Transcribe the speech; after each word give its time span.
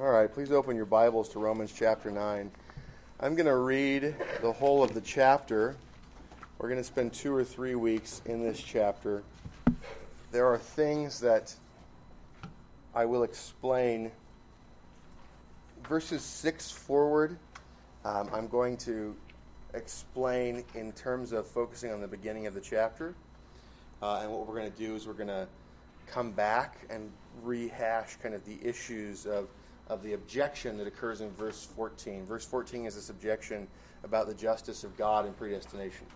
All 0.00 0.12
right, 0.12 0.32
please 0.32 0.52
open 0.52 0.76
your 0.76 0.86
Bibles 0.86 1.28
to 1.30 1.40
Romans 1.40 1.74
chapter 1.76 2.08
9. 2.08 2.52
I'm 3.18 3.34
going 3.34 3.46
to 3.46 3.56
read 3.56 4.14
the 4.42 4.52
whole 4.52 4.84
of 4.84 4.94
the 4.94 5.00
chapter. 5.00 5.74
We're 6.58 6.68
going 6.68 6.78
to 6.78 6.84
spend 6.84 7.12
two 7.12 7.34
or 7.34 7.42
three 7.42 7.74
weeks 7.74 8.22
in 8.24 8.40
this 8.40 8.60
chapter. 8.60 9.24
There 10.30 10.46
are 10.46 10.56
things 10.56 11.18
that 11.18 11.52
I 12.94 13.06
will 13.06 13.24
explain. 13.24 14.12
Verses 15.88 16.22
6 16.22 16.70
forward, 16.70 17.36
um, 18.04 18.30
I'm 18.32 18.46
going 18.46 18.76
to 18.76 19.16
explain 19.74 20.62
in 20.76 20.92
terms 20.92 21.32
of 21.32 21.44
focusing 21.44 21.90
on 21.90 22.00
the 22.00 22.06
beginning 22.06 22.46
of 22.46 22.54
the 22.54 22.60
chapter. 22.60 23.16
Uh, 24.00 24.20
and 24.22 24.30
what 24.30 24.46
we're 24.46 24.54
going 24.54 24.70
to 24.70 24.78
do 24.78 24.94
is 24.94 25.08
we're 25.08 25.14
going 25.14 25.26
to 25.26 25.48
come 26.06 26.30
back 26.30 26.86
and 26.88 27.10
rehash 27.42 28.14
kind 28.22 28.36
of 28.36 28.44
the 28.44 28.58
issues 28.62 29.26
of 29.26 29.48
of 29.88 30.02
the 30.02 30.12
objection 30.12 30.76
that 30.78 30.86
occurs 30.86 31.20
in 31.20 31.30
verse 31.32 31.64
14. 31.76 32.24
Verse 32.26 32.44
14 32.44 32.86
is 32.86 32.94
this 32.94 33.10
objection 33.10 33.66
about 34.04 34.26
the 34.26 34.34
justice 34.34 34.84
of 34.84 34.96
God 34.96 35.24
and 35.24 35.36
predestination. 35.36 36.06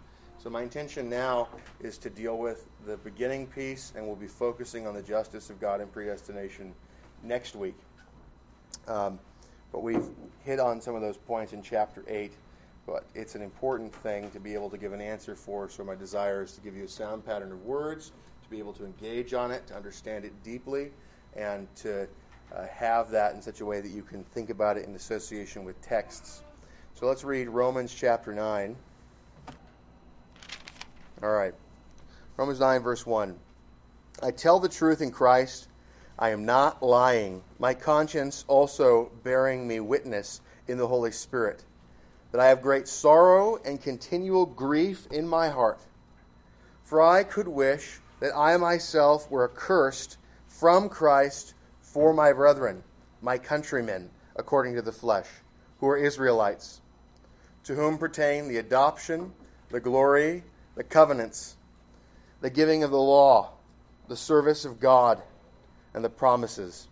So, 0.43 0.51
my 0.51 0.63
intention 0.63 1.09
now 1.09 1.49
is 1.80 1.99
to 1.99 2.11
deal 2.11 2.37
with 2.37 2.66
the 2.85 2.97
beginning 2.97 3.47
piece, 3.47 3.93
and 3.95 4.05
we'll 4.05 4.16
be 4.16 4.27
focusing 4.27 4.87
on 4.87 4.95
the 4.95 5.03
justice 5.03 5.51
of 5.51 5.61
God 5.61 5.80
and 5.80 5.93
predestination 5.93 6.75
next 7.23 7.55
week. 7.55 7.77
Um, 8.89 9.21
but 9.71 9.83
we've 9.83 10.09
hit 10.45 10.59
on 10.59 10.80
some 10.80 10.97
of 10.97 11.01
those 11.01 11.16
points 11.16 11.52
in 11.52 11.63
chapter 11.63 12.05
8, 12.09 12.33
but 12.87 13.05
it's 13.15 13.37
an 13.37 13.43
important 13.43 13.95
thing 13.95 14.30
to 14.33 14.41
be 14.41 14.52
able 14.52 14.69
to 14.71 14.77
give 14.77 14.93
an 14.93 15.01
answer 15.01 15.37
for. 15.37 15.69
So, 15.69 15.85
my 15.85 15.95
desire 15.95 16.43
is 16.43 16.52
to 16.55 16.61
give 16.61 16.77
you 16.77 16.85
a 16.85 16.89
sound 16.89 17.25
pattern 17.25 17.52
of 17.52 17.65
words, 17.65 18.11
to 18.43 18.51
be 18.51 18.59
able 18.59 18.73
to 18.75 18.85
engage 18.85 19.35
on 19.35 19.52
it, 19.52 19.69
to 19.69 19.77
understand 19.77 20.25
it 20.25 20.33
deeply, 20.43 20.91
and 21.37 21.73
to 21.77 22.09
uh, 22.55 22.66
have 22.66 23.11
that 23.11 23.34
in 23.34 23.42
such 23.42 23.61
a 23.61 23.65
way 23.65 23.80
that 23.80 23.91
you 23.91 24.02
can 24.02 24.24
think 24.24 24.51
about 24.51 24.77
it 24.77 24.87
in 24.87 24.95
association 24.95 25.65
with 25.65 25.80
texts. 25.83 26.43
So 26.95 27.06
let's 27.06 27.24
read 27.24 27.48
Romans 27.48 27.95
chapter 27.95 28.32
9. 28.32 28.77
All 31.23 31.30
right. 31.30 31.54
Romans 32.37 32.60
9, 32.60 32.82
verse 32.82 33.07
1. 33.07 33.38
I 34.23 34.30
tell 34.30 34.59
the 34.59 34.68
truth 34.68 35.01
in 35.01 35.10
Christ. 35.10 35.68
I 36.18 36.30
am 36.30 36.45
not 36.45 36.82
lying. 36.82 37.43
My 37.59 37.74
conscience 37.74 38.45
also 38.49 39.10
bearing 39.23 39.66
me 39.66 39.80
witness 39.80 40.40
in 40.68 40.79
the 40.79 40.87
Holy 40.87 41.10
Spirit 41.10 41.65
that 42.32 42.40
I 42.40 42.49
have 42.49 42.62
great 42.62 42.88
sorrow 42.88 43.59
and 43.65 43.80
continual 43.80 44.46
grief 44.46 45.07
in 45.10 45.29
my 45.29 45.49
heart. 45.49 45.80
For 46.84 47.02
I 47.02 47.24
could 47.24 47.49
wish 47.49 48.01
that 48.21 48.37
I 48.37 48.57
myself 48.57 49.30
were 49.30 49.45
accursed 49.45 50.16
from 50.49 50.88
Christ 50.88 51.55
for 51.93 52.15
my 52.15 52.32
brethren, 52.32 52.82
my 53.21 53.37
countrymen, 53.37 54.09
according 54.37 54.74
to 54.74 54.82
the 54.82 54.90
flesh, 54.90 55.26
who 55.79 55.87
are 55.87 55.96
Israelites, 55.96 56.80
to 57.65 57.74
whom 57.74 57.99
pertain 57.99 58.49
the 58.49 58.57
adoption, 58.57 59.30
the 59.68 59.79
glory, 59.79 60.43
the 60.74 60.82
covenants, 60.82 61.57
the 62.40 62.49
giving 62.49 62.82
of 62.82 62.90
the 62.90 62.99
law, 62.99 63.51
the 64.09 64.16
service 64.16 64.65
of 64.65 64.81
God, 64.81 65.21
and 65.93 66.03
the 66.03 66.09
promises, 66.09 66.88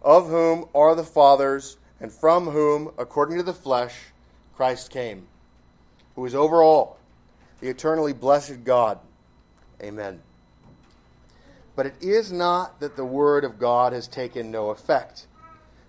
of 0.00 0.28
whom 0.28 0.64
are 0.74 0.94
the 0.94 1.04
fathers, 1.04 1.76
and 2.00 2.10
from 2.10 2.46
whom, 2.46 2.90
according 2.96 3.36
to 3.36 3.42
the 3.42 3.52
flesh, 3.52 3.94
Christ 4.56 4.90
came, 4.90 5.26
who 6.16 6.24
is 6.24 6.34
over 6.34 6.62
all, 6.62 6.98
the 7.60 7.68
eternally 7.68 8.14
blessed 8.14 8.64
God. 8.64 8.98
Amen. 9.82 10.22
But 11.80 11.86
it 11.86 12.02
is 12.02 12.30
not 12.30 12.80
that 12.80 12.94
the 12.94 13.06
word 13.06 13.42
of 13.42 13.58
God 13.58 13.94
has 13.94 14.06
taken 14.06 14.50
no 14.50 14.68
effect. 14.68 15.26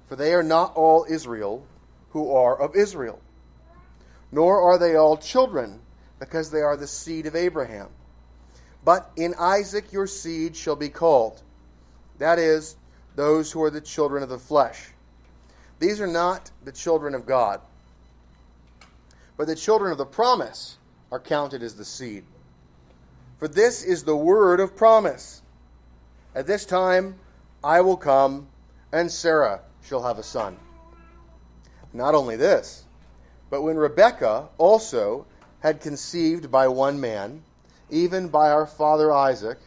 For 0.07 0.15
they 0.15 0.33
are 0.33 0.41
not 0.41 0.73
all 0.73 1.05
Israel 1.09 1.67
who 2.11 2.31
are 2.33 2.57
of 2.57 2.77
Israel, 2.77 3.19
nor 4.31 4.61
are 4.61 4.77
they 4.77 4.95
all 4.95 5.17
children, 5.17 5.81
because 6.17 6.49
they 6.49 6.61
are 6.61 6.77
the 6.77 6.87
seed 6.87 7.25
of 7.25 7.35
Abraham. 7.35 7.89
But 8.85 9.11
in 9.17 9.35
Isaac 9.37 9.91
your 9.91 10.07
seed 10.07 10.55
shall 10.55 10.77
be 10.77 10.87
called. 10.87 11.41
That 12.19 12.39
is, 12.39 12.77
those 13.17 13.51
who 13.51 13.61
are 13.61 13.69
the 13.69 13.81
children 13.81 14.23
of 14.23 14.29
the 14.29 14.39
flesh. 14.39 14.91
These 15.79 15.99
are 15.99 16.07
not 16.07 16.51
the 16.63 16.71
children 16.71 17.13
of 17.13 17.25
God, 17.25 17.59
but 19.35 19.45
the 19.45 19.57
children 19.57 19.91
of 19.91 19.97
the 19.97 20.05
promise 20.05 20.77
are 21.11 21.19
counted 21.19 21.61
as 21.61 21.75
the 21.75 21.83
seed. 21.83 22.23
For 23.39 23.49
this 23.49 23.83
is 23.83 24.05
the 24.05 24.15
word 24.15 24.61
of 24.61 24.77
promise. 24.77 25.40
At 26.33 26.47
this 26.47 26.65
time 26.65 27.15
I 27.63 27.81
will 27.81 27.97
come, 27.97 28.47
and 28.91 29.11
Sarah 29.11 29.61
shall 29.83 30.03
have 30.03 30.17
a 30.17 30.23
son. 30.23 30.57
Not 31.93 32.15
only 32.15 32.37
this, 32.37 32.85
but 33.49 33.63
when 33.63 33.75
Rebekah 33.75 34.47
also 34.57 35.25
had 35.59 35.81
conceived 35.81 36.49
by 36.49 36.67
one 36.69 36.99
man, 37.01 37.43
even 37.89 38.29
by 38.29 38.49
our 38.49 38.65
father 38.65 39.11
Isaac, 39.11 39.57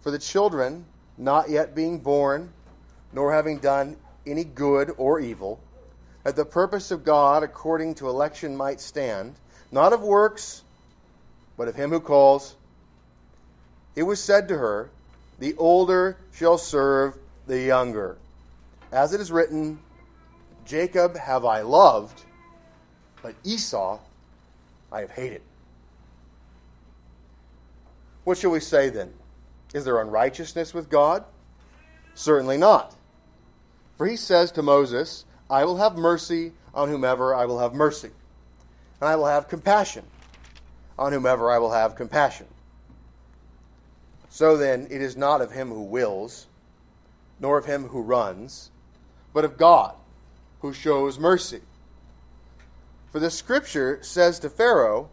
for 0.00 0.10
the 0.10 0.18
children 0.18 0.84
not 1.16 1.48
yet 1.48 1.74
being 1.74 1.98
born, 1.98 2.52
nor 3.12 3.32
having 3.32 3.58
done 3.58 3.96
any 4.26 4.42
good 4.42 4.92
or 4.96 5.20
evil, 5.20 5.60
that 6.24 6.34
the 6.34 6.44
purpose 6.44 6.90
of 6.90 7.04
God 7.04 7.44
according 7.44 7.94
to 7.96 8.08
election 8.08 8.56
might 8.56 8.80
stand, 8.80 9.34
not 9.70 9.92
of 9.92 10.02
works, 10.02 10.64
but 11.56 11.68
of 11.68 11.76
him 11.76 11.90
who 11.90 12.00
calls, 12.00 12.56
it 13.94 14.02
was 14.02 14.20
said 14.20 14.48
to 14.48 14.58
her, 14.58 14.90
the 15.42 15.56
older 15.56 16.16
shall 16.30 16.56
serve 16.56 17.18
the 17.48 17.60
younger. 17.60 18.16
As 18.92 19.12
it 19.12 19.20
is 19.20 19.32
written, 19.32 19.80
Jacob 20.64 21.16
have 21.16 21.44
I 21.44 21.62
loved, 21.62 22.22
but 23.22 23.34
Esau 23.42 23.98
I 24.92 25.00
have 25.00 25.10
hated. 25.10 25.42
What 28.22 28.38
shall 28.38 28.52
we 28.52 28.60
say 28.60 28.88
then? 28.88 29.12
Is 29.74 29.84
there 29.84 30.00
unrighteousness 30.00 30.74
with 30.74 30.88
God? 30.88 31.24
Certainly 32.14 32.58
not. 32.58 32.94
For 33.98 34.06
he 34.06 34.14
says 34.14 34.52
to 34.52 34.62
Moses, 34.62 35.24
I 35.50 35.64
will 35.64 35.78
have 35.78 35.96
mercy 35.96 36.52
on 36.72 36.88
whomever 36.88 37.34
I 37.34 37.46
will 37.46 37.58
have 37.58 37.74
mercy, 37.74 38.10
and 39.00 39.08
I 39.08 39.16
will 39.16 39.26
have 39.26 39.48
compassion 39.48 40.04
on 40.96 41.12
whomever 41.12 41.50
I 41.50 41.58
will 41.58 41.72
have 41.72 41.96
compassion. 41.96 42.46
So 44.32 44.56
then, 44.56 44.86
it 44.90 45.02
is 45.02 45.14
not 45.14 45.42
of 45.42 45.52
him 45.52 45.68
who 45.68 45.82
wills, 45.82 46.46
nor 47.38 47.58
of 47.58 47.66
him 47.66 47.88
who 47.88 48.00
runs, 48.00 48.70
but 49.34 49.44
of 49.44 49.58
God 49.58 49.94
who 50.60 50.72
shows 50.72 51.18
mercy. 51.18 51.60
For 53.10 53.20
the 53.20 53.30
scripture 53.30 53.98
says 54.00 54.38
to 54.38 54.48
Pharaoh, 54.48 55.10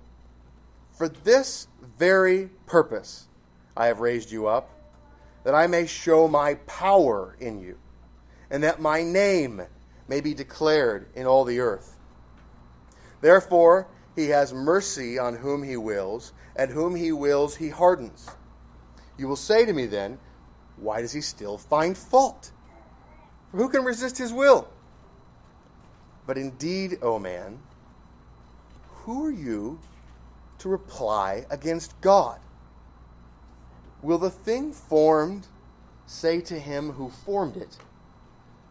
For 0.94 1.10
this 1.10 1.68
very 1.98 2.50
purpose 2.66 3.28
I 3.76 3.88
have 3.88 4.00
raised 4.00 4.32
you 4.32 4.48
up, 4.48 4.70
that 5.44 5.54
I 5.54 5.68
may 5.68 5.86
show 5.86 6.30
my 6.30 6.56
power 6.66 7.36
in 7.42 7.60
you, 7.60 7.78
and 8.50 8.64
that 8.64 8.80
my 8.80 9.04
name 9.04 9.64
may 10.08 10.22
be 10.22 10.34
declared 10.34 11.08
in 11.14 11.28
all 11.28 11.44
the 11.44 11.60
earth. 11.60 11.98
Therefore, 13.20 13.86
he 14.16 14.30
has 14.30 14.54
mercy 14.54 15.20
on 15.20 15.36
whom 15.36 15.62
he 15.62 15.76
wills, 15.76 16.32
and 16.56 16.72
whom 16.72 16.96
he 16.96 17.12
wills 17.12 17.58
he 17.58 17.68
hardens. 17.68 18.30
You 19.20 19.28
will 19.28 19.36
say 19.36 19.66
to 19.66 19.74
me 19.74 19.86
then, 19.86 20.18
Why 20.78 21.02
does 21.02 21.12
he 21.12 21.20
still 21.20 21.58
find 21.58 21.98
fault? 21.98 22.52
For 23.52 23.58
who 23.58 23.68
can 23.68 23.84
resist 23.84 24.18
his 24.18 24.32
will? 24.32 24.70
But 26.26 26.38
indeed, 26.38 27.00
O 27.02 27.20
man, 27.20 27.60
who 29.04 29.26
are 29.26 29.32
you 29.32 29.80
to 30.60 30.70
reply 30.70 31.46
against 31.50 32.00
God? 32.00 32.40
Will 34.02 34.18
the 34.18 34.30
thing 34.30 34.72
formed 34.72 35.48
say 36.06 36.40
to 36.42 36.58
him 36.58 36.92
who 36.92 37.10
formed 37.10 37.58
it, 37.58 37.78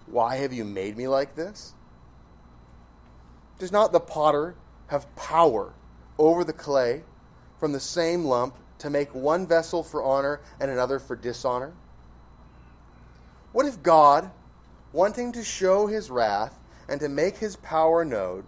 Why 0.07 0.37
have 0.37 0.55
you 0.55 0.65
made 0.65 0.97
me 0.97 1.09
like 1.09 1.35
this? 1.35 1.75
Does 3.59 3.71
not 3.71 3.93
the 3.93 4.01
potter 4.01 4.55
have 4.87 5.15
power 5.15 5.75
over 6.19 6.43
the 6.43 6.55
clay 6.55 7.03
from 7.59 7.73
the 7.73 7.81
same 7.81 8.25
lump 8.25 8.55
to 8.79 8.91
make 8.91 9.15
one 9.15 9.47
vessel 9.47 9.83
for 9.83 10.03
honor 10.03 10.41
and 10.61 10.71
another 10.71 10.99
for 10.99 11.17
dishonor? 11.17 11.73
What 13.53 13.67
if 13.67 13.83
God, 13.83 14.31
wanting 14.93 15.33
to 15.33 15.45
show 15.45 15.87
his 15.87 16.11
wrath 16.11 16.59
and 16.89 17.01
to 17.01 17.09
make 17.09 17.37
his 17.37 17.57
power 17.57 18.05
known, 18.05 18.45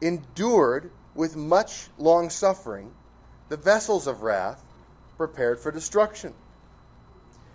endured 0.00 0.90
with 1.14 1.36
much 1.36 1.88
long 1.98 2.30
suffering 2.30 2.92
the 3.48 3.56
vessels 3.56 4.06
of 4.06 4.22
wrath 4.22 4.62
prepared 5.16 5.60
for 5.60 5.70
destruction? 5.70 6.34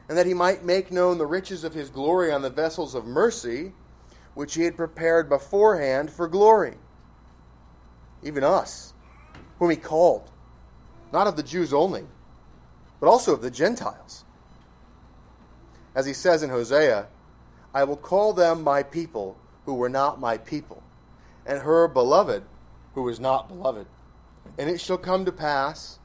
And 0.09 0.17
that 0.17 0.25
he 0.25 0.33
might 0.33 0.63
make 0.63 0.91
known 0.91 1.17
the 1.17 1.25
riches 1.25 1.63
of 1.63 1.73
his 1.73 1.89
glory 1.89 2.31
on 2.31 2.41
the 2.41 2.49
vessels 2.49 2.95
of 2.95 3.05
mercy, 3.05 3.73
which 4.35 4.53
he 4.53 4.63
had 4.63 4.77
prepared 4.77 5.27
beforehand 5.27 6.11
for 6.11 6.27
glory? 6.27 6.77
Even 8.23 8.44
us, 8.44 8.94
whom 9.59 9.69
he 9.69 9.75
called 9.75 10.29
not 11.12 11.27
of 11.27 11.36
the 11.36 11.44
Jews 11.44 11.74
only, 11.74 12.06
but 13.00 13.07
also 13.07 13.33
of 13.33 13.42
the 13.42 13.51
Gentiles. 13.51 14.24
As 15.95 16.06
he 16.06 16.13
says 16.13 16.44
in 16.44 16.50
Hosea, 16.50 17.07
I 17.74 17.83
will 17.83 17.98
call 17.98 18.33
them 18.33 18.63
my 18.63 18.83
people 18.83 19.38
who 19.65 19.75
were 19.75 19.89
not 19.89 20.19
my 20.19 20.38
people, 20.38 20.81
and 21.45 21.59
her 21.59 21.88
beloved 21.88 22.44
who 22.94 23.04
was 23.04 23.19
not 23.19 23.48
beloved. 23.48 23.88
And 24.57 24.69
it 24.69 24.81
shall 24.81 24.98
come 24.98 25.25
to 25.25 25.31
pass 25.31 26.00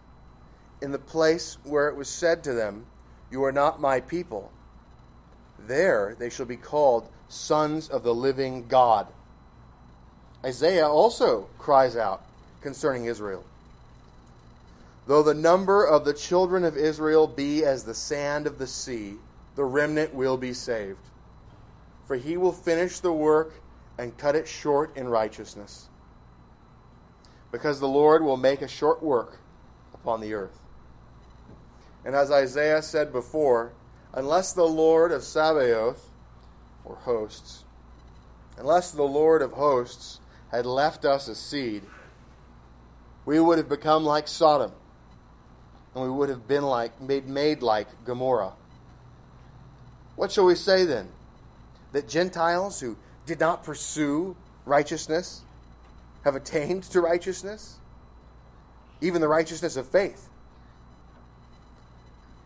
in 0.80 0.92
the 0.92 0.98
place 0.98 1.58
where 1.64 1.88
it 1.88 1.96
was 1.96 2.08
said 2.08 2.44
to 2.44 2.52
them, 2.52 2.86
You 3.30 3.44
are 3.44 3.52
not 3.52 3.80
my 3.80 4.00
people, 4.00 4.50
there 5.58 6.16
they 6.18 6.28
shall 6.28 6.46
be 6.46 6.56
called 6.56 7.08
sons 7.28 7.88
of 7.88 8.02
the 8.02 8.14
living 8.14 8.66
God. 8.66 9.06
Isaiah 10.44 10.88
also 10.88 11.48
cries 11.58 11.96
out 11.96 12.24
concerning 12.60 13.06
Israel. 13.06 13.44
Though 15.06 15.22
the 15.22 15.34
number 15.34 15.84
of 15.84 16.04
the 16.04 16.14
children 16.14 16.64
of 16.64 16.76
Israel 16.76 17.26
be 17.26 17.64
as 17.64 17.84
the 17.84 17.94
sand 17.94 18.46
of 18.46 18.58
the 18.58 18.66
sea, 18.66 19.16
the 19.56 19.64
remnant 19.64 20.14
will 20.14 20.36
be 20.36 20.52
saved. 20.52 21.08
For 22.06 22.16
he 22.16 22.36
will 22.36 22.52
finish 22.52 23.00
the 23.00 23.12
work 23.12 23.54
and 23.98 24.16
cut 24.16 24.36
it 24.36 24.46
short 24.46 24.96
in 24.96 25.08
righteousness. 25.08 25.88
Because 27.50 27.80
the 27.80 27.88
Lord 27.88 28.22
will 28.22 28.36
make 28.36 28.62
a 28.62 28.68
short 28.68 29.02
work 29.02 29.38
upon 29.92 30.20
the 30.20 30.34
earth. 30.34 30.58
And 32.04 32.14
as 32.14 32.30
Isaiah 32.30 32.82
said 32.82 33.12
before, 33.12 33.72
unless 34.12 34.52
the 34.52 34.64
Lord 34.64 35.12
of 35.12 35.22
Sabaoth, 35.22 36.08
or 36.84 36.96
hosts, 36.96 37.64
unless 38.56 38.90
the 38.90 39.02
Lord 39.02 39.42
of 39.42 39.52
hosts 39.52 40.20
had 40.50 40.66
left 40.66 41.04
us 41.04 41.28
a 41.28 41.34
seed, 41.34 41.82
we 43.24 43.38
would 43.38 43.58
have 43.58 43.68
become 43.68 44.04
like 44.04 44.26
Sodom, 44.26 44.72
and 45.94 46.04
we 46.04 46.10
would 46.10 46.28
have 46.28 46.48
been 46.48 46.64
like 46.64 47.00
made 47.00 47.26
made 47.28 47.62
like 47.62 47.88
Gomorrah. 48.04 48.52
What 50.16 50.32
shall 50.32 50.44
we 50.44 50.54
say 50.54 50.84
then? 50.84 51.08
That 51.92 52.08
Gentiles 52.08 52.80
who 52.80 52.96
did 53.26 53.40
not 53.40 53.64
pursue 53.64 54.36
righteousness 54.64 55.42
have 56.24 56.36
attained 56.36 56.84
to 56.84 57.00
righteousness, 57.00 57.76
even 59.00 59.20
the 59.20 59.28
righteousness 59.28 59.76
of 59.76 59.88
faith. 59.88 60.28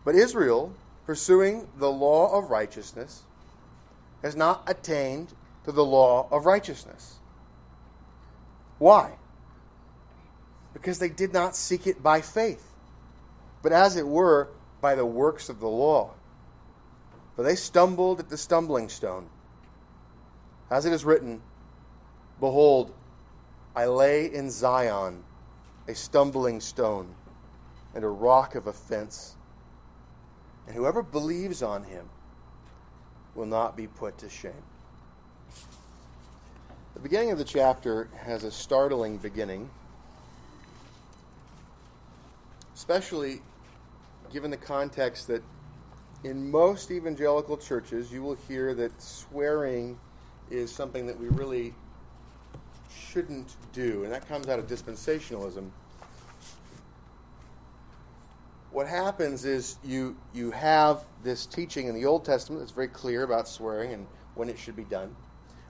But 0.03 0.15
Israel, 0.15 0.73
pursuing 1.05 1.67
the 1.77 1.91
law 1.91 2.37
of 2.37 2.49
righteousness, 2.49 3.23
has 4.23 4.35
not 4.35 4.63
attained 4.67 5.33
to 5.65 5.71
the 5.71 5.85
law 5.85 6.27
of 6.31 6.45
righteousness. 6.45 7.15
Why? 8.79 9.13
Because 10.73 10.99
they 10.99 11.09
did 11.09 11.33
not 11.33 11.55
seek 11.55 11.87
it 11.87 12.01
by 12.01 12.21
faith, 12.21 12.65
but 13.61 13.71
as 13.71 13.95
it 13.95 14.07
were, 14.07 14.49
by 14.81 14.95
the 14.95 15.05
works 15.05 15.49
of 15.49 15.59
the 15.59 15.67
law. 15.67 16.11
For 17.35 17.43
they 17.43 17.55
stumbled 17.55 18.19
at 18.19 18.29
the 18.29 18.37
stumbling 18.37 18.89
stone. 18.89 19.27
As 20.69 20.85
it 20.85 20.93
is 20.93 21.05
written, 21.05 21.41
Behold, 22.39 22.93
I 23.75 23.85
lay 23.85 24.31
in 24.31 24.49
Zion 24.49 25.23
a 25.87 25.95
stumbling 25.95 26.59
stone 26.61 27.13
and 27.95 28.03
a 28.03 28.09
rock 28.09 28.55
of 28.55 28.67
offense, 28.67 29.35
and 30.67 30.75
whoever 30.75 31.01
believes 31.01 31.63
on 31.63 31.83
him 31.83 32.09
will 33.35 33.45
not 33.45 33.77
be 33.77 33.87
put 33.87 34.17
to 34.19 34.29
shame. 34.29 34.53
The 36.93 36.99
beginning 36.99 37.31
of 37.31 37.37
the 37.37 37.43
chapter 37.43 38.09
has 38.17 38.43
a 38.43 38.51
startling 38.51 39.17
beginning, 39.17 39.69
especially 42.77 43.41
given 44.31 44.51
the 44.51 44.57
context 44.57 45.27
that 45.27 45.41
in 46.23 46.49
most 46.51 46.91
evangelical 46.91 47.57
churches 47.57 48.11
you 48.11 48.21
will 48.21 48.37
hear 48.47 48.75
that 48.75 49.01
swearing 49.01 49.97
is 50.51 50.71
something 50.71 51.07
that 51.07 51.19
we 51.19 51.27
really 51.29 51.73
shouldn't 52.95 53.55
do, 53.73 54.03
and 54.03 54.13
that 54.13 54.27
comes 54.27 54.47
out 54.47 54.59
of 54.59 54.67
dispensationalism. 54.67 55.71
What 58.71 58.87
happens 58.87 59.43
is 59.43 59.77
you 59.83 60.15
you 60.33 60.51
have 60.51 61.03
this 61.23 61.47
teaching 61.47 61.87
in 61.87 61.95
the 61.95 62.05
Old 62.05 62.25
Testament 62.25 62.61
that's 62.61 62.71
very 62.71 62.89
clear 62.89 63.23
about 63.23 63.47
swearing 63.47 63.91
and 63.91 64.05
when 64.35 64.49
it 64.49 64.59
should 64.59 64.75
be 64.75 64.83
done, 64.83 65.15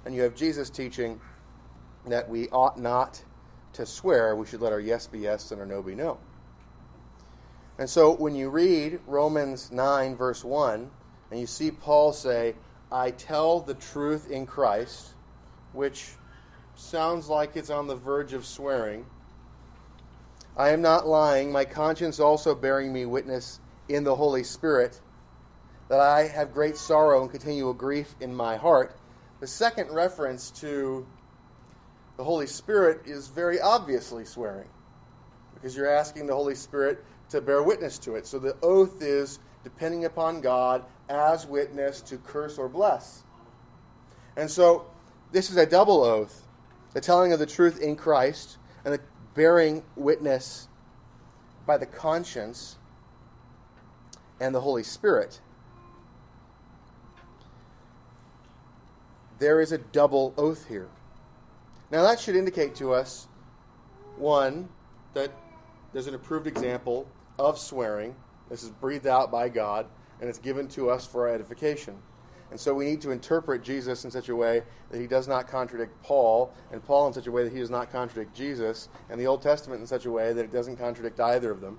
and 0.03 0.13
you 0.13 0.23
have 0.23 0.35
Jesus 0.35 0.69
teaching 0.69 1.21
that 2.05 2.27
we 2.27 2.49
ought 2.49 2.77
not 2.77 3.23
to 3.73 3.85
swear. 3.85 4.35
We 4.35 4.45
should 4.45 4.61
let 4.61 4.73
our 4.73 4.81
yes 4.81 5.07
be 5.07 5.19
yes 5.19 5.51
and 5.51 5.61
our 5.61 5.65
no 5.65 5.81
be 5.81 5.95
no. 5.95 6.19
And 7.79 7.89
so 7.89 8.15
when 8.15 8.35
you 8.35 8.49
read 8.49 8.99
Romans 9.05 9.71
9, 9.71 10.15
verse 10.15 10.43
1, 10.43 10.89
and 11.31 11.39
you 11.39 11.45
see 11.45 11.69
Paul 11.69 12.11
say, 12.11 12.55
I 12.91 13.11
tell 13.11 13.59
the 13.59 13.75
truth 13.75 14.31
in 14.31 14.45
Christ, 14.45 15.13
which 15.73 16.09
sounds 16.75 17.27
like 17.27 17.55
it's 17.55 17.69
on 17.69 17.87
the 17.87 17.95
verge 17.95 18.33
of 18.33 18.45
swearing. 18.45 19.05
I 20.55 20.69
am 20.69 20.81
not 20.81 21.07
lying, 21.07 21.51
my 21.51 21.65
conscience 21.65 22.19
also 22.19 22.55
bearing 22.55 22.91
me 22.91 23.05
witness 23.05 23.59
in 23.89 24.03
the 24.03 24.15
Holy 24.15 24.43
Spirit 24.43 24.99
that 25.89 25.99
I 25.99 26.27
have 26.27 26.53
great 26.53 26.77
sorrow 26.77 27.21
and 27.21 27.29
continual 27.29 27.73
grief 27.73 28.15
in 28.19 28.33
my 28.33 28.57
heart. 28.57 28.97
The 29.39 29.47
second 29.47 29.91
reference 29.91 30.49
to 30.51 31.05
the 32.17 32.23
Holy 32.23 32.47
Spirit 32.47 33.01
is 33.05 33.27
very 33.27 33.61
obviously 33.61 34.25
swearing 34.25 34.67
because 35.53 35.75
you're 35.75 35.89
asking 35.89 36.25
the 36.25 36.33
Holy 36.33 36.55
Spirit 36.55 37.03
to 37.29 37.41
bear 37.41 37.63
witness 37.63 37.97
to 37.99 38.15
it. 38.15 38.25
So 38.25 38.39
the 38.39 38.55
oath 38.61 39.01
is 39.01 39.39
depending 39.63 40.05
upon 40.05 40.41
God 40.41 40.85
as 41.09 41.45
witness 41.45 42.01
to 42.01 42.17
curse 42.17 42.57
or 42.57 42.69
bless. 42.69 43.23
And 44.35 44.49
so 44.49 44.85
this 45.31 45.49
is 45.49 45.57
a 45.57 45.65
double 45.65 46.03
oath 46.03 46.43
the 46.93 47.01
telling 47.01 47.31
of 47.31 47.37
the 47.37 47.45
truth 47.45 47.79
in 47.79 47.95
Christ 47.95 48.57
and 48.83 48.93
the 48.93 48.99
bearing 49.35 49.83
witness 49.95 50.67
by 51.67 51.77
the 51.77 51.85
conscience 51.85 52.77
and 54.39 54.55
the 54.55 54.61
Holy 54.61 54.81
Spirit. 54.81 55.39
There 59.37 59.61
is 59.61 59.71
a 59.71 59.77
double 59.77 60.33
oath 60.37 60.67
here. 60.67 60.87
Now, 61.91 62.01
that 62.01 62.19
should 62.19 62.35
indicate 62.35 62.73
to 62.75 62.93
us 62.93 63.27
one, 64.17 64.67
that 65.13 65.31
there's 65.93 66.07
an 66.07 66.15
approved 66.15 66.47
example 66.47 67.07
of 67.39 67.57
swearing. 67.57 68.15
This 68.49 68.63
is 68.63 68.69
breathed 68.69 69.07
out 69.07 69.31
by 69.31 69.49
God, 69.49 69.85
and 70.19 70.29
it's 70.29 70.39
given 70.39 70.67
to 70.69 70.89
us 70.89 71.05
for 71.05 71.27
our 71.27 71.33
edification. 71.33 71.95
And 72.49 72.59
so 72.59 72.73
we 72.73 72.85
need 72.85 73.01
to 73.01 73.11
interpret 73.11 73.61
Jesus 73.61 74.05
in 74.05 74.11
such 74.11 74.29
a 74.29 74.35
way 74.35 74.63
that 74.89 75.01
he 75.01 75.07
does 75.07 75.27
not 75.27 75.47
contradict 75.47 76.01
Paul, 76.01 76.53
and 76.71 76.83
Paul 76.83 77.07
in 77.07 77.13
such 77.13 77.27
a 77.27 77.31
way 77.31 77.43
that 77.43 77.51
he 77.51 77.59
does 77.59 77.69
not 77.69 77.91
contradict 77.91 78.33
Jesus, 78.33 78.87
and 79.09 79.19
the 79.19 79.27
Old 79.27 79.41
Testament 79.41 79.81
in 79.81 79.87
such 79.87 80.05
a 80.05 80.11
way 80.11 80.31
that 80.31 80.45
it 80.45 80.53
doesn't 80.53 80.77
contradict 80.77 81.19
either 81.19 81.51
of 81.51 81.59
them. 81.59 81.77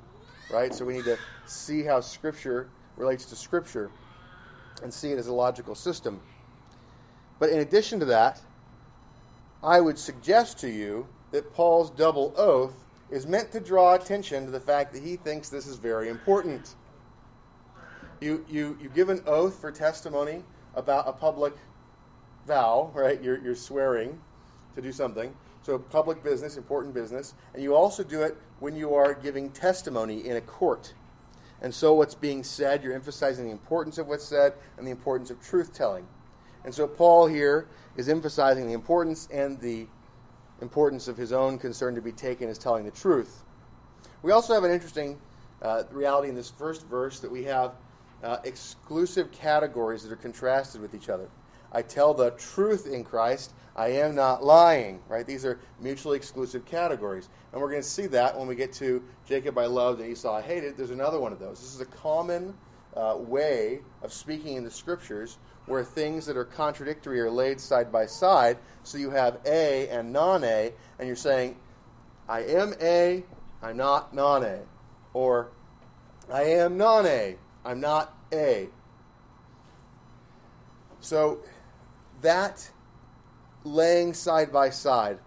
Right? 0.51 0.75
So 0.75 0.85
we 0.85 0.95
need 0.95 1.05
to 1.05 1.19
see 1.47 1.83
how 1.83 2.01
Scripture 2.01 2.69
relates 2.97 3.25
to 3.27 3.37
Scripture 3.37 3.91
and 4.83 4.93
see 4.93 5.11
it 5.11 5.19
as 5.19 5.27
a 5.27 5.33
logical 5.33 5.75
system. 5.75 6.21
But 7.39 7.51
in 7.51 7.61
addition 7.61 8.01
to 8.01 8.07
that, 8.07 8.41
I 9.63 9.81
would 9.81 9.99
suggest 9.99 10.59
to 10.59 10.71
you 10.71 11.07
that 11.33 11.53
Paul's 11.53 11.91
double 11.91 12.33
oath 12.37 12.75
is 13.11 13.27
meant 13.27 13.53
to 13.53 13.61
draw 13.61 13.95
attention 13.95 14.45
to 14.45 14.51
the 14.51 14.61
fact 14.61 14.93
that 14.93 15.03
he 15.03 15.17
thinks 15.17 15.49
this 15.49 15.67
is 15.67 15.77
very 15.77 16.09
important. 16.09 16.75
You, 18.21 18.45
you, 18.49 18.77
you 18.81 18.89
give 18.89 19.09
an 19.09 19.23
oath 19.27 19.61
for 19.61 19.71
testimony 19.71 20.43
about 20.75 21.09
a 21.09 21.13
public 21.13 21.55
vow, 22.47 22.91
right? 22.95 23.23
You're, 23.23 23.39
you're 23.39 23.55
swearing 23.55 24.19
to 24.75 24.83
do 24.83 24.93
something. 24.93 25.35
So, 25.63 25.79
public 25.79 26.23
business, 26.23 26.57
important 26.57 26.95
business. 26.95 27.35
And 27.53 27.63
you 27.63 27.75
also 27.75 28.03
do 28.03 28.23
it 28.23 28.37
when 28.61 28.75
you 28.75 28.95
are 28.95 29.13
giving 29.15 29.51
testimony 29.51 30.27
in 30.27 30.37
a 30.37 30.41
court. 30.41 30.95
And 31.61 31.75
so, 31.75 31.95
what's 31.95 32.15
being 32.15 32.43
said, 32.43 32.83
you're 32.83 32.95
emphasizing 32.95 33.45
the 33.45 33.51
importance 33.51 33.99
of 33.99 34.07
what's 34.07 34.25
said 34.25 34.55
and 34.77 34.87
the 34.87 34.91
importance 34.91 35.31
of 35.31 35.43
truth 35.43 35.75
telling. 35.75 36.07
And 36.65 36.75
so, 36.75 36.87
Paul 36.87 37.27
here 37.27 37.69
is 37.97 38.09
emphasizing 38.09 38.67
the 38.67 38.73
importance 38.73 39.29
and 39.33 39.61
the 39.61 39.87
importance 40.61 41.09
of 41.09 41.17
his 41.17 41.33
own 41.33 41.59
concern 41.59 41.95
to 41.95 42.03
be 42.03 42.13
taken 42.13 42.49
as 42.49 42.59
telling 42.59 42.85
the 42.85 42.91
truth. 42.91 43.45
We 44.23 44.33
also 44.33 44.55
have 44.55 44.65
an 44.65 44.71
interesting 44.71 45.19
uh, 45.63 45.85
reality 45.91 46.29
in 46.29 46.35
this 46.35 46.51
first 46.51 46.87
verse 46.87 47.21
that 47.21 47.31
we 47.31 47.45
have 47.45 47.75
uh, 48.23 48.39
exclusive 48.45 49.31
categories 49.33 50.03
that 50.03 50.13
are 50.13 50.17
contrasted 50.17 50.81
with 50.81 50.95
each 50.95 51.09
other. 51.09 51.29
I 51.73 51.83
tell 51.83 52.15
the 52.15 52.31
truth 52.33 52.87
in 52.87 53.05
Christ. 53.05 53.53
I 53.77 53.89
am 53.89 54.15
not 54.15 54.43
lying. 54.43 55.01
Right? 55.09 55.27
These 55.27 55.45
are 55.45 55.61
mutually 55.81 56.17
exclusive 56.17 56.65
categories, 56.65 57.29
and 57.53 57.61
we're 57.61 57.71
going 57.71 57.83
to 57.83 57.89
see 57.89 58.07
that 58.09 58.37
when 58.37 58.49
we 58.49 58.55
get 58.55 58.73
to 58.75 59.03
Jacob 59.27 59.59
I 59.59 59.67
loved 59.67 60.01
and 60.01 60.11
Esau 60.11 60.35
I 60.35 60.43
hated. 60.43 60.77
There's 60.77 60.91
another 60.91 61.21
one 61.21 61.33
of 61.33 61.39
those. 61.39 61.61
This 61.61 61.75
is 61.75 61.81
a 61.81 61.87
common 61.87 62.55
uh, 62.99 63.17
way 63.17 63.79
of 64.03 64.13
speaking 64.13 64.57
in 64.57 64.65
the 64.65 64.71
scriptures 64.71 65.39
where 65.67 65.85
things 65.85 66.27
that 66.27 66.37
are 66.37 66.45
contradictory 66.45 67.21
are 67.21 67.31
laid 67.31 67.61
side 67.61 67.93
by 67.93 68.07
side. 68.07 68.59
So 68.83 68.99
you 68.99 69.11
have 69.11 69.39
A 69.47 69.89
and 69.89 70.13
non 70.13 70.43
A, 70.43 70.73
and 70.99 71.07
you're 71.07 71.17
saying, 71.17 71.57
I 72.29 72.41
am 72.41 72.75
A, 72.81 73.23
I'm 73.63 73.77
not 73.77 74.13
non 74.15 74.43
A. 74.43 74.61
Or 75.15 75.51
I 76.33 76.43
am 76.43 76.77
non 76.77 77.07
A, 77.07 77.37
I'm 77.65 77.81
not 77.81 78.17
A. 78.33 78.69
So 81.01 81.39
that 82.23 82.69
laying 83.63 84.13
side 84.13 84.53
by 84.53 84.71
side 84.71 85.19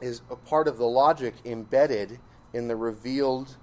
is 0.00 0.22
a 0.30 0.36
part 0.36 0.68
of 0.68 0.78
the 0.78 0.86
logic 0.86 1.34
embedded 1.44 2.18
in 2.54 2.68
the 2.68 2.76
revealed 2.76 3.56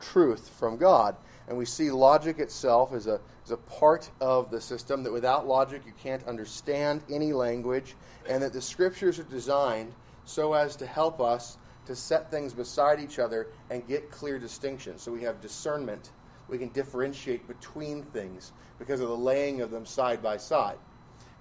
truth 0.00 0.48
from 0.48 0.76
God. 0.76 1.16
And 1.50 1.58
we 1.58 1.64
see 1.64 1.90
logic 1.90 2.38
itself 2.38 2.92
as 2.92 3.08
a, 3.08 3.20
as 3.44 3.50
a 3.50 3.56
part 3.56 4.08
of 4.20 4.52
the 4.52 4.60
system, 4.60 5.02
that 5.02 5.12
without 5.12 5.48
logic 5.48 5.82
you 5.84 5.92
can't 6.00 6.24
understand 6.28 7.02
any 7.10 7.32
language, 7.32 7.96
and 8.28 8.40
that 8.40 8.52
the 8.52 8.62
scriptures 8.62 9.18
are 9.18 9.24
designed 9.24 9.92
so 10.24 10.52
as 10.52 10.76
to 10.76 10.86
help 10.86 11.20
us 11.20 11.58
to 11.86 11.96
set 11.96 12.30
things 12.30 12.54
beside 12.54 13.00
each 13.00 13.18
other 13.18 13.48
and 13.68 13.84
get 13.88 14.12
clear 14.12 14.38
distinction. 14.38 14.96
So 14.96 15.10
we 15.10 15.22
have 15.22 15.40
discernment. 15.40 16.12
We 16.46 16.56
can 16.56 16.68
differentiate 16.68 17.48
between 17.48 18.04
things 18.04 18.52
because 18.78 19.00
of 19.00 19.08
the 19.08 19.16
laying 19.16 19.60
of 19.60 19.72
them 19.72 19.84
side 19.84 20.22
by 20.22 20.36
side. 20.36 20.78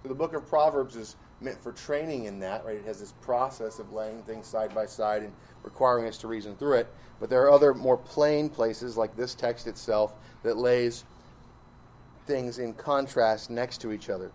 So 0.02 0.10
the 0.10 0.16
book 0.16 0.34
of 0.34 0.48
Proverbs 0.48 0.96
is 0.96 1.18
meant 1.40 1.62
for 1.62 1.72
training 1.72 2.26
in 2.26 2.40
that, 2.40 2.66
right? 2.66 2.78
It 2.78 2.86
has 2.86 3.00
this 3.00 3.14
process 3.22 3.78
of 3.78 3.94
laying 3.94 4.24
things 4.24 4.48
side 4.48 4.74
by 4.74 4.88
side 4.88 5.22
and 5.22 5.34
requiring 5.62 6.08
us 6.08 6.18
to 6.20 6.28
reason 6.28 6.56
through 6.56 6.78
it. 6.78 6.88
But 7.20 7.30
there 7.30 7.44
are 7.44 7.52
other 7.52 7.74
more 7.74 7.98
plain 7.98 8.50
places, 8.50 8.98
like 8.98 9.16
this 9.16 9.36
text 9.36 9.68
itself, 9.68 10.14
that 10.44 10.58
lays 10.58 11.04
things 12.26 12.60
in 12.60 12.74
contrast 12.74 13.50
next 13.50 13.82
to 13.82 13.92
each 13.92 14.10
other. 14.10 14.32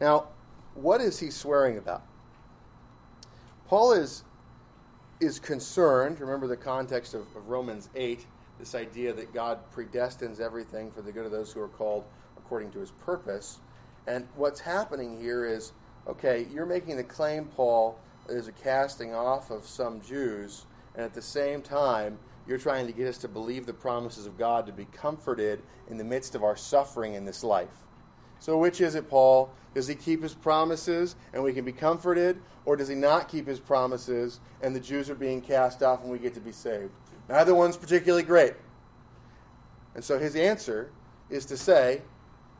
Now, 0.00 0.28
what 0.74 1.00
is 1.00 1.18
he 1.18 1.30
swearing 1.30 1.78
about? 1.78 2.02
Paul 3.66 3.92
is 3.92 4.24
is 5.20 5.38
concerned. 5.38 6.20
Remember 6.20 6.48
the 6.48 6.56
context 6.56 7.14
of, 7.14 7.22
of 7.36 7.48
Romans 7.48 7.88
8, 7.94 8.26
this 8.58 8.74
idea 8.74 9.12
that 9.12 9.32
God 9.32 9.60
predestines 9.74 10.40
everything 10.40 10.90
for 10.90 11.00
the 11.00 11.12
good 11.12 11.24
of 11.24 11.30
those 11.30 11.52
who 11.52 11.60
are 11.60 11.68
called 11.68 12.04
according 12.36 12.72
to 12.72 12.80
his 12.80 12.90
purpose. 12.90 13.60
And 14.08 14.26
what's 14.34 14.58
happening 14.58 15.20
here 15.20 15.44
is 15.46 15.72
okay, 16.08 16.48
you're 16.52 16.66
making 16.66 16.96
the 16.96 17.04
claim, 17.04 17.44
Paul, 17.44 17.96
there's 18.26 18.48
a 18.48 18.52
casting 18.52 19.14
off 19.14 19.50
of 19.50 19.64
some 19.64 20.00
Jews, 20.00 20.66
and 20.94 21.04
at 21.04 21.14
the 21.14 21.22
same 21.22 21.62
time, 21.62 22.18
you're 22.46 22.58
trying 22.58 22.86
to 22.86 22.92
get 22.92 23.06
us 23.06 23.18
to 23.18 23.28
believe 23.28 23.66
the 23.66 23.72
promises 23.72 24.26
of 24.26 24.36
God 24.36 24.66
to 24.66 24.72
be 24.72 24.86
comforted 24.86 25.62
in 25.88 25.96
the 25.96 26.04
midst 26.04 26.34
of 26.34 26.42
our 26.42 26.56
suffering 26.56 27.14
in 27.14 27.24
this 27.24 27.44
life. 27.44 27.68
So, 28.40 28.58
which 28.58 28.80
is 28.80 28.94
it, 28.94 29.08
Paul? 29.08 29.52
Does 29.74 29.86
he 29.86 29.94
keep 29.94 30.22
his 30.22 30.34
promises 30.34 31.14
and 31.32 31.42
we 31.42 31.52
can 31.52 31.64
be 31.64 31.72
comforted, 31.72 32.40
or 32.64 32.76
does 32.76 32.88
he 32.88 32.94
not 32.94 33.28
keep 33.28 33.46
his 33.46 33.60
promises 33.60 34.40
and 34.60 34.74
the 34.74 34.80
Jews 34.80 35.08
are 35.08 35.14
being 35.14 35.40
cast 35.40 35.82
off 35.82 36.02
and 36.02 36.10
we 36.10 36.18
get 36.18 36.34
to 36.34 36.40
be 36.40 36.52
saved? 36.52 36.90
Neither 37.28 37.54
one's 37.54 37.76
particularly 37.76 38.24
great. 38.24 38.54
And 39.94 40.02
so 40.02 40.18
his 40.18 40.36
answer 40.36 40.90
is 41.30 41.46
to 41.46 41.56
say, 41.56 42.02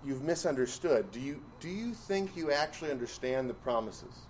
You've 0.05 0.23
misunderstood. 0.23 1.13
Do 1.13 1.21
you, 1.21 1.41
do 1.61 1.69
you 1.69 1.95
think 1.95 2.37
you 2.37 2.51
actually 2.51 2.91
understand 2.91 3.49
the 3.49 3.55
promises? 3.55 4.27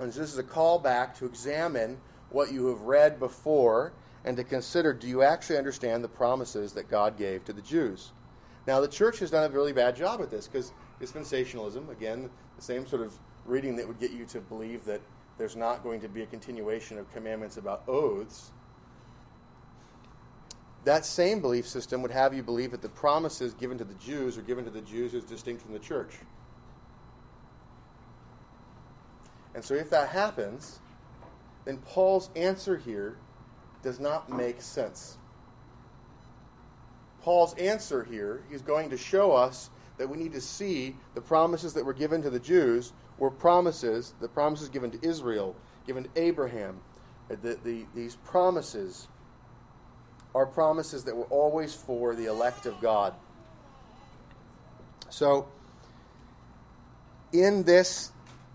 And 0.00 0.10
this 0.10 0.32
is 0.32 0.38
a 0.38 0.42
call 0.42 0.78
back 0.78 1.14
to 1.18 1.26
examine 1.26 1.98
what 2.30 2.52
you 2.52 2.66
have 2.66 2.80
read 2.82 3.18
before 3.18 3.92
and 4.24 4.36
to 4.36 4.44
consider 4.44 4.92
do 4.92 5.06
you 5.06 5.22
actually 5.22 5.58
understand 5.58 6.02
the 6.02 6.08
promises 6.08 6.72
that 6.72 6.88
God 6.88 7.18
gave 7.18 7.44
to 7.44 7.52
the 7.52 7.62
Jews? 7.62 8.12
Now, 8.66 8.80
the 8.80 8.88
church 8.88 9.18
has 9.18 9.30
done 9.30 9.50
a 9.50 9.52
really 9.52 9.72
bad 9.72 9.96
job 9.96 10.20
at 10.20 10.30
this 10.30 10.46
because 10.46 10.72
dispensationalism, 11.00 11.90
again, 11.90 12.30
the 12.56 12.62
same 12.62 12.86
sort 12.86 13.02
of 13.02 13.18
reading 13.44 13.76
that 13.76 13.86
would 13.86 13.98
get 13.98 14.12
you 14.12 14.24
to 14.26 14.40
believe 14.40 14.84
that 14.84 15.00
there's 15.38 15.56
not 15.56 15.82
going 15.82 16.00
to 16.00 16.08
be 16.08 16.22
a 16.22 16.26
continuation 16.26 16.98
of 16.98 17.10
commandments 17.12 17.56
about 17.56 17.82
oaths. 17.88 18.52
That 20.84 21.04
same 21.04 21.40
belief 21.40 21.66
system 21.66 22.00
would 22.02 22.10
have 22.10 22.34
you 22.34 22.42
believe 22.42 22.70
that 22.70 22.82
the 22.82 22.88
promises 22.88 23.54
given 23.54 23.76
to 23.78 23.84
the 23.84 23.94
Jews 23.94 24.38
are 24.38 24.42
given 24.42 24.64
to 24.64 24.70
the 24.70 24.80
Jews 24.82 25.14
as 25.14 25.24
distinct 25.24 25.62
from 25.62 25.72
the 25.72 25.78
church. 25.78 26.16
And 29.54 29.64
so, 29.64 29.74
if 29.74 29.90
that 29.90 30.08
happens, 30.10 30.78
then 31.64 31.78
Paul's 31.78 32.30
answer 32.36 32.76
here 32.76 33.16
does 33.82 33.98
not 33.98 34.30
make 34.30 34.62
sense. 34.62 35.18
Paul's 37.22 37.54
answer 37.54 38.04
here, 38.04 38.42
he's 38.50 38.62
going 38.62 38.90
to 38.90 38.96
show 38.96 39.32
us 39.32 39.70
that 39.98 40.08
we 40.08 40.16
need 40.16 40.32
to 40.32 40.40
see 40.40 40.96
the 41.14 41.20
promises 41.20 41.74
that 41.74 41.84
were 41.84 41.92
given 41.92 42.22
to 42.22 42.30
the 42.30 42.40
Jews 42.40 42.92
were 43.18 43.30
promises, 43.30 44.14
the 44.20 44.28
promises 44.28 44.68
given 44.70 44.90
to 44.90 45.06
Israel, 45.06 45.54
given 45.86 46.04
to 46.04 46.10
Abraham. 46.16 46.80
Uh, 47.30 47.36
the, 47.42 47.58
the, 47.62 47.84
these 47.94 48.16
promises 48.16 49.08
are 50.34 50.46
promises 50.46 51.04
that 51.04 51.14
were 51.14 51.24
always 51.24 51.74
for 51.74 52.14
the 52.14 52.26
elect 52.26 52.64
of 52.64 52.80
God. 52.80 53.14
So, 55.10 55.48
in 57.32 57.64
this 57.64 58.10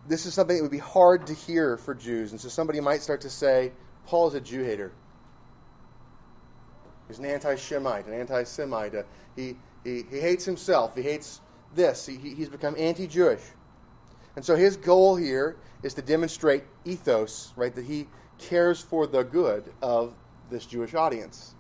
this 0.07 0.25
is 0.25 0.33
something 0.33 0.57
that 0.57 0.63
would 0.63 0.71
be 0.71 0.77
hard 0.77 1.27
to 1.27 1.33
hear 1.33 1.77
for 1.77 1.95
Jews. 1.95 2.31
And 2.31 2.39
so 2.39 2.47
somebody 2.47 2.79
might 2.79 3.01
start 3.01 3.21
to 3.21 3.29
say, 3.29 3.71
Paul 4.05 4.27
is 4.27 4.33
a 4.35 4.41
Jew 4.41 4.63
hater. 4.63 4.91
He's 7.07 7.19
an 7.19 7.25
anti 7.25 7.55
Shemite, 7.55 8.07
an 8.07 8.13
anti 8.13 8.43
Semite. 8.43 8.95
Uh, 8.95 9.03
he, 9.35 9.55
he, 9.83 10.03
he 10.09 10.19
hates 10.19 10.45
himself. 10.45 10.95
He 10.95 11.01
hates 11.01 11.41
this. 11.73 12.05
He, 12.05 12.17
he's 12.17 12.49
become 12.49 12.75
anti 12.77 13.07
Jewish. 13.07 13.41
And 14.35 14.43
so 14.43 14.55
his 14.55 14.77
goal 14.77 15.15
here 15.15 15.55
is 15.83 15.93
to 15.95 16.01
demonstrate 16.01 16.63
ethos, 16.83 17.53
right? 17.55 17.73
That 17.73 17.85
he 17.85 18.07
cares 18.37 18.81
for 18.81 19.07
the 19.07 19.23
good 19.23 19.71
of 19.81 20.13
this 20.49 20.65
Jewish 20.65 20.93
audience. 20.93 21.53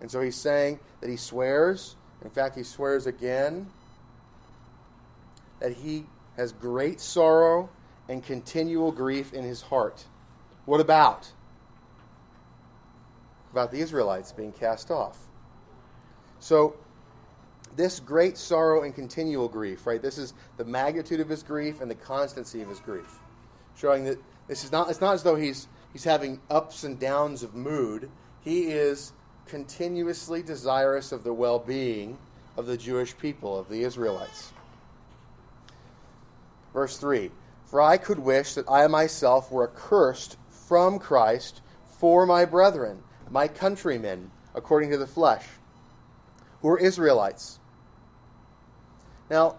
And 0.00 0.10
so 0.10 0.20
he's 0.20 0.36
saying 0.36 0.80
that 1.00 1.10
he 1.10 1.16
swears, 1.16 1.96
in 2.24 2.30
fact, 2.30 2.56
he 2.56 2.62
swears 2.62 3.06
again, 3.06 3.68
that 5.60 5.72
he 5.72 6.06
has 6.36 6.52
great 6.52 7.00
sorrow 7.00 7.68
and 8.08 8.22
continual 8.22 8.92
grief 8.92 9.32
in 9.32 9.44
his 9.44 9.62
heart. 9.62 10.04
What 10.64 10.80
about? 10.80 11.30
About 13.52 13.70
the 13.70 13.80
Israelites 13.80 14.32
being 14.32 14.52
cast 14.52 14.90
off. 14.90 15.18
So, 16.40 16.74
this 17.76 18.00
great 18.00 18.36
sorrow 18.36 18.82
and 18.82 18.94
continual 18.94 19.48
grief, 19.48 19.86
right? 19.86 20.02
This 20.02 20.18
is 20.18 20.34
the 20.56 20.64
magnitude 20.64 21.20
of 21.20 21.28
his 21.28 21.42
grief 21.42 21.80
and 21.80 21.90
the 21.90 21.94
constancy 21.94 22.60
of 22.60 22.68
his 22.68 22.80
grief. 22.80 23.18
Showing 23.76 24.04
that 24.04 24.18
this 24.46 24.64
is 24.64 24.72
not, 24.72 24.90
it's 24.90 25.00
not 25.00 25.14
as 25.14 25.22
though 25.22 25.36
he's, 25.36 25.68
he's 25.92 26.04
having 26.04 26.40
ups 26.50 26.84
and 26.84 26.98
downs 26.98 27.42
of 27.42 27.54
mood. 27.54 28.10
He 28.42 28.64
is 28.64 29.12
continuously 29.46 30.42
desirous 30.42 31.12
of 31.12 31.24
the 31.24 31.32
well 31.32 31.58
being 31.58 32.18
of 32.56 32.66
the 32.66 32.76
Jewish 32.76 33.16
people, 33.16 33.58
of 33.58 33.68
the 33.68 33.82
Israelites. 33.82 34.52
Verse 36.72 36.96
3 36.98 37.30
for 37.72 37.80
I 37.80 37.96
could 37.96 38.18
wish 38.18 38.52
that 38.52 38.68
I 38.68 38.86
myself 38.86 39.50
were 39.50 39.66
accursed 39.66 40.36
from 40.50 40.98
Christ 40.98 41.62
for 41.98 42.26
my 42.26 42.44
brethren, 42.44 43.02
my 43.30 43.48
countrymen, 43.48 44.30
according 44.54 44.90
to 44.90 44.98
the 44.98 45.06
flesh, 45.06 45.46
who 46.60 46.68
are 46.68 46.78
Israelites. 46.78 47.58
Now, 49.30 49.56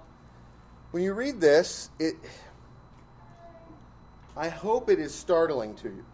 when 0.92 1.02
you 1.02 1.14
read 1.14 1.42
this, 1.42 1.90
it 1.98 2.14
I 4.38 4.48
hope 4.48 4.92
it 4.92 5.00
is 5.00 5.12
startling 5.12 5.74
to 5.78 5.88
you. 5.88 6.06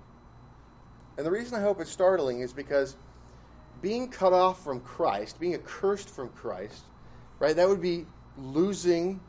And 1.17 1.25
the 1.25 1.31
reason 1.31 1.59
I 1.59 1.61
hope 1.61 1.81
it's 1.81 1.91
startling 1.91 2.39
is 2.39 2.53
because 2.53 2.95
being 3.81 4.07
cut 4.07 4.31
off 4.31 4.63
from 4.63 4.79
Christ, 4.79 5.37
being 5.37 5.53
accursed 5.53 6.09
from 6.09 6.29
Christ, 6.29 6.81
right, 7.39 7.57
that 7.57 7.67
would 7.67 7.81
be 7.81 8.05
losing 8.37 9.19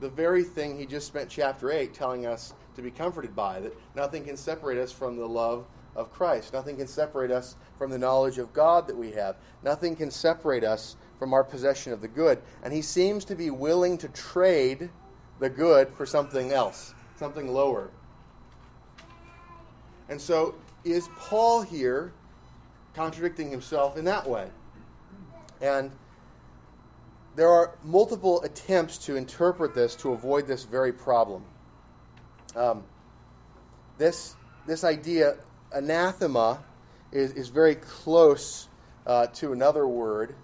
the 0.00 0.08
very 0.08 0.44
thing 0.44 0.78
he 0.78 0.86
just 0.86 1.06
spent 1.06 1.30
chapter 1.30 1.70
8 1.70 1.94
telling 1.94 2.26
us 2.26 2.54
to 2.76 2.82
be 2.82 2.90
comforted 2.90 3.34
by 3.34 3.60
that 3.60 3.72
nothing 3.94 4.24
can 4.24 4.36
separate 4.36 4.78
us 4.78 4.92
from 4.92 5.16
the 5.16 5.26
love 5.26 5.66
of 5.96 6.12
Christ. 6.12 6.52
Nothing 6.52 6.76
can 6.76 6.86
separate 6.86 7.30
us 7.30 7.56
from 7.78 7.90
the 7.90 7.98
knowledge 7.98 8.38
of 8.38 8.52
God 8.52 8.86
that 8.88 8.96
we 8.96 9.12
have. 9.12 9.36
Nothing 9.62 9.94
can 9.94 10.10
separate 10.10 10.64
us 10.64 10.96
from 11.18 11.32
our 11.32 11.44
possession 11.44 11.92
of 11.92 12.00
the 12.00 12.08
good. 12.08 12.40
And 12.62 12.72
he 12.72 12.82
seems 12.82 13.24
to 13.26 13.34
be 13.34 13.50
willing 13.50 13.96
to 13.98 14.08
trade 14.08 14.90
the 15.38 15.48
good 15.48 15.88
for 15.96 16.06
something 16.06 16.52
else, 16.52 16.94
something 17.16 17.48
lower. 17.48 17.90
And 20.08 20.20
so, 20.20 20.54
is 20.84 21.08
Paul 21.16 21.62
here 21.62 22.12
contradicting 22.94 23.50
himself 23.50 23.96
in 23.96 24.04
that 24.04 24.28
way? 24.28 24.48
And 25.60 25.90
there 27.36 27.50
are 27.50 27.76
multiple 27.82 28.42
attempts 28.42 28.98
to 28.98 29.16
interpret 29.16 29.74
this 29.74 29.94
to 29.96 30.12
avoid 30.12 30.46
this 30.46 30.64
very 30.64 30.92
problem. 30.92 31.44
Um, 32.54 32.84
this, 33.98 34.36
this 34.66 34.84
idea, 34.84 35.36
anathema, 35.72 36.62
is, 37.12 37.32
is 37.32 37.48
very 37.48 37.74
close 37.74 38.68
uh, 39.06 39.26
to 39.28 39.52
another 39.52 39.86
word, 39.86 40.34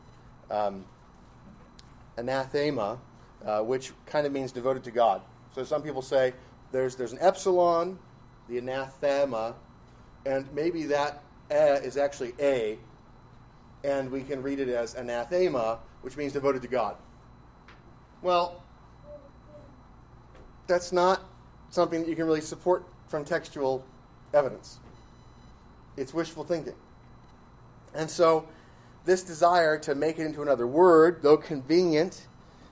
um, 0.51 0.85
anathema, 2.17 2.99
uh, 3.45 3.61
which 3.61 3.93
kind 4.07 4.27
of 4.27 4.33
means 4.33 4.53
devoted 4.53 4.85
to 4.85 4.91
God. 4.91 5.23
So 5.55 5.65
some 5.65 5.83
people 5.83 6.03
say 6.03 6.33
there's, 6.73 6.97
there's 6.97 7.13
an 7.13 7.19
epsilon, 7.21 7.99
the 8.49 8.59
anathema, 8.59 9.55
and 10.27 10.47
maybe 10.53 10.85
that 10.85 11.23
a 11.51 11.83
is 11.83 11.97
actually 11.97 12.35
a, 12.39 12.79
and 13.83 14.11
we 14.11 14.23
can 14.23 14.43
read 14.43 14.61
it 14.61 14.69
as 14.69 14.95
anathema, 14.95 15.79
which 16.03 16.17
means 16.17 16.33
devoted 16.33 16.63
to 16.63 16.69
God. 16.69 16.97
Well, 18.23 18.63
that's 20.67 20.93
not 20.93 21.23
something 21.71 22.01
that 22.01 22.09
you 22.09 22.17
can 22.17 22.27
really 22.27 22.41
support 22.41 22.85
from 23.09 23.25
textual 23.25 23.85
evidence. 24.33 24.79
It's 25.97 26.15
wishful 26.15 26.45
thinking. 26.45 26.75
And 27.95 28.09
so, 28.09 28.47
this 29.05 29.23
desire 29.23 29.79
to 29.81 29.95
make 29.95 30.19
it 30.19 30.27
into 30.27 30.43
another 30.43 30.67
word, 30.67 31.23
though 31.23 31.37
convenient, 31.37 32.27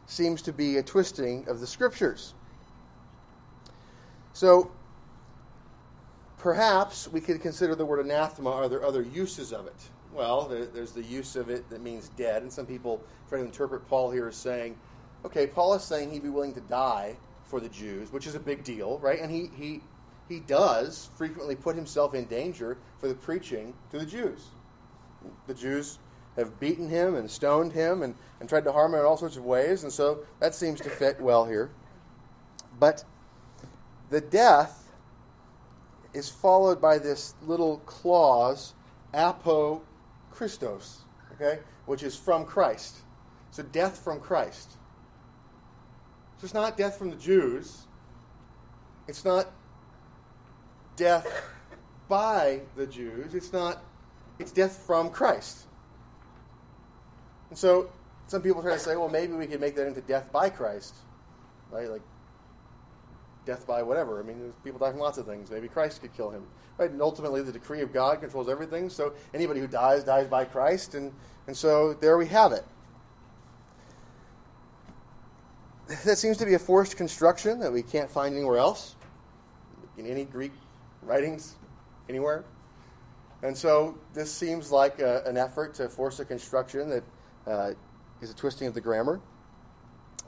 seems 0.07 0.43
to 0.43 0.53
be 0.53 0.77
a 0.77 0.83
twisting 0.83 1.47
of 1.49 1.61
the 1.61 1.67
scriptures. 1.67 2.35
So, 4.33 4.71
perhaps 6.39 7.09
we 7.09 7.21
could 7.21 7.41
consider 7.43 7.75
the 7.75 7.85
word 7.85 8.05
anathema. 8.05 8.51
Are 8.51 8.69
there 8.69 8.85
other 8.85 9.03
uses 9.03 9.53
of 9.53 9.67
it? 9.67 9.89
Well, 10.13 10.49
there's 10.49 10.93
the 10.93 11.03
use 11.03 11.37
of 11.37 11.49
it 11.49 11.69
that 11.71 11.83
means 11.83 12.11
dead, 12.17 12.43
and 12.43 12.53
some 12.53 12.67
people 12.67 13.03
try 13.29 13.39
to 13.39 13.45
interpret 13.45 13.87
Paul 13.89 14.11
here 14.11 14.29
as 14.29 14.37
saying, 14.37 14.77
okay, 15.25 15.47
Paul 15.47 15.75
is 15.75 15.85
saying 15.85 16.11
he'd 16.11 16.23
be 16.23 16.29
willing 16.29 16.55
to 16.55 16.61
die 16.63 17.17
for 17.45 17.61
the 17.61 17.69
Jews, 17.69 18.13
which 18.13 18.27
is 18.27 18.35
a 18.35 18.41
big 18.41 18.65
deal, 18.65 18.99
right? 18.99 19.21
And 19.21 19.31
he, 19.31 19.51
he, 19.57 19.81
he 20.29 20.41
does 20.41 21.09
frequently 21.17 21.55
put 21.55 21.77
himself 21.77 22.15
in 22.15 22.25
danger 22.25 22.79
for 22.99 23.09
the 23.09 23.15
preaching 23.15 23.75
to 23.91 23.99
the 23.99 24.07
Jews. 24.07 24.47
The 25.47 25.55
Jews 25.55 25.99
have 26.37 26.59
beaten 26.61 26.89
him 26.89 27.15
and 27.15 27.31
stoned 27.31 27.73
him 27.73 28.03
and, 28.03 28.15
and 28.41 28.49
tried 28.49 28.65
to 28.65 28.73
harm 28.73 28.95
him 28.95 29.01
in 29.01 29.07
all 29.07 29.17
sorts 29.17 29.37
of 29.37 29.45
ways, 29.45 29.83
and 29.83 29.93
so 29.93 30.21
that 30.41 30.55
seems 30.55 30.81
to 30.81 30.91
fit 30.91 31.21
well 31.21 31.45
here. 31.45 31.71
But 32.79 33.05
the 34.11 34.21
death 34.21 34.93
is 36.15 36.29
followed 36.29 36.81
by 36.81 36.99
this 36.99 37.35
little 37.43 37.79
clause, 37.79 38.75
apo 39.13 39.83
Christos, 40.39 41.01
okay, 41.33 41.59
which 41.87 42.05
is 42.05 42.15
from 42.15 42.45
Christ. 42.45 42.99
So 43.51 43.65
death 43.65 43.99
from 43.99 44.21
Christ. 44.21 44.71
So 46.37 46.45
it's 46.45 46.55
not 46.55 46.77
death 46.77 46.97
from 46.97 47.11
the 47.11 47.17
Jews. 47.17 47.89
It's 49.09 49.25
not 49.25 49.51
death 50.95 51.27
by 52.09 52.61
the 52.77 52.87
Jews. 52.87 53.35
It's 53.35 53.53
not 53.53 53.83
it's 54.39 54.53
death 54.53 54.85
from 54.87 55.11
Christ. 55.11 55.67
And 57.51 57.59
so 57.59 57.91
some 58.29 58.41
people 58.41 58.63
try 58.63 58.75
to 58.75 58.79
say, 58.79 58.95
well, 58.95 59.09
maybe 59.09 59.33
we 59.33 59.49
could 59.49 59.61
make 59.61 59.75
that 59.75 59.89
into 59.89 60.03
death 60.03 60.31
by 60.31 60.51
Christ. 60.51 60.95
Right? 61.73 61.91
Like 61.91 62.03
death 63.49 63.67
by 63.67 63.83
whatever. 63.83 64.21
I 64.21 64.23
mean, 64.23 64.53
people 64.63 64.79
die 64.79 64.91
from 64.91 65.01
lots 65.01 65.17
of 65.17 65.27
things. 65.27 65.51
Maybe 65.51 65.69
Christ 65.69 66.03
could 66.03 66.15
kill 66.15 66.29
him. 66.31 66.47
Right? 66.77 66.91
And 66.91 67.01
ultimately, 67.01 67.41
the 67.41 67.51
decree 67.51 67.81
of 67.81 67.95
God 67.95 68.21
controls 68.21 68.47
everything. 68.47 68.91
So 68.91 69.15
anybody 69.33 69.59
who 69.59 69.67
dies, 69.67 70.05
dies 70.05 70.27
by 70.29 70.45
Christ. 70.45 70.95
And, 70.95 71.11
and 71.47 71.57
so 71.57 71.95
there 71.95 72.19
we 72.19 72.27
have 72.27 72.53
it. 72.53 72.65
That 76.05 76.19
seems 76.19 76.37
to 76.37 76.45
be 76.45 76.53
a 76.53 76.59
forced 76.59 76.99
construction 76.99 77.59
that 77.61 77.73
we 77.73 77.83
can't 77.83 78.11
find 78.11 78.37
anywhere 78.37 78.59
else 78.59 78.97
in 79.97 80.07
any 80.07 80.27
Greek 80.27 80.53
writings, 81.03 81.55
anywhere. 82.11 82.45
And 83.43 83.57
so 83.57 83.97
this 84.13 84.31
seems 84.31 84.71
like 84.71 85.01
a, 85.01 85.23
an 85.25 85.39
effort 85.39 85.73
to 85.77 85.89
force 85.89 86.21
a 86.21 86.25
construction 86.27 86.91
that 86.91 87.05
uh, 87.47 87.71
is 88.21 88.31
a 88.31 88.35
twisting 88.35 88.69
of 88.69 88.75
the 88.75 88.83
grammar. 88.83 89.23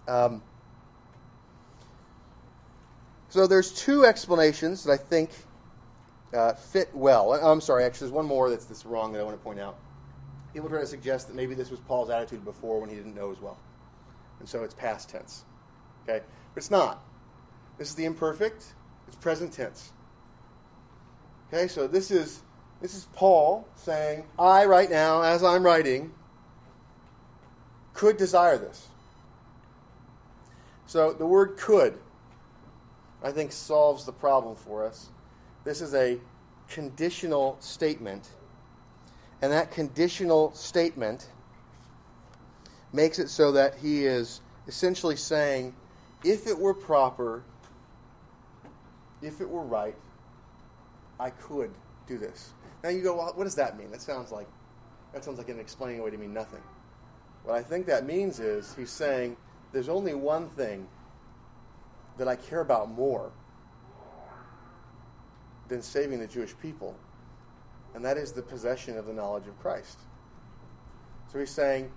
Um, 0.09 0.43
so 3.31 3.47
there's 3.47 3.73
two 3.73 4.05
explanations 4.05 4.85
that 4.85 4.93
I 4.93 4.97
think 4.97 5.31
uh, 6.35 6.53
fit 6.53 6.91
well. 6.95 7.33
I'm 7.33 7.61
sorry, 7.61 7.85
actually, 7.85 8.09
there's 8.09 8.13
one 8.13 8.27
more 8.27 8.51
that's, 8.51 8.67
that's 8.67 8.85
wrong 8.85 9.13
that 9.13 9.21
I 9.21 9.23
want 9.23 9.39
to 9.39 9.43
point 9.43 9.59
out. 9.59 9.79
People 10.53 10.69
try 10.69 10.81
to 10.81 10.87
suggest 10.87 11.29
that 11.29 11.37
maybe 11.37 11.55
this 11.55 11.71
was 11.71 11.81
Paul's 11.81 12.11
attitude 12.11 12.45
before 12.45 12.81
when 12.81 12.91
he 12.91 12.97
didn't 12.97 13.15
know 13.15 13.31
as 13.31 13.41
well. 13.41 13.59
And 14.41 14.49
so 14.49 14.65
it's 14.65 14.75
past 14.75 15.09
tense. 15.09 15.45
Okay? 16.03 16.25
But 16.55 16.59
it's 16.61 16.71
not. 16.71 17.05
This 17.79 17.89
is 17.89 17.95
the 17.95 18.05
imperfect, 18.05 18.65
it's 19.07 19.17
present 19.17 19.53
tense. 19.53 19.93
Okay, 21.53 21.67
so 21.67 21.87
this 21.87 22.11
is 22.11 22.43
this 22.81 22.95
is 22.95 23.07
Paul 23.13 23.67
saying, 23.75 24.25
I 24.39 24.65
right 24.65 24.91
now, 24.91 25.23
as 25.23 25.45
I'm 25.45 25.65
writing, 25.65 26.13
could 27.93 28.17
desire 28.17 28.57
this. 28.57 28.89
So 30.87 31.13
the 31.13 31.27
word 31.27 31.57
could, 31.57 31.99
I 33.23 33.31
think, 33.31 33.53
solves 33.53 34.05
the 34.05 34.13
problem 34.13 34.57
for 34.57 34.85
us. 34.85 35.11
This 35.65 35.81
is 35.81 35.95
a 35.95 36.19
conditional 36.69 37.57
statement. 37.61 38.29
And 39.43 39.53
that 39.53 39.71
conditional 39.71 40.53
statement 40.53 41.29
makes 42.93 43.19
it 43.19 43.29
so 43.29 43.53
that 43.53 43.75
he 43.75 44.05
is 44.05 44.41
essentially 44.67 45.17
saying, 45.17 45.75
if 46.25 46.47
it 46.47 46.59
were 46.59 46.75
proper, 46.75 47.43
if 49.23 49.41
it 49.41 49.49
were 49.49 49.63
right, 49.63 49.97
I 51.19 51.31
could 51.31 51.71
do 52.07 52.19
this. 52.19 52.53
Now 52.83 52.91
you 52.91 53.03
go, 53.03 53.17
well, 53.17 53.33
what 53.35 53.45
does 53.45 53.55
that 53.57 53.79
mean? 53.79 53.91
That 53.91 54.01
sounds 54.01 54.33
like 54.33 54.47
that 55.13 55.25
sounds 55.25 55.39
like 55.39 55.49
an 55.49 55.59
explaining 55.59 56.01
away 56.01 56.11
to 56.11 56.17
mean 56.17 56.33
nothing. 56.33 56.63
What 57.45 57.57
I 57.57 57.63
think 57.63 57.87
that 57.87 58.07
means 58.07 58.39
is 58.39 58.75
he's 58.75 58.91
saying 58.91 59.37
there's 59.73 59.89
only 59.89 60.15
one 60.15 60.49
thing 60.51 60.87
that 62.21 62.29
I 62.29 62.37
care 62.37 62.61
about 62.61 62.91
more 62.91 63.33
than 65.69 65.81
saving 65.81 66.21
the 66.21 66.27
Jewish 66.27 66.55
people, 66.61 66.95
and 67.95 68.05
that 68.05 68.19
is 68.19 68.31
the 68.31 68.43
possession 68.43 68.99
of 68.99 69.07
the 69.07 69.13
knowledge 69.15 69.47
of 69.47 69.59
Christ. 69.59 69.99
So 71.33 71.39
he's 71.39 71.51
saying 71.51 71.91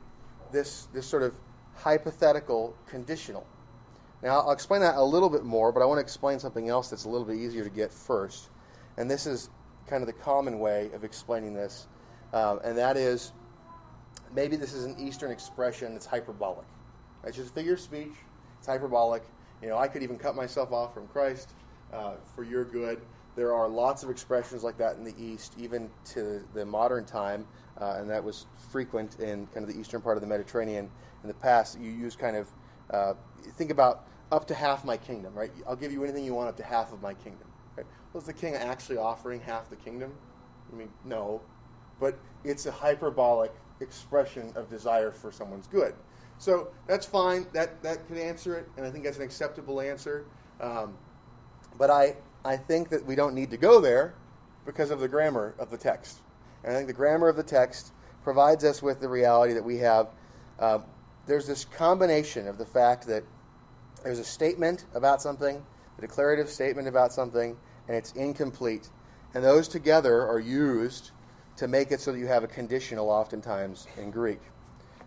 this, 0.54 0.88
this 0.94 1.06
sort 1.06 1.24
of 1.24 1.36
hypothetical 1.76 2.74
conditional. 2.86 3.46
Now, 4.22 4.40
I'll 4.40 4.52
explain 4.52 4.80
that 4.80 4.96
a 4.96 5.04
little 5.04 5.30
bit 5.30 5.44
more, 5.44 5.74
but 5.74 5.82
I 5.82 5.86
want 5.86 5.98
to 5.98 6.02
explain 6.02 6.40
something 6.40 6.70
else 6.70 6.90
that's 6.90 7.04
a 7.04 7.10
little 7.10 7.28
bit 7.28 7.36
easier 7.36 7.66
to 7.66 7.70
get 7.70 7.92
first. 7.92 8.50
And 8.96 9.12
this 9.12 9.26
is 9.26 9.50
kind 9.88 10.02
of 10.02 10.08
the 10.08 10.14
common 10.14 10.60
way 10.60 10.90
of 10.94 11.04
explaining 11.04 11.54
this, 11.54 11.88
um, 12.32 12.62
and 12.64 12.78
that 12.78 12.96
is 12.96 13.34
maybe 14.34 14.56
this 14.56 14.72
is 14.72 14.86
an 14.86 14.96
Eastern 14.98 15.32
expression 15.32 15.92
that's 15.92 16.06
hyperbolic. 16.06 16.66
It's 17.26 17.36
just 17.36 17.50
a 17.50 17.54
figure 17.54 17.74
of 17.74 17.82
speech, 17.82 18.14
it's 18.60 18.68
hyperbolic. 18.68 19.24
You 19.64 19.70
know, 19.70 19.78
I 19.78 19.88
could 19.88 20.04
even 20.04 20.18
cut 20.18 20.36
myself 20.36 20.74
off 20.74 20.94
from 20.94 21.08
Christ 21.08 21.52
uh, 21.94 22.16
for 22.36 22.44
your 22.44 22.66
good. 22.66 23.02
There 23.38 23.54
are 23.54 23.70
lots 23.70 24.04
of 24.04 24.10
expressions 24.10 24.62
like 24.62 24.78
that 24.78 24.98
in 24.98 25.06
the 25.06 25.14
East, 25.18 25.56
even 25.58 25.90
to 26.08 26.44
the 26.54 26.66
modern 26.66 27.06
time, 27.06 27.48
uh, 27.80 27.96
and 27.98 28.10
that 28.10 28.22
was 28.22 28.46
frequent 28.72 29.22
in 29.22 29.48
kind 29.48 29.66
of 29.66 29.74
the 29.74 29.80
eastern 29.80 30.02
part 30.02 30.18
of 30.18 30.22
the 30.22 30.28
Mediterranean 30.28 30.92
in 31.24 31.30
the 31.30 31.34
past. 31.36 31.80
You 31.80 31.90
use 31.90 32.14
kind 32.14 32.36
of, 32.36 32.50
uh, 32.92 33.14
think 33.54 33.72
about 33.72 34.06
up 34.34 34.46
to 34.48 34.54
half 34.54 34.84
my 34.84 34.98
kingdom, 34.98 35.34
right? 35.34 35.52
I'll 35.66 35.78
give 35.78 35.94
you 35.94 36.04
anything 36.04 36.26
you 36.26 36.34
want 36.34 36.50
up 36.50 36.58
to 36.58 36.64
half 36.64 36.92
of 36.92 37.02
my 37.02 37.14
kingdom. 37.14 37.48
Right? 37.78 37.88
Was 38.12 38.26
the 38.26 38.34
king 38.34 38.56
actually 38.56 38.98
offering 38.98 39.40
half 39.40 39.70
the 39.70 39.78
kingdom? 39.78 40.12
I 40.72 40.76
mean, 40.76 40.90
no. 41.06 41.42
But 42.02 42.20
it's 42.44 42.66
a 42.66 42.72
hyperbolic 42.72 43.54
expression 43.80 44.52
of 44.56 44.70
desire 44.70 45.12
for 45.12 45.32
someone's 45.32 45.68
good. 45.68 45.96
So 46.38 46.70
that's 46.88 47.06
fine. 47.06 47.48
That, 47.54 47.82
that 47.84 48.08
could 48.08 48.18
answer 48.18 48.58
it, 48.58 48.70
and 48.78 48.86
I 48.86 48.90
think 48.90 49.04
that's 49.04 49.18
an 49.18 49.24
acceptable 49.24 49.80
answer. 49.80 50.26
Um, 50.60 50.94
but 51.78 51.90
I, 51.90 52.16
I 52.46 52.58
think 52.58 52.90
that 52.90 53.06
we 53.06 53.16
don't 53.16 53.34
need 53.34 53.52
to 53.52 53.58
go 53.58 53.80
there 53.80 54.14
because 54.66 54.92
of 54.92 55.00
the 55.00 55.08
grammar 55.08 55.56
of 55.60 55.70
the 55.70 55.78
text. 55.78 56.20
And 56.64 56.74
I 56.74 56.76
think 56.76 56.88
the 56.88 56.94
grammar 56.94 57.28
of 57.28 57.36
the 57.36 57.44
text 57.44 57.92
provides 58.24 58.64
us 58.64 58.82
with 58.82 59.00
the 59.02 59.10
reality 59.10 59.54
that 59.54 59.64
we 59.64 59.78
have. 59.78 60.10
Uh, 60.60 60.80
there's 61.26 61.48
this 61.48 61.66
combination 61.66 62.48
of 62.48 62.58
the 62.58 62.66
fact 62.66 63.08
that 63.08 63.24
there's 64.04 64.20
a 64.20 64.24
statement 64.24 64.86
about 64.94 65.22
something, 65.22 65.64
a 65.98 66.02
declarative 66.02 66.50
statement 66.50 66.88
about 66.88 67.14
something, 67.14 67.58
and 67.88 67.98
it's 67.98 68.12
incomplete. 68.14 68.90
And 69.34 69.44
those 69.44 69.68
together 69.68 70.26
are 70.28 70.40
used 70.40 71.12
to 71.58 71.68
make 71.68 71.92
it 71.92 72.00
so 72.00 72.12
that 72.12 72.20
you 72.20 72.28
have 72.28 72.44
a 72.44 72.48
conditional 72.48 73.10
oftentimes 73.10 73.88
in 73.98 74.12
Greek. 74.12 74.42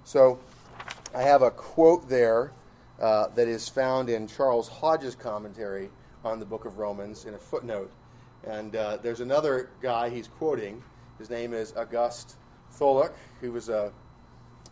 So 0.04 0.38
I 1.16 1.22
have 1.22 1.40
a 1.40 1.50
quote 1.50 2.10
there 2.10 2.52
uh, 3.00 3.28
that 3.28 3.48
is 3.48 3.70
found 3.70 4.10
in 4.10 4.28
Charles 4.28 4.68
Hodge's 4.68 5.14
commentary 5.14 5.88
on 6.22 6.38
the 6.38 6.44
book 6.44 6.66
of 6.66 6.76
Romans 6.76 7.24
in 7.24 7.32
a 7.32 7.38
footnote. 7.38 7.90
And 8.46 8.76
uh, 8.76 8.98
there's 8.98 9.20
another 9.20 9.70
guy 9.80 10.10
he's 10.10 10.28
quoting. 10.28 10.84
His 11.18 11.30
name 11.30 11.54
is 11.54 11.72
August 11.74 12.36
Tholuck, 12.78 13.14
who 13.40 13.50
was 13.50 13.70
a, 13.70 13.90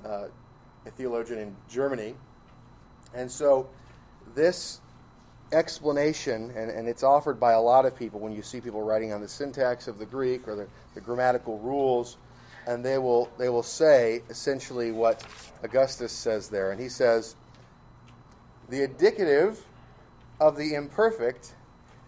uh, 0.04 0.26
a 0.84 0.90
theologian 0.90 1.38
in 1.38 1.56
Germany. 1.70 2.14
And 3.14 3.30
so 3.30 3.66
this 4.34 4.82
explanation, 5.50 6.52
and, 6.54 6.70
and 6.70 6.86
it's 6.86 7.02
offered 7.02 7.40
by 7.40 7.54
a 7.54 7.60
lot 7.60 7.86
of 7.86 7.96
people 7.96 8.20
when 8.20 8.32
you 8.32 8.42
see 8.42 8.60
people 8.60 8.82
writing 8.82 9.14
on 9.14 9.22
the 9.22 9.28
syntax 9.28 9.88
of 9.88 9.98
the 9.98 10.04
Greek 10.04 10.46
or 10.46 10.56
the, 10.56 10.68
the 10.94 11.00
grammatical 11.00 11.58
rules, 11.60 12.18
and 12.66 12.84
they 12.84 12.98
will, 12.98 13.30
they 13.38 13.48
will 13.48 13.62
say 13.62 14.22
essentially 14.30 14.90
what 14.90 15.24
Augustus 15.62 16.12
says 16.12 16.48
there. 16.48 16.70
And 16.70 16.80
he 16.80 16.88
says, 16.88 17.36
the 18.68 18.84
indicative 18.84 19.64
of 20.40 20.56
the 20.56 20.74
imperfect 20.74 21.54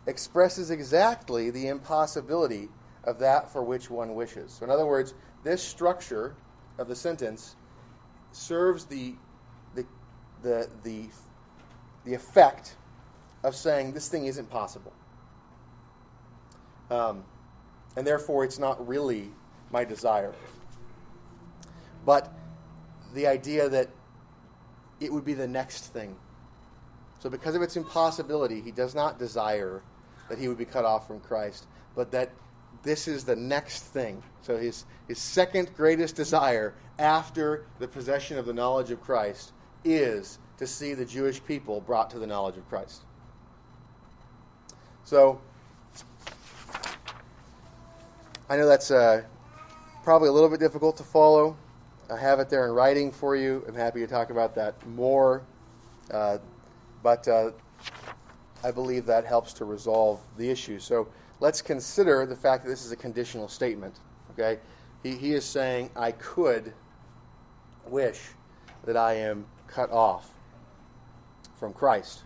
expresses 0.06 0.70
exactly 0.70 1.50
the 1.50 1.68
impossibility 1.68 2.68
of 3.04 3.18
that 3.18 3.50
for 3.52 3.62
which 3.62 3.90
one 3.90 4.14
wishes. 4.14 4.52
So, 4.52 4.64
in 4.64 4.70
other 4.70 4.86
words, 4.86 5.14
this 5.44 5.62
structure 5.62 6.34
of 6.78 6.88
the 6.88 6.96
sentence 6.96 7.56
serves 8.32 8.84
the, 8.84 9.14
the, 9.74 9.84
the, 10.42 10.68
the, 10.82 11.06
the 12.04 12.14
effect 12.14 12.76
of 13.44 13.54
saying 13.54 13.92
this 13.92 14.08
thing 14.08 14.26
isn't 14.26 14.50
possible. 14.50 14.92
Um, 16.90 17.24
and 17.96 18.06
therefore, 18.06 18.44
it's 18.44 18.58
not 18.58 18.86
really 18.86 19.30
my 19.70 19.84
desire. 19.84 20.32
But 22.04 22.32
the 23.14 23.26
idea 23.26 23.68
that 23.68 23.88
it 25.00 25.12
would 25.12 25.24
be 25.24 25.34
the 25.34 25.48
next 25.48 25.92
thing. 25.92 26.16
So, 27.18 27.30
because 27.30 27.54
of 27.54 27.62
its 27.62 27.76
impossibility, 27.76 28.60
he 28.60 28.70
does 28.70 28.94
not 28.94 29.18
desire 29.18 29.82
that 30.28 30.38
he 30.38 30.48
would 30.48 30.58
be 30.58 30.64
cut 30.64 30.84
off 30.84 31.06
from 31.06 31.20
Christ, 31.20 31.66
but 31.94 32.10
that 32.12 32.30
this 32.82 33.08
is 33.08 33.24
the 33.24 33.36
next 33.36 33.84
thing. 33.84 34.22
So, 34.42 34.56
his, 34.56 34.84
his 35.08 35.18
second 35.18 35.74
greatest 35.76 36.14
desire 36.14 36.74
after 36.98 37.66
the 37.78 37.88
possession 37.88 38.38
of 38.38 38.46
the 38.46 38.52
knowledge 38.52 38.90
of 38.90 39.00
Christ 39.00 39.52
is 39.84 40.38
to 40.58 40.66
see 40.66 40.94
the 40.94 41.04
Jewish 41.04 41.44
people 41.44 41.80
brought 41.80 42.10
to 42.10 42.18
the 42.18 42.26
knowledge 42.26 42.56
of 42.56 42.68
Christ. 42.68 43.02
So, 45.04 45.40
I 48.48 48.56
know 48.56 48.66
that's 48.66 48.90
uh, 48.90 49.22
probably 50.06 50.28
a 50.28 50.32
little 50.32 50.48
bit 50.48 50.60
difficult 50.60 50.96
to 50.96 51.02
follow. 51.02 51.56
I 52.08 52.16
have 52.16 52.38
it 52.38 52.48
there 52.48 52.66
in 52.66 52.70
writing 52.70 53.10
for 53.10 53.34
you. 53.34 53.64
I'm 53.66 53.74
happy 53.74 53.98
to 53.98 54.06
talk 54.06 54.30
about 54.30 54.54
that 54.54 54.74
more. 54.86 55.42
Uh, 56.12 56.38
but 57.02 57.26
uh, 57.26 57.50
I 58.62 58.70
believe 58.70 59.04
that 59.06 59.24
helps 59.24 59.52
to 59.54 59.64
resolve 59.64 60.20
the 60.38 60.48
issue. 60.48 60.78
So 60.78 61.08
let's 61.40 61.60
consider 61.60 62.24
the 62.24 62.36
fact 62.36 62.62
that 62.62 62.70
this 62.70 62.84
is 62.84 62.92
a 62.92 62.96
conditional 62.96 63.48
statement. 63.48 63.98
Okay? 64.30 64.60
He, 65.02 65.16
he 65.16 65.32
is 65.32 65.44
saying, 65.44 65.90
I 65.96 66.12
could 66.12 66.72
wish 67.88 68.28
that 68.84 68.96
I 68.96 69.14
am 69.14 69.44
cut 69.66 69.90
off 69.90 70.30
from 71.56 71.72
Christ. 71.72 72.22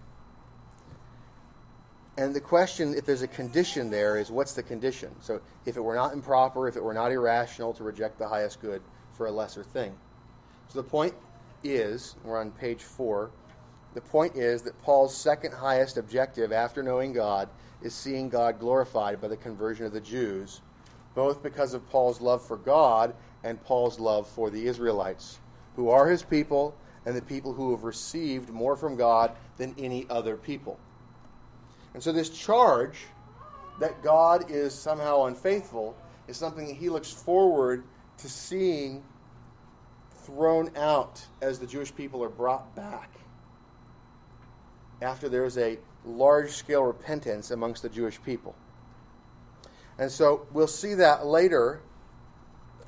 And 2.16 2.34
the 2.34 2.40
question, 2.40 2.94
if 2.94 3.06
there's 3.06 3.22
a 3.22 3.28
condition 3.28 3.90
there, 3.90 4.18
is 4.18 4.30
what's 4.30 4.52
the 4.52 4.62
condition? 4.62 5.14
So 5.20 5.40
if 5.64 5.76
it 5.76 5.80
were 5.80 5.94
not 5.94 6.12
improper, 6.12 6.68
if 6.68 6.76
it 6.76 6.82
were 6.82 6.92
not 6.92 7.12
irrational 7.12 7.72
to 7.74 7.84
reject 7.84 8.18
the 8.18 8.28
highest 8.28 8.60
good 8.60 8.82
for 9.12 9.26
a 9.26 9.30
lesser 9.30 9.62
thing. 9.62 9.94
So 10.68 10.82
the 10.82 10.88
point 10.88 11.14
is, 11.62 12.16
we're 12.24 12.38
on 12.38 12.50
page 12.50 12.82
four, 12.82 13.30
the 13.94 14.00
point 14.00 14.36
is 14.36 14.62
that 14.62 14.80
Paul's 14.82 15.16
second 15.16 15.52
highest 15.52 15.96
objective 15.96 16.52
after 16.52 16.82
knowing 16.82 17.12
God 17.12 17.48
is 17.82 17.94
seeing 17.94 18.28
God 18.28 18.58
glorified 18.58 19.20
by 19.20 19.28
the 19.28 19.36
conversion 19.36 19.86
of 19.86 19.92
the 19.92 20.00
Jews, 20.00 20.60
both 21.14 21.42
because 21.42 21.74
of 21.74 21.88
Paul's 21.90 22.20
love 22.20 22.44
for 22.44 22.56
God 22.56 23.14
and 23.42 23.62
Paul's 23.64 23.98
love 23.98 24.28
for 24.28 24.50
the 24.50 24.66
Israelites, 24.66 25.38
who 25.74 25.88
are 25.88 26.08
his 26.08 26.22
people 26.22 26.74
and 27.06 27.16
the 27.16 27.22
people 27.22 27.52
who 27.52 27.70
have 27.70 27.84
received 27.84 28.50
more 28.50 28.76
from 28.76 28.96
God 28.96 29.32
than 29.56 29.74
any 29.78 30.06
other 30.10 30.36
people. 30.36 30.78
And 31.94 32.02
so, 32.02 32.12
this 32.12 32.30
charge 32.30 33.06
that 33.80 34.02
God 34.02 34.50
is 34.50 34.74
somehow 34.74 35.24
unfaithful 35.24 35.96
is 36.28 36.36
something 36.36 36.66
that 36.66 36.76
he 36.76 36.88
looks 36.88 37.10
forward 37.10 37.84
to 38.18 38.28
seeing 38.28 39.02
thrown 40.24 40.70
out 40.76 41.24
as 41.42 41.58
the 41.58 41.66
Jewish 41.66 41.94
people 41.94 42.22
are 42.22 42.28
brought 42.28 42.74
back 42.76 43.10
after 45.02 45.28
there 45.28 45.44
is 45.44 45.58
a 45.58 45.78
large 46.04 46.50
scale 46.50 46.82
repentance 46.82 47.50
amongst 47.50 47.82
the 47.82 47.88
Jewish 47.88 48.22
people. 48.22 48.54
And 49.98 50.10
so 50.10 50.46
we'll 50.52 50.66
see 50.66 50.94
that 50.94 51.26
later 51.26 51.80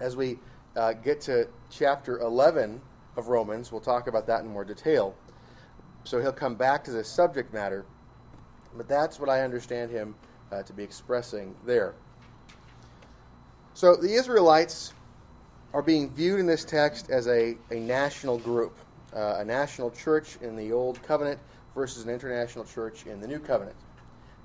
as 0.00 0.16
we 0.16 0.38
uh, 0.76 0.94
get 0.94 1.20
to 1.22 1.48
chapter 1.70 2.18
11 2.20 2.80
of 3.16 3.28
Romans. 3.28 3.70
We'll 3.70 3.80
talk 3.80 4.06
about 4.06 4.26
that 4.26 4.42
in 4.42 4.48
more 4.48 4.64
detail. 4.64 5.14
So 6.04 6.20
he'll 6.20 6.32
come 6.32 6.54
back 6.54 6.84
to 6.84 6.90
this 6.90 7.08
subject 7.08 7.52
matter. 7.52 7.84
But 8.76 8.88
that's 8.88 9.20
what 9.20 9.28
I 9.28 9.42
understand 9.42 9.90
him 9.90 10.14
uh, 10.50 10.62
to 10.62 10.72
be 10.72 10.82
expressing 10.82 11.54
there. 11.64 11.94
So 13.74 13.96
the 13.96 14.12
Israelites 14.12 14.92
are 15.72 15.82
being 15.82 16.10
viewed 16.10 16.40
in 16.40 16.46
this 16.46 16.64
text 16.64 17.10
as 17.10 17.26
a, 17.26 17.56
a 17.70 17.76
national 17.76 18.38
group, 18.38 18.76
uh, 19.14 19.36
a 19.38 19.44
national 19.44 19.90
church 19.90 20.36
in 20.42 20.56
the 20.56 20.72
Old 20.72 21.02
Covenant 21.02 21.40
versus 21.74 22.04
an 22.04 22.10
international 22.10 22.64
church 22.64 23.06
in 23.06 23.20
the 23.20 23.26
New 23.26 23.38
Covenant. 23.38 23.76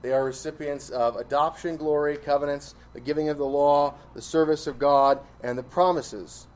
They 0.01 0.13
are 0.13 0.23
recipients 0.23 0.89
of 0.89 1.15
adoption, 1.15 1.75
glory, 1.75 2.17
covenants, 2.17 2.75
the 2.93 3.01
giving 3.01 3.29
of 3.29 3.37
the 3.37 3.45
law, 3.45 3.95
the 4.13 4.21
service 4.21 4.67
of 4.67 4.79
God, 4.79 5.19
and 5.43 5.57
the 5.57 5.63
promises. 5.63 6.47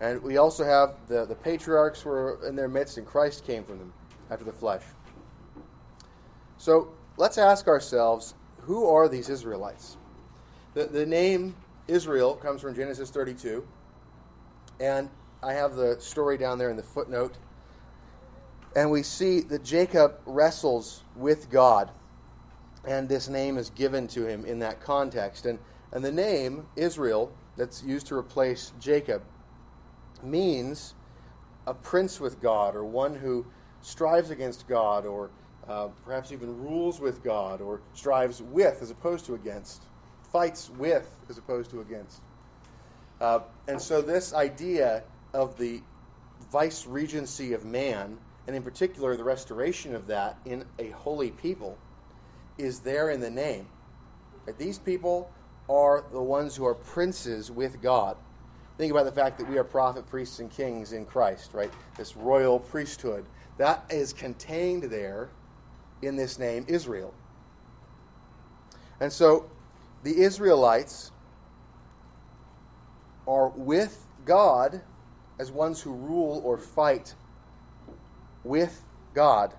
And 0.00 0.20
we 0.22 0.36
also 0.36 0.64
have 0.64 0.96
the, 1.06 1.24
the 1.24 1.34
patriarchs 1.34 2.04
were 2.04 2.44
in 2.46 2.56
their 2.56 2.68
midst, 2.68 2.98
and 2.98 3.06
Christ 3.06 3.46
came 3.46 3.62
from 3.62 3.78
them 3.78 3.92
after 4.30 4.44
the 4.44 4.52
flesh. 4.52 4.82
So 6.58 6.92
let's 7.16 7.38
ask 7.38 7.66
ourselves 7.66 8.34
who 8.62 8.88
are 8.88 9.08
these 9.08 9.28
Israelites? 9.28 9.96
The, 10.74 10.84
the 10.84 11.04
name 11.04 11.54
Israel 11.88 12.34
comes 12.34 12.60
from 12.60 12.74
Genesis 12.74 13.10
32. 13.10 13.66
And 14.80 15.10
I 15.42 15.52
have 15.52 15.74
the 15.74 15.96
story 16.00 16.38
down 16.38 16.58
there 16.58 16.70
in 16.70 16.76
the 16.76 16.82
footnote. 16.82 17.36
And 18.74 18.90
we 18.90 19.02
see 19.02 19.40
that 19.40 19.64
Jacob 19.64 20.18
wrestles 20.24 21.02
with 21.16 21.50
God. 21.50 21.90
And 22.86 23.08
this 23.08 23.28
name 23.28 23.58
is 23.58 23.70
given 23.70 24.08
to 24.08 24.26
him 24.26 24.44
in 24.44 24.58
that 24.60 24.80
context. 24.80 25.46
And, 25.46 25.58
and 25.92 26.04
the 26.04 26.12
name, 26.12 26.66
Israel, 26.76 27.32
that's 27.56 27.82
used 27.82 28.06
to 28.06 28.16
replace 28.16 28.72
Jacob, 28.80 29.22
means 30.22 30.94
a 31.66 31.74
prince 31.74 32.18
with 32.18 32.40
God, 32.40 32.74
or 32.74 32.84
one 32.84 33.14
who 33.14 33.44
strives 33.82 34.30
against 34.30 34.66
God, 34.66 35.04
or 35.04 35.30
uh, 35.68 35.88
perhaps 36.04 36.32
even 36.32 36.58
rules 36.62 37.00
with 37.00 37.22
God, 37.22 37.60
or 37.60 37.80
strives 37.94 38.42
with 38.42 38.82
as 38.82 38.90
opposed 38.90 39.26
to 39.26 39.34
against, 39.34 39.82
fights 40.32 40.70
with 40.78 41.18
as 41.28 41.38
opposed 41.38 41.70
to 41.70 41.80
against. 41.80 42.20
Uh, 43.20 43.40
and 43.68 43.80
so, 43.80 44.02
this 44.02 44.34
idea 44.34 45.04
of 45.32 45.56
the 45.56 45.80
vice 46.50 46.86
regency 46.86 47.52
of 47.52 47.64
man, 47.64 48.18
and 48.46 48.56
in 48.56 48.62
particular 48.62 49.16
the 49.16 49.24
restoration 49.24 49.94
of 49.94 50.06
that 50.08 50.36
in 50.44 50.64
a 50.78 50.90
holy 50.90 51.30
people, 51.30 51.78
is 52.58 52.80
there 52.80 53.10
in 53.10 53.20
the 53.20 53.30
name. 53.30 53.66
That 54.46 54.58
these 54.58 54.78
people 54.78 55.30
are 55.68 56.04
the 56.12 56.20
ones 56.20 56.56
who 56.56 56.66
are 56.66 56.74
princes 56.74 57.50
with 57.50 57.80
God. 57.80 58.16
Think 58.78 58.90
about 58.90 59.04
the 59.04 59.12
fact 59.12 59.38
that 59.38 59.48
we 59.48 59.58
are 59.58 59.64
prophet, 59.64 60.06
priests, 60.06 60.40
and 60.40 60.50
kings 60.50 60.92
in 60.92 61.06
Christ, 61.06 61.54
right? 61.54 61.70
This 61.96 62.16
royal 62.16 62.58
priesthood. 62.58 63.24
That 63.58 63.84
is 63.90 64.12
contained 64.12 64.84
there 64.84 65.28
in 66.02 66.16
this 66.16 66.38
name, 66.38 66.64
Israel. 66.68 67.14
And 69.00 69.12
so 69.12 69.50
the 70.02 70.20
Israelites 70.20 71.10
are 73.26 73.48
with 73.48 74.06
God 74.24 74.82
as 75.38 75.50
ones 75.50 75.80
who 75.80 75.92
rule 75.92 76.42
or 76.44 76.58
fight 76.58 77.14
with 78.44 78.84
God. 79.14 79.54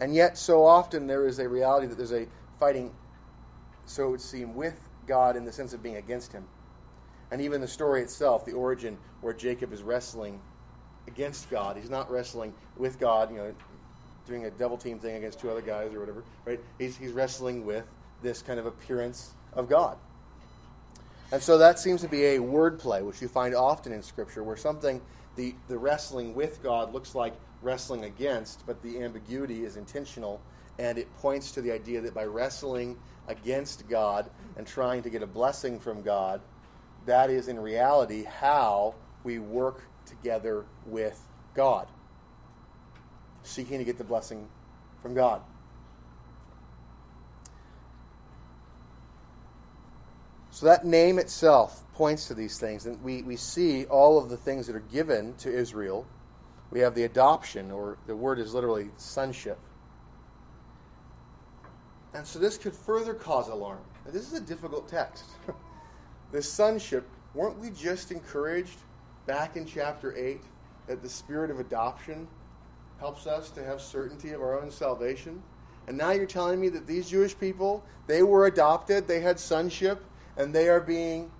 And 0.00 0.14
yet, 0.14 0.38
so 0.38 0.64
often 0.64 1.06
there 1.06 1.26
is 1.26 1.38
a 1.38 1.48
reality 1.48 1.86
that 1.86 1.96
there's 1.96 2.12
a 2.12 2.26
fighting, 2.58 2.92
so 3.84 4.08
it 4.08 4.10
would 4.10 4.20
seem, 4.20 4.54
with 4.54 4.80
God 5.06 5.36
in 5.36 5.44
the 5.44 5.52
sense 5.52 5.72
of 5.74 5.82
being 5.82 5.96
against 5.96 6.32
Him. 6.32 6.44
And 7.30 7.40
even 7.40 7.60
the 7.60 7.68
story 7.68 8.02
itself, 8.02 8.44
the 8.44 8.52
origin 8.52 8.96
where 9.20 9.34
Jacob 9.34 9.72
is 9.72 9.82
wrestling 9.82 10.40
against 11.06 11.50
God, 11.50 11.76
he's 11.76 11.90
not 11.90 12.10
wrestling 12.10 12.54
with 12.76 12.98
God, 12.98 13.30
you 13.30 13.36
know, 13.36 13.54
doing 14.26 14.44
a 14.44 14.50
double 14.50 14.76
team 14.76 14.98
thing 14.98 15.16
against 15.16 15.40
two 15.40 15.50
other 15.50 15.60
guys 15.60 15.92
or 15.92 16.00
whatever, 16.00 16.24
right? 16.44 16.60
He's, 16.78 16.96
he's 16.96 17.12
wrestling 17.12 17.64
with 17.64 17.84
this 18.22 18.42
kind 18.42 18.58
of 18.58 18.66
appearance 18.66 19.32
of 19.52 19.68
God. 19.68 19.96
And 21.32 21.42
so 21.42 21.58
that 21.58 21.78
seems 21.78 22.00
to 22.00 22.08
be 22.08 22.24
a 22.24 22.38
wordplay, 22.38 23.04
which 23.04 23.22
you 23.22 23.28
find 23.28 23.54
often 23.54 23.92
in 23.92 24.02
Scripture, 24.02 24.42
where 24.42 24.56
something, 24.56 25.00
the, 25.36 25.54
the 25.68 25.78
wrestling 25.78 26.34
with 26.34 26.62
God, 26.62 26.92
looks 26.92 27.14
like 27.14 27.34
wrestling 27.62 28.04
against, 28.04 28.66
but 28.66 28.82
the 28.82 29.02
ambiguity 29.02 29.64
is 29.64 29.76
intentional, 29.76 30.40
and 30.78 30.98
it 30.98 31.14
points 31.18 31.52
to 31.52 31.60
the 31.60 31.70
idea 31.70 32.00
that 32.00 32.14
by 32.14 32.24
wrestling 32.24 32.96
against 33.28 33.88
God 33.88 34.28
and 34.56 34.66
trying 34.66 35.02
to 35.02 35.10
get 35.10 35.22
a 35.22 35.26
blessing 35.26 35.78
from 35.78 36.02
God, 36.02 36.40
that 37.06 37.30
is 37.30 37.48
in 37.48 37.58
reality 37.58 38.24
how 38.24 38.94
we 39.22 39.38
work 39.38 39.84
together 40.06 40.64
with 40.86 41.20
God, 41.54 41.86
seeking 43.42 43.78
to 43.78 43.84
get 43.84 43.98
the 43.98 44.04
blessing 44.04 44.46
from 45.02 45.14
God. 45.14 45.42
So 50.50 50.66
that 50.66 50.84
name 50.84 51.18
itself 51.18 51.82
points 51.94 52.28
to 52.28 52.34
these 52.34 52.58
things. 52.58 52.86
And 52.86 53.02
we, 53.02 53.22
we 53.22 53.36
see 53.36 53.86
all 53.86 54.18
of 54.18 54.28
the 54.28 54.36
things 54.36 54.66
that 54.66 54.76
are 54.76 54.84
given 54.92 55.34
to 55.38 55.50
Israel. 55.50 56.06
We 56.70 56.80
have 56.80 56.94
the 56.94 57.04
adoption, 57.04 57.70
or 57.70 57.98
the 58.06 58.14
word 58.14 58.38
is 58.38 58.52
literally 58.52 58.90
sonship. 58.96 59.58
And 62.12 62.26
so 62.26 62.38
this 62.38 62.58
could 62.58 62.74
further 62.74 63.14
cause 63.14 63.48
alarm. 63.48 63.80
Now, 64.04 64.12
this 64.12 64.30
is 64.30 64.38
a 64.38 64.42
difficult 64.42 64.88
text. 64.88 65.24
the 66.32 66.42
sonship, 66.42 67.08
weren't 67.34 67.58
we 67.58 67.70
just 67.70 68.10
encouraged 68.10 68.78
back 69.26 69.56
in 69.56 69.64
chapter 69.64 70.16
8 70.16 70.42
that 70.88 71.02
the 71.02 71.08
spirit 71.08 71.50
of 71.50 71.60
adoption 71.60 72.26
helps 73.00 73.26
us 73.26 73.50
to 73.50 73.64
have 73.64 73.80
certainty 73.80 74.30
of 74.30 74.40
our 74.40 74.60
own 74.60 74.70
salvation? 74.70 75.42
And 75.88 75.98
now 75.98 76.12
you're 76.12 76.26
telling 76.26 76.60
me 76.60 76.68
that 76.68 76.86
these 76.86 77.10
Jewish 77.10 77.36
people, 77.36 77.84
they 78.06 78.22
were 78.22 78.46
adopted, 78.46 79.08
they 79.08 79.20
had 79.20 79.40
sonship, 79.40 80.04
and 80.36 80.54
they 80.54 80.68
are 80.68 80.80
being 80.80 81.30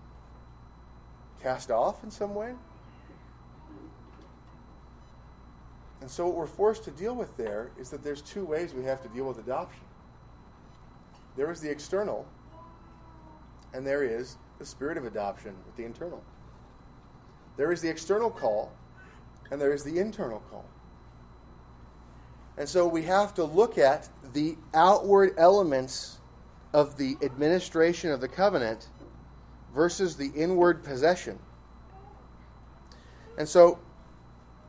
cast 1.43 1.71
off 1.71 2.03
in 2.03 2.11
some 2.11 2.35
way? 2.35 2.53
And 6.01 6.11
so, 6.11 6.27
what 6.27 6.35
we're 6.35 6.47
forced 6.47 6.85
to 6.85 6.91
deal 6.91 7.15
with 7.15 7.37
there 7.37 7.71
is 7.79 7.91
that 7.91 8.03
there's 8.03 8.23
two 8.23 8.45
ways 8.45 8.73
we 8.73 8.85
have 8.85 9.03
to 9.03 9.09
deal 9.09 9.27
with 9.27 9.39
adoption 9.39 9.83
there 11.37 11.51
is 11.51 11.61
the 11.61 11.71
external, 11.71 12.27
and 13.73 13.87
there 13.87 14.03
is 14.03 14.37
the 14.59 14.67
spirit 14.67 14.99
of 14.99 15.07
adoption 15.07 15.55
with 15.65 15.77
the 15.77 15.85
internal. 15.85 16.23
There 17.57 17.73
is 17.73 17.81
the 17.81 17.89
external 17.89 18.31
call, 18.31 18.73
and 19.51 19.61
there 19.61 19.73
is 19.73 19.83
the 19.83 19.99
internal 19.99 20.43
call. 20.51 20.65
And 22.57 22.69
so 22.69 22.87
we 22.87 23.03
have 23.05 23.35
to 23.35 23.45
look 23.45 23.79
at 23.79 24.09
the 24.33 24.57
outward 24.75 25.35
elements 25.39 26.19
of 26.73 26.97
the 26.97 27.17
administration 27.23 28.11
of 28.11 28.21
the 28.21 28.29
covenant 28.29 28.89
versus 29.75 30.17
the 30.17 30.31
inward 30.35 30.83
possession. 30.85 31.39
And 33.39 33.49
so 33.49 33.79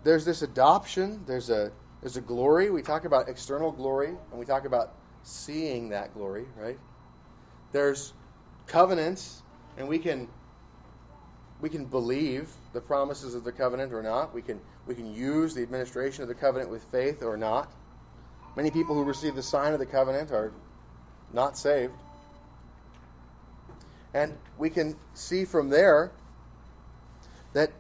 there's 0.04 0.26
this 0.26 0.42
adoption, 0.42 1.24
there's 1.26 1.50
a 1.50 1.72
there's 2.02 2.18
a 2.18 2.22
glory. 2.22 2.72
We 2.72 2.82
talk 2.82 3.06
about 3.06 3.30
external 3.30 3.72
glory 3.72 4.08
and 4.08 4.40
we 4.40 4.46
talk 4.46 4.66
about 4.66 4.96
seeing 5.22 5.90
that 5.90 6.14
glory, 6.16 6.46
right? 6.58 6.80
There's 7.72 8.14
covenants 8.66 9.44
and 9.78 9.88
we 9.88 10.00
can 10.00 10.28
we 11.62 11.70
can 11.70 11.86
believe 11.86 12.50
the 12.74 12.82
promises 12.82 13.36
of 13.36 13.44
the 13.44 13.52
covenant 13.52 13.94
or 13.94 14.02
not. 14.02 14.34
We 14.34 14.42
can 14.42 14.60
we 14.88 14.96
can 14.96 15.14
use 15.14 15.54
the 15.54 15.62
administration 15.62 16.24
of 16.24 16.28
the 16.28 16.36
covenant 16.36 16.70
with 16.70 16.84
faith 16.86 17.22
or 17.22 17.38
not. 17.38 17.72
Many 18.56 18.72
people 18.72 18.96
who 18.96 19.04
receive 19.04 19.36
the 19.36 19.44
sign 19.44 19.74
of 19.74 19.80
the 19.80 19.86
covenant 19.86 20.32
are 20.32 20.52
not 21.32 21.58
saved. 21.58 21.94
And 24.14 24.38
we 24.58 24.70
can 24.70 24.98
see 25.14 25.46
from 25.46 25.70
there 25.70 26.12
that 27.54 27.72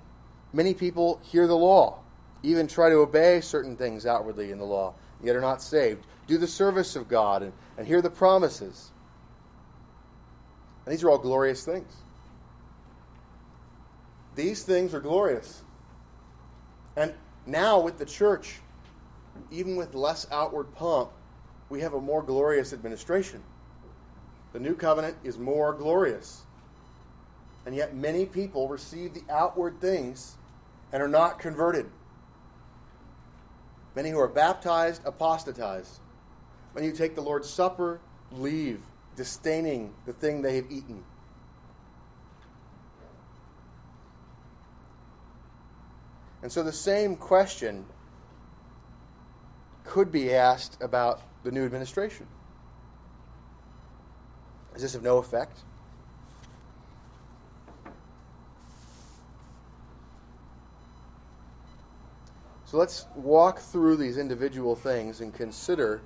many 0.54 0.74
people 0.74 1.20
hear 1.24 1.48
the 1.48 1.58
law, 1.58 2.00
even 2.44 2.68
try 2.68 2.90
to 2.90 2.96
obey 2.96 3.42
certain 3.42 3.76
things 3.76 4.06
outwardly 4.06 4.52
in 4.52 4.60
the 4.60 4.66
law, 4.66 4.94
yet 5.22 5.36
are 5.36 5.42
not 5.42 5.62
saved. 5.62 6.06
Do 6.28 6.38
the 6.38 6.48
service 6.48 6.96
of 6.96 7.10
God 7.10 7.42
and, 7.42 7.52
and 7.78 7.86
hear 7.86 8.02
the 8.02 8.10
promises. 8.10 8.92
And 10.86 10.94
these 10.94 11.04
are 11.04 11.10
all 11.10 11.18
glorious 11.18 11.66
things. 11.66 11.92
These 14.36 14.64
things 14.64 14.94
are 14.94 15.00
glorious. 15.00 15.62
And 16.96 17.14
now 17.46 17.80
with 17.80 17.98
the 17.98 18.06
church, 18.06 18.60
even 19.50 19.76
with 19.76 19.94
less 19.94 20.28
outward 20.32 20.74
pomp, 20.76 21.12
we 21.70 21.82
have 21.82 21.94
a 21.94 22.02
more 22.02 22.22
glorious 22.22 22.74
administration. 22.74 23.42
The 24.54 24.60
new 24.60 24.76
covenant 24.76 25.16
is 25.24 25.38
more 25.38 25.74
glorious. 25.74 26.44
And 27.66 27.76
yet, 27.76 27.96
many 27.96 28.26
people 28.26 28.68
receive 28.68 29.14
the 29.14 29.24
outward 29.30 29.80
things 29.80 30.38
and 30.92 31.02
are 31.02 31.08
not 31.08 31.40
converted. 31.40 31.86
Many 33.96 34.10
who 34.10 34.20
are 34.20 34.28
baptized 34.28 35.02
apostatize. 35.06 36.00
Many 36.74 36.88
who 36.88 36.94
take 36.94 37.16
the 37.16 37.22
Lord's 37.22 37.50
Supper 37.50 38.00
leave, 38.32 38.82
disdaining 39.16 39.94
the 40.06 40.14
thing 40.14 40.42
they 40.42 40.56
have 40.56 40.72
eaten. 40.72 41.04
And 46.42 46.52
so 46.52 46.64
the 46.64 46.72
same 46.72 47.16
question 47.16 47.86
could 49.84 50.12
be 50.12 50.34
asked 50.34 50.82
about 50.82 51.22
the 51.44 51.52
new 51.52 51.66
administration. 51.66 52.26
Is 54.76 54.82
this 54.82 54.96
of 54.96 55.04
no 55.04 55.18
effect? 55.18 55.60
So 62.66 62.78
let's 62.78 63.06
walk 63.16 63.60
through 63.60 63.98
these 63.98 64.18
individual 64.18 64.78
things 64.78 65.20
and 65.20 65.34
consider 65.34 66.02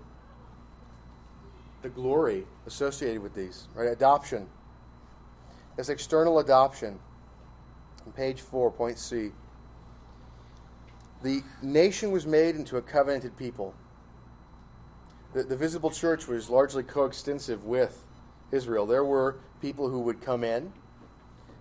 the 1.84 1.89
glory 1.89 2.48
associated 2.65 3.21
with 3.21 3.36
these. 3.36 3.67
Right? 3.76 3.89
Adoption. 3.89 4.48
This 5.78 5.89
external 5.89 6.39
adoption. 6.39 6.98
On 8.08 8.12
page 8.13 8.41
4, 8.41 8.71
point 8.71 8.98
C. 8.98 9.32
The 11.25 11.41
nation 11.63 12.11
was 12.11 12.27
made 12.27 12.55
into 12.55 12.77
a 12.77 12.83
covenanted 12.83 13.35
people. 13.35 13.73
The, 15.33 15.41
the 15.41 15.57
visible 15.57 15.89
church 15.89 16.27
was 16.27 16.51
largely 16.51 16.83
coextensive 16.83 17.63
with 17.63 18.05
Israel. 18.51 18.85
There 18.85 19.03
were 19.03 19.39
people 19.59 19.89
who 19.89 20.01
would 20.01 20.21
come 20.21 20.43
in, 20.43 20.71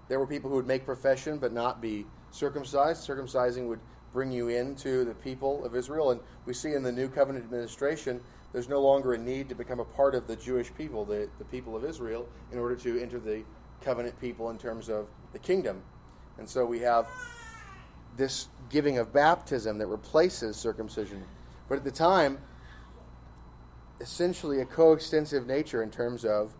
there 0.08 0.18
were 0.18 0.26
people 0.26 0.50
who 0.50 0.56
would 0.56 0.66
make 0.66 0.84
profession 0.84 1.38
but 1.38 1.54
not 1.54 1.80
be 1.80 2.04
circumcised. 2.30 3.08
Circumcising 3.08 3.66
would 3.66 3.80
bring 4.12 4.30
you 4.30 4.48
into 4.48 5.06
the 5.06 5.14
people 5.14 5.64
of 5.64 5.74
Israel. 5.74 6.10
And 6.10 6.20
we 6.44 6.52
see 6.52 6.74
in 6.74 6.82
the 6.82 6.92
new 6.92 7.08
covenant 7.08 7.46
administration, 7.46 8.20
there's 8.52 8.68
no 8.68 8.82
longer 8.82 9.14
a 9.14 9.18
need 9.18 9.48
to 9.48 9.54
become 9.54 9.80
a 9.80 9.84
part 9.86 10.14
of 10.14 10.26
the 10.26 10.36
Jewish 10.36 10.74
people, 10.74 11.06
the, 11.06 11.26
the 11.38 11.44
people 11.46 11.74
of 11.74 11.86
Israel, 11.86 12.28
in 12.52 12.58
order 12.58 12.76
to 12.76 13.00
enter 13.00 13.18
the 13.18 13.42
covenant 13.80 14.20
people 14.20 14.50
in 14.50 14.58
terms 14.58 14.90
of 14.90 15.08
the 15.32 15.38
kingdom. 15.38 15.82
And 16.36 16.46
so 16.46 16.66
we 16.66 16.80
have 16.80 17.08
this 18.16 18.48
giving 18.70 18.98
of 18.98 19.12
baptism 19.12 19.78
that 19.78 19.86
replaces 19.86 20.56
circumcision. 20.56 21.24
But 21.68 21.78
at 21.78 21.84
the 21.84 21.90
time, 21.90 22.38
essentially 24.00 24.60
a 24.60 24.64
coextensive 24.64 25.46
nature 25.46 25.82
in 25.82 25.90
terms 25.90 26.24
of 26.24 26.54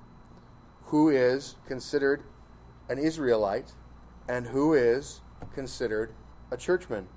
who 0.84 1.08
is 1.08 1.56
considered 1.66 2.22
an 2.88 2.98
Israelite 2.98 3.72
and 4.28 4.46
who 4.46 4.74
is 4.74 5.20
considered 5.54 6.14
a 6.50 6.56
churchman. 6.56 7.08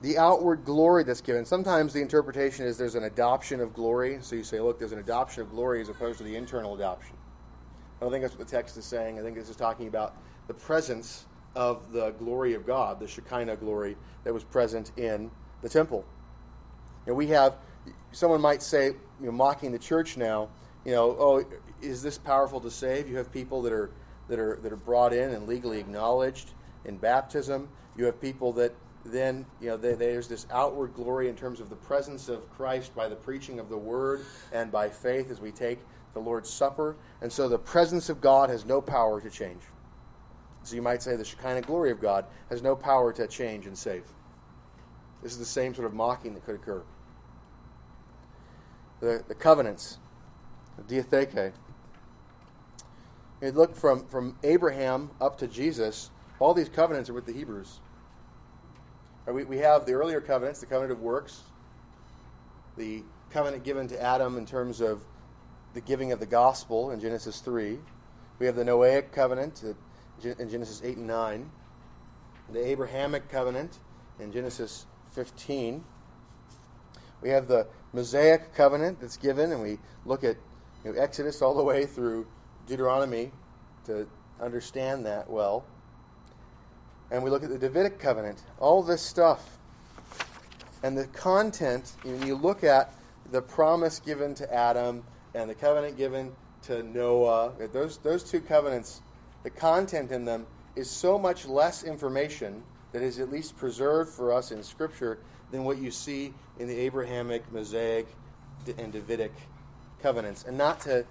The 0.00 0.18
outward 0.18 0.64
glory 0.64 1.04
that's 1.04 1.22
given. 1.22 1.44
Sometimes 1.44 1.92
the 1.92 2.02
interpretation 2.02 2.66
is 2.66 2.76
there's 2.76 2.96
an 2.96 3.04
adoption 3.04 3.60
of 3.60 3.72
glory. 3.72 4.18
So 4.20 4.36
you 4.36 4.44
say, 4.44 4.60
look, 4.60 4.78
there's 4.78 4.92
an 4.92 4.98
adoption 4.98 5.42
of 5.42 5.50
glory 5.50 5.80
as 5.80 5.88
opposed 5.88 6.18
to 6.18 6.24
the 6.24 6.36
internal 6.36 6.74
adoption. 6.74 7.16
I 7.98 8.04
don't 8.04 8.12
think 8.12 8.22
that's 8.22 8.36
what 8.36 8.46
the 8.46 8.50
text 8.50 8.76
is 8.76 8.84
saying. 8.84 9.18
I 9.18 9.22
think 9.22 9.36
this 9.36 9.48
is 9.48 9.56
talking 9.56 9.88
about 9.88 10.16
the 10.46 10.54
presence 10.54 11.26
of 11.54 11.92
the 11.92 12.10
glory 12.12 12.54
of 12.54 12.66
God, 12.66 13.00
the 13.00 13.08
Shekinah 13.08 13.56
glory 13.56 13.96
that 14.24 14.32
was 14.32 14.44
present 14.44 14.92
in 14.96 15.30
the 15.62 15.68
temple. 15.68 16.04
And 17.06 17.16
we 17.16 17.28
have, 17.28 17.56
someone 18.12 18.40
might 18.40 18.62
say, 18.62 18.86
you 18.86 19.26
know, 19.26 19.32
mocking 19.32 19.72
the 19.72 19.78
church 19.78 20.16
now, 20.16 20.48
you 20.84 20.92
know, 20.92 21.16
oh, 21.18 21.44
is 21.82 22.02
this 22.02 22.18
powerful 22.18 22.60
to 22.60 22.70
save? 22.70 23.08
You 23.08 23.16
have 23.16 23.32
people 23.32 23.62
that 23.62 23.72
are 23.72 23.90
that 24.28 24.38
are 24.38 24.58
that 24.62 24.72
are 24.72 24.76
brought 24.76 25.12
in 25.12 25.32
and 25.32 25.46
legally 25.46 25.78
acknowledged 25.78 26.50
in 26.84 26.96
baptism. 26.96 27.68
You 27.96 28.04
have 28.04 28.20
people 28.20 28.52
that 28.54 28.74
then 29.04 29.46
you 29.60 29.68
know 29.68 29.76
they, 29.76 29.94
there's 29.94 30.28
this 30.28 30.46
outward 30.50 30.94
glory 30.94 31.28
in 31.28 31.36
terms 31.36 31.60
of 31.60 31.70
the 31.70 31.76
presence 31.76 32.28
of 32.28 32.50
Christ 32.50 32.94
by 32.94 33.08
the 33.08 33.16
preaching 33.16 33.58
of 33.58 33.68
the 33.68 33.76
word 33.76 34.24
and 34.52 34.70
by 34.70 34.88
faith 34.88 35.30
as 35.30 35.40
we 35.40 35.50
take 35.50 35.78
the 36.14 36.20
Lord's 36.20 36.50
Supper. 36.50 36.96
And 37.20 37.32
so 37.32 37.48
the 37.48 37.58
presence 37.58 38.08
of 38.08 38.20
God 38.20 38.50
has 38.50 38.64
no 38.64 38.80
power 38.80 39.20
to 39.20 39.30
change. 39.30 39.62
So 40.66 40.74
you 40.74 40.82
might 40.82 41.00
say 41.00 41.14
the 41.14 41.24
Shekinah 41.24 41.62
glory 41.62 41.92
of 41.92 42.00
God 42.00 42.24
has 42.50 42.60
no 42.60 42.74
power 42.74 43.12
to 43.12 43.28
change 43.28 43.68
and 43.68 43.78
save. 43.78 44.02
This 45.22 45.30
is 45.30 45.38
the 45.38 45.44
same 45.44 45.72
sort 45.76 45.86
of 45.86 45.94
mocking 45.94 46.34
that 46.34 46.44
could 46.44 46.56
occur. 46.56 46.82
The, 48.98 49.22
the 49.28 49.34
covenants, 49.36 49.98
the 50.76 50.82
diatheke. 50.82 51.52
You 53.40 53.52
look 53.52 53.76
from, 53.76 54.08
from 54.08 54.36
Abraham 54.42 55.10
up 55.20 55.38
to 55.38 55.46
Jesus, 55.46 56.10
all 56.40 56.52
these 56.52 56.68
covenants 56.68 57.08
are 57.10 57.14
with 57.14 57.26
the 57.26 57.32
Hebrews. 57.32 57.78
We, 59.28 59.44
we 59.44 59.58
have 59.58 59.86
the 59.86 59.92
earlier 59.92 60.20
covenants, 60.20 60.58
the 60.58 60.66
covenant 60.66 60.90
of 60.90 61.00
works, 61.00 61.42
the 62.76 63.04
covenant 63.30 63.62
given 63.62 63.86
to 63.86 64.02
Adam 64.02 64.36
in 64.36 64.44
terms 64.44 64.80
of 64.80 65.00
the 65.74 65.80
giving 65.80 66.10
of 66.10 66.18
the 66.18 66.26
gospel 66.26 66.90
in 66.90 66.98
Genesis 66.98 67.38
3. 67.38 67.78
We 68.40 68.46
have 68.46 68.56
the 68.56 68.64
Noahic 68.64 69.12
covenant 69.12 69.62
in 70.24 70.50
Genesis 70.50 70.82
8 70.84 70.96
and 70.96 71.06
9, 71.06 71.50
the 72.52 72.66
Abrahamic 72.66 73.28
covenant 73.30 73.78
in 74.20 74.32
Genesis 74.32 74.86
15. 75.12 75.84
We 77.22 77.30
have 77.30 77.48
the 77.48 77.66
Mosaic 77.92 78.54
covenant 78.54 79.00
that's 79.00 79.16
given, 79.16 79.52
and 79.52 79.62
we 79.62 79.78
look 80.04 80.24
at 80.24 80.36
you 80.84 80.92
know, 80.92 81.00
Exodus 81.00 81.42
all 81.42 81.54
the 81.54 81.62
way 81.62 81.86
through 81.86 82.26
Deuteronomy 82.66 83.32
to 83.86 84.06
understand 84.40 85.06
that 85.06 85.28
well. 85.28 85.64
And 87.10 87.22
we 87.22 87.30
look 87.30 87.42
at 87.42 87.50
the 87.50 87.58
Davidic 87.58 87.98
covenant, 87.98 88.42
all 88.58 88.82
this 88.82 89.02
stuff. 89.02 89.58
And 90.82 90.96
the 90.96 91.06
content, 91.06 91.92
when 92.02 92.26
you 92.26 92.34
look 92.34 92.64
at 92.64 92.92
the 93.30 93.42
promise 93.42 93.98
given 93.98 94.34
to 94.34 94.52
Adam 94.52 95.02
and 95.34 95.48
the 95.48 95.54
covenant 95.54 95.96
given 95.96 96.32
to 96.62 96.82
Noah, 96.82 97.52
those, 97.72 97.98
those 97.98 98.22
two 98.22 98.40
covenants 98.40 99.00
the 99.46 99.50
content 99.50 100.10
in 100.10 100.24
them 100.24 100.44
is 100.74 100.90
so 100.90 101.16
much 101.16 101.46
less 101.46 101.84
information 101.84 102.64
that 102.90 103.00
is 103.00 103.20
at 103.20 103.30
least 103.30 103.56
preserved 103.56 104.10
for 104.10 104.32
us 104.32 104.50
in 104.50 104.60
Scripture 104.60 105.20
than 105.52 105.62
what 105.62 105.78
you 105.78 105.88
see 105.88 106.34
in 106.58 106.66
the 106.66 106.76
Abrahamic, 106.76 107.44
Mosaic, 107.52 108.08
and 108.76 108.92
Davidic 108.92 109.30
covenants. 110.02 110.42
And 110.48 110.58
not 110.58 110.80
to 110.80 111.06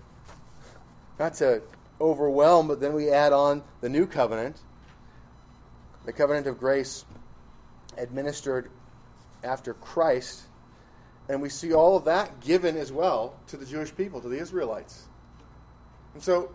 not 1.17 1.35
to 1.35 1.61
overwhelm, 2.01 2.67
but 2.67 2.81
then 2.81 2.93
we 2.93 3.09
add 3.09 3.31
on 3.31 3.63
the 3.79 3.87
new 3.87 4.05
covenant, 4.05 4.57
the 6.05 6.11
covenant 6.11 6.45
of 6.45 6.59
grace 6.59 7.05
administered 7.97 8.69
after 9.45 9.75
Christ, 9.75 10.41
and 11.29 11.41
we 11.41 11.47
see 11.47 11.73
all 11.73 11.95
of 11.95 12.03
that 12.03 12.41
given 12.41 12.75
as 12.75 12.91
well 12.91 13.39
to 13.47 13.55
the 13.55 13.65
Jewish 13.65 13.95
people, 13.95 14.19
to 14.19 14.27
the 14.27 14.39
Israelites. 14.39 15.05
And 16.13 16.21
so 16.21 16.49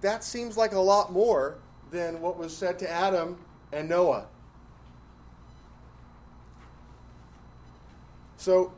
that 0.00 0.24
seems 0.24 0.56
like 0.56 0.72
a 0.72 0.80
lot 0.80 1.12
more 1.12 1.56
than 1.90 2.20
what 2.20 2.36
was 2.36 2.56
said 2.56 2.78
to 2.80 2.90
Adam 2.90 3.38
and 3.72 3.88
Noah. 3.88 4.26
So 8.36 8.72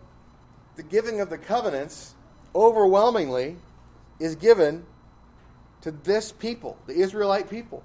the 0.77 0.83
giving 0.83 1.21
of 1.21 1.31
the 1.31 1.39
covenants 1.39 2.15
overwhelmingly 2.55 3.57
is 4.19 4.37
given 4.37 4.85
to 5.83 5.91
this 5.91 6.33
people, 6.33 6.77
the 6.87 6.95
Israelite 6.95 7.51
people. 7.51 7.83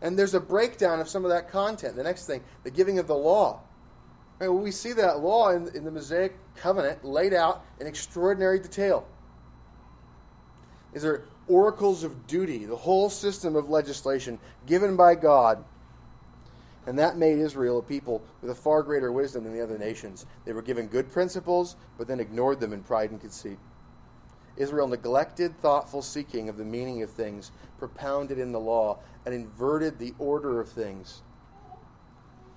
And 0.00 0.18
there's 0.18 0.34
a 0.34 0.40
breakdown 0.40 1.00
of 1.00 1.08
some 1.08 1.24
of 1.24 1.30
that 1.30 1.48
content. 1.48 1.96
The 1.96 2.02
next 2.02 2.26
thing, 2.26 2.42
the 2.64 2.70
giving 2.70 2.98
of 2.98 3.06
the 3.06 3.14
law. 3.14 3.60
Right, 4.40 4.48
well, 4.48 4.58
we 4.58 4.72
see 4.72 4.92
that 4.94 5.20
law 5.20 5.50
in, 5.50 5.68
in 5.76 5.84
the 5.84 5.90
Mosaic 5.90 6.36
covenant 6.56 7.04
laid 7.04 7.32
out 7.32 7.64
in 7.80 7.86
extraordinary 7.86 8.58
detail. 8.58 9.06
These 10.92 11.04
are 11.04 11.24
oracles 11.52 12.02
of 12.02 12.26
duty, 12.26 12.64
the 12.64 12.76
whole 12.76 13.10
system 13.10 13.54
of 13.56 13.68
legislation 13.68 14.38
given 14.66 14.96
by 14.96 15.14
God. 15.14 15.62
And 16.86 16.98
that 16.98 17.16
made 17.16 17.38
Israel 17.38 17.78
a 17.78 17.82
people 17.82 18.22
with 18.40 18.50
a 18.50 18.54
far 18.54 18.82
greater 18.82 19.12
wisdom 19.12 19.44
than 19.44 19.52
the 19.52 19.62
other 19.62 19.78
nations. 19.78 20.26
They 20.44 20.52
were 20.52 20.62
given 20.62 20.86
good 20.86 21.12
principles, 21.12 21.76
but 21.98 22.08
then 22.08 22.18
ignored 22.18 22.58
them 22.58 22.72
in 22.72 22.82
pride 22.82 23.10
and 23.10 23.20
conceit. 23.20 23.58
Israel 24.56 24.88
neglected 24.88 25.56
thoughtful 25.60 26.02
seeking 26.02 26.48
of 26.48 26.56
the 26.56 26.64
meaning 26.64 27.02
of 27.02 27.10
things 27.10 27.52
propounded 27.78 28.38
in 28.38 28.52
the 28.52 28.60
law 28.60 28.98
and 29.24 29.34
inverted 29.34 29.98
the 29.98 30.14
order 30.18 30.60
of 30.60 30.68
things. 30.68 31.22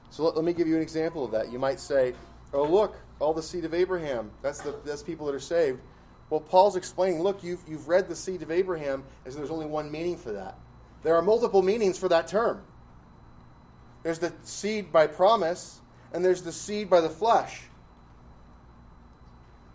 So 0.10 0.24
let, 0.24 0.36
let, 0.36 0.46
me 0.46 0.54
give 0.54 0.68
you 0.68 0.76
an 0.76 0.82
example 0.82 1.24
of 1.24 1.32
that. 1.32 1.52
You 1.52 1.60
might 1.60 1.80
say, 1.80 2.14
oh, 2.54 2.64
look, 2.64 2.96
all 3.20 3.34
the 3.34 3.44
seed 3.44 3.66
of 3.66 3.74
Abraham, 3.74 4.32
that's, 4.42 4.62
the, 4.62 4.76
that's 4.86 5.04
people 5.04 5.26
that 5.26 5.36
are 5.36 5.40
saved. 5.40 5.82
Well, 6.30 6.40
Paul's 6.40 6.76
explaining, 6.76 7.22
look, 7.22 7.44
you've, 7.44 7.62
you've 7.68 7.88
read 7.88 8.10
the 8.10 8.16
seed 8.16 8.42
of 8.42 8.52
Abraham 8.52 9.04
as 9.26 9.36
there's 9.36 9.52
only 9.52 9.68
one 9.68 9.92
meaning 9.92 10.18
for 10.18 10.32
that. 10.32 10.58
There 11.04 11.16
are 11.16 11.22
multiple 11.22 11.62
meanings 11.62 12.00
for 12.00 12.10
that 12.10 12.28
term. 12.28 12.64
There's 14.02 14.20
the 14.20 14.34
seed 14.44 14.92
by 14.92 15.08
promise, 15.08 15.80
and 16.14 16.26
there's 16.26 16.42
the 16.42 16.52
seed 16.52 16.90
by 16.90 17.02
the 17.02 17.10
flesh. 17.10 17.62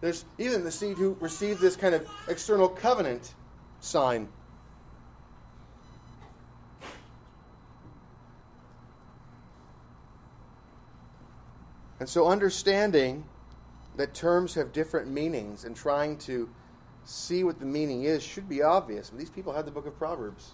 There's 0.01 0.25
even 0.39 0.65
the 0.65 0.71
seed 0.71 0.97
who 0.97 1.17
received 1.21 1.61
this 1.61 1.77
kind 1.77 1.95
of 1.95 2.09
external 2.27 2.69
covenant 2.69 3.35
sign. 3.81 4.29
And 12.01 12.09
so, 12.09 12.27
understanding 12.27 13.25
that 14.01 14.15
terms 14.15 14.55
have 14.55 14.73
different 14.73 15.09
meanings 15.09 15.65
and 15.65 15.77
trying 15.77 16.17
to 16.17 16.49
see 17.05 17.45
what 17.45 17.59
the 17.59 17.67
meaning 17.67 18.05
is 18.05 18.23
should 18.23 18.49
be 18.49 18.63
obvious. 18.63 19.11
But 19.11 19.19
These 19.19 19.29
people 19.29 19.53
had 19.53 19.67
the 19.67 19.71
book 19.71 19.87
of 19.87 19.97
Proverbs. 19.99 20.53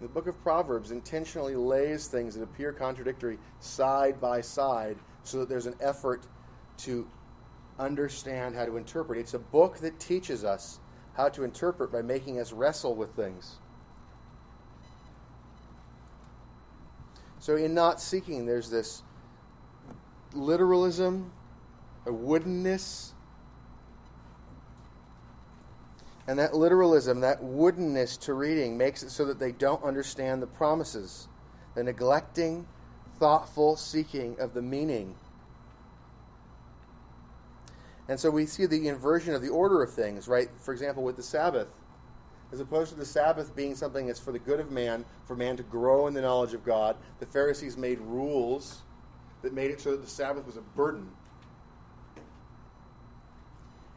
The 0.00 0.06
book 0.06 0.28
of 0.28 0.40
Proverbs 0.40 0.92
intentionally 0.92 1.56
lays 1.56 2.06
things 2.06 2.36
that 2.36 2.42
appear 2.44 2.72
contradictory 2.72 3.38
side 3.58 4.20
by 4.20 4.40
side 4.40 4.98
so 5.24 5.40
that 5.40 5.48
there's 5.48 5.66
an 5.66 5.74
effort 5.80 6.28
to 6.78 7.08
understand 7.80 8.54
how 8.54 8.66
to 8.66 8.76
interpret. 8.76 9.18
It's 9.18 9.34
a 9.34 9.40
book 9.40 9.78
that 9.78 9.98
teaches 9.98 10.44
us 10.44 10.78
how 11.14 11.28
to 11.30 11.42
interpret 11.42 11.90
by 11.90 12.02
making 12.02 12.38
us 12.38 12.52
wrestle 12.52 12.94
with 12.94 13.16
things. 13.16 13.56
So, 17.40 17.56
in 17.56 17.74
not 17.74 18.00
seeking, 18.00 18.46
there's 18.46 18.70
this 18.70 19.02
literalism, 20.32 21.32
a 22.06 22.10
woodenness. 22.10 23.12
And 26.26 26.38
that 26.38 26.54
literalism, 26.54 27.20
that 27.20 27.42
woodenness 27.42 28.18
to 28.20 28.34
reading, 28.34 28.78
makes 28.78 29.02
it 29.02 29.10
so 29.10 29.24
that 29.24 29.38
they 29.38 29.52
don't 29.52 29.82
understand 29.82 30.42
the 30.42 30.46
promises. 30.46 31.28
The 31.74 31.82
neglecting, 31.82 32.66
thoughtful 33.18 33.76
seeking 33.76 34.38
of 34.38 34.54
the 34.54 34.62
meaning 34.62 35.14
and 38.10 38.18
so 38.18 38.28
we 38.28 38.44
see 38.44 38.66
the 38.66 38.88
inversion 38.88 39.34
of 39.34 39.40
the 39.40 39.50
order 39.50 39.84
of 39.84 39.92
things, 39.92 40.26
right? 40.26 40.48
For 40.58 40.72
example, 40.72 41.04
with 41.04 41.14
the 41.14 41.22
Sabbath. 41.22 41.68
As 42.52 42.58
opposed 42.58 42.90
to 42.90 42.98
the 42.98 43.06
Sabbath 43.06 43.54
being 43.54 43.76
something 43.76 44.08
that's 44.08 44.18
for 44.18 44.32
the 44.32 44.38
good 44.40 44.58
of 44.58 44.72
man, 44.72 45.04
for 45.26 45.36
man 45.36 45.56
to 45.56 45.62
grow 45.62 46.08
in 46.08 46.14
the 46.14 46.20
knowledge 46.20 46.52
of 46.52 46.64
God, 46.64 46.96
the 47.20 47.26
Pharisees 47.26 47.76
made 47.76 48.00
rules 48.00 48.82
that 49.42 49.54
made 49.54 49.70
it 49.70 49.80
so 49.80 49.92
that 49.92 50.02
the 50.02 50.10
Sabbath 50.10 50.44
was 50.44 50.56
a 50.56 50.60
burden. 50.60 51.08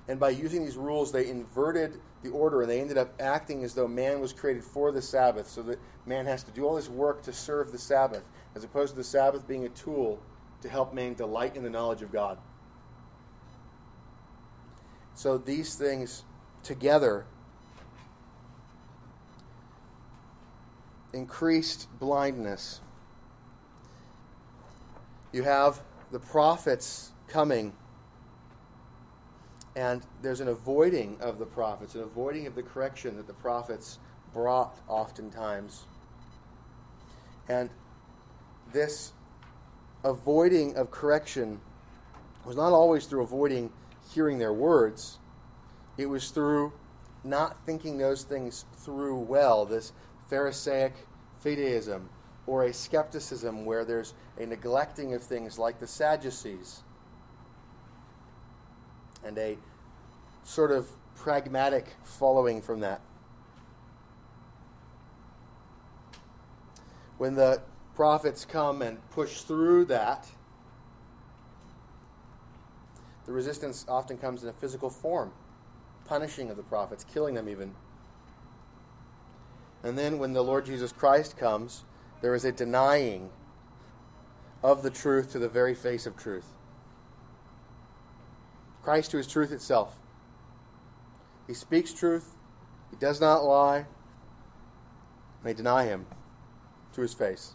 And 0.07 0.19
by 0.19 0.29
using 0.31 0.65
these 0.65 0.75
rules, 0.75 1.11
they 1.11 1.29
inverted 1.29 1.99
the 2.23 2.29
order 2.29 2.61
and 2.61 2.69
they 2.69 2.81
ended 2.81 2.97
up 2.97 3.13
acting 3.21 3.63
as 3.63 3.73
though 3.73 3.87
man 3.87 4.19
was 4.19 4.33
created 4.33 4.63
for 4.63 4.91
the 4.91 5.01
Sabbath, 5.01 5.47
so 5.47 5.61
that 5.63 5.79
man 6.05 6.25
has 6.25 6.43
to 6.43 6.51
do 6.51 6.65
all 6.65 6.75
this 6.75 6.89
work 6.89 7.23
to 7.23 7.33
serve 7.33 7.71
the 7.71 7.77
Sabbath, 7.77 8.23
as 8.55 8.63
opposed 8.63 8.93
to 8.93 8.97
the 8.97 9.03
Sabbath 9.03 9.47
being 9.47 9.65
a 9.65 9.69
tool 9.69 10.21
to 10.61 10.69
help 10.69 10.93
man 10.93 11.13
delight 11.13 11.55
in 11.55 11.63
the 11.63 11.69
knowledge 11.69 12.01
of 12.01 12.11
God. 12.11 12.37
So 15.15 15.37
these 15.37 15.75
things 15.75 16.23
together 16.63 17.25
increased 21.13 21.87
blindness. 21.99 22.81
You 25.31 25.43
have 25.43 25.81
the 26.11 26.19
prophets 26.19 27.11
coming, 27.27 27.73
and 29.75 30.03
there's 30.21 30.39
an 30.39 30.47
avoiding 30.47 31.17
of 31.19 31.39
the 31.39 31.45
prophets, 31.45 31.95
an 31.95 32.01
avoiding 32.01 32.45
of 32.45 32.55
the 32.55 32.63
correction 32.63 33.17
that 33.17 33.27
the 33.27 33.33
prophets 33.33 33.99
brought 34.33 34.77
oftentimes. 34.87 35.85
And 37.49 37.69
this 38.71 39.13
avoiding 40.03 40.75
of 40.75 40.91
correction 40.91 41.59
was 42.45 42.55
not 42.55 42.73
always 42.73 43.05
through 43.05 43.23
avoiding 43.23 43.71
hearing 44.11 44.37
their 44.37 44.53
words. 44.53 45.17
It 45.97 46.07
was 46.07 46.29
through 46.29 46.73
not 47.23 47.65
thinking 47.65 47.97
those 47.97 48.23
things 48.23 48.65
through 48.77 49.19
well, 49.19 49.65
this 49.65 49.93
Pharisaic 50.29 50.93
fideism, 51.43 52.03
or 52.45 52.65
a 52.65 52.73
skepticism 52.73 53.65
where 53.65 53.85
there's 53.85 54.13
a 54.37 54.45
neglecting 54.45 55.13
of 55.13 55.23
things 55.23 55.57
like 55.57 55.79
the 55.79 55.87
Sadducees, 55.87 56.83
and 59.25 59.37
a 59.37 59.57
sort 60.43 60.71
of 60.71 60.87
pragmatic 61.15 61.87
following 62.03 62.61
from 62.61 62.81
that. 62.81 63.01
When 67.17 67.35
the 67.35 67.61
prophets 67.95 68.43
come 68.45 68.81
and 68.81 68.97
push 69.11 69.41
through 69.41 69.85
that, 69.85 70.27
the 73.25 73.31
resistance 73.31 73.85
often 73.87 74.17
comes 74.17 74.43
in 74.43 74.49
a 74.49 74.53
physical 74.53 74.89
form, 74.89 75.31
punishing 76.05 76.49
of 76.49 76.57
the 76.57 76.63
prophets, 76.63 77.05
killing 77.13 77.35
them 77.35 77.47
even. 77.47 77.73
And 79.83 79.97
then 79.97 80.17
when 80.17 80.33
the 80.33 80.43
Lord 80.43 80.65
Jesus 80.65 80.91
Christ 80.91 81.37
comes, 81.37 81.83
there 82.21 82.35
is 82.35 82.45
a 82.45 82.51
denying 82.51 83.29
of 84.61 84.81
the 84.81 84.89
truth 84.89 85.31
to 85.33 85.39
the 85.39 85.49
very 85.49 85.75
face 85.75 86.05
of 86.05 86.17
truth. 86.17 86.47
Christ, 88.83 89.11
who 89.11 89.17
is 89.17 89.27
truth 89.27 89.51
itself. 89.51 89.97
He 91.47 91.53
speaks 91.53 91.93
truth, 91.93 92.35
he 92.89 92.97
does 92.97 93.19
not 93.19 93.43
lie, 93.43 93.85
they 95.43 95.53
deny 95.53 95.85
him 95.85 96.05
to 96.93 97.01
his 97.01 97.13
face. 97.13 97.53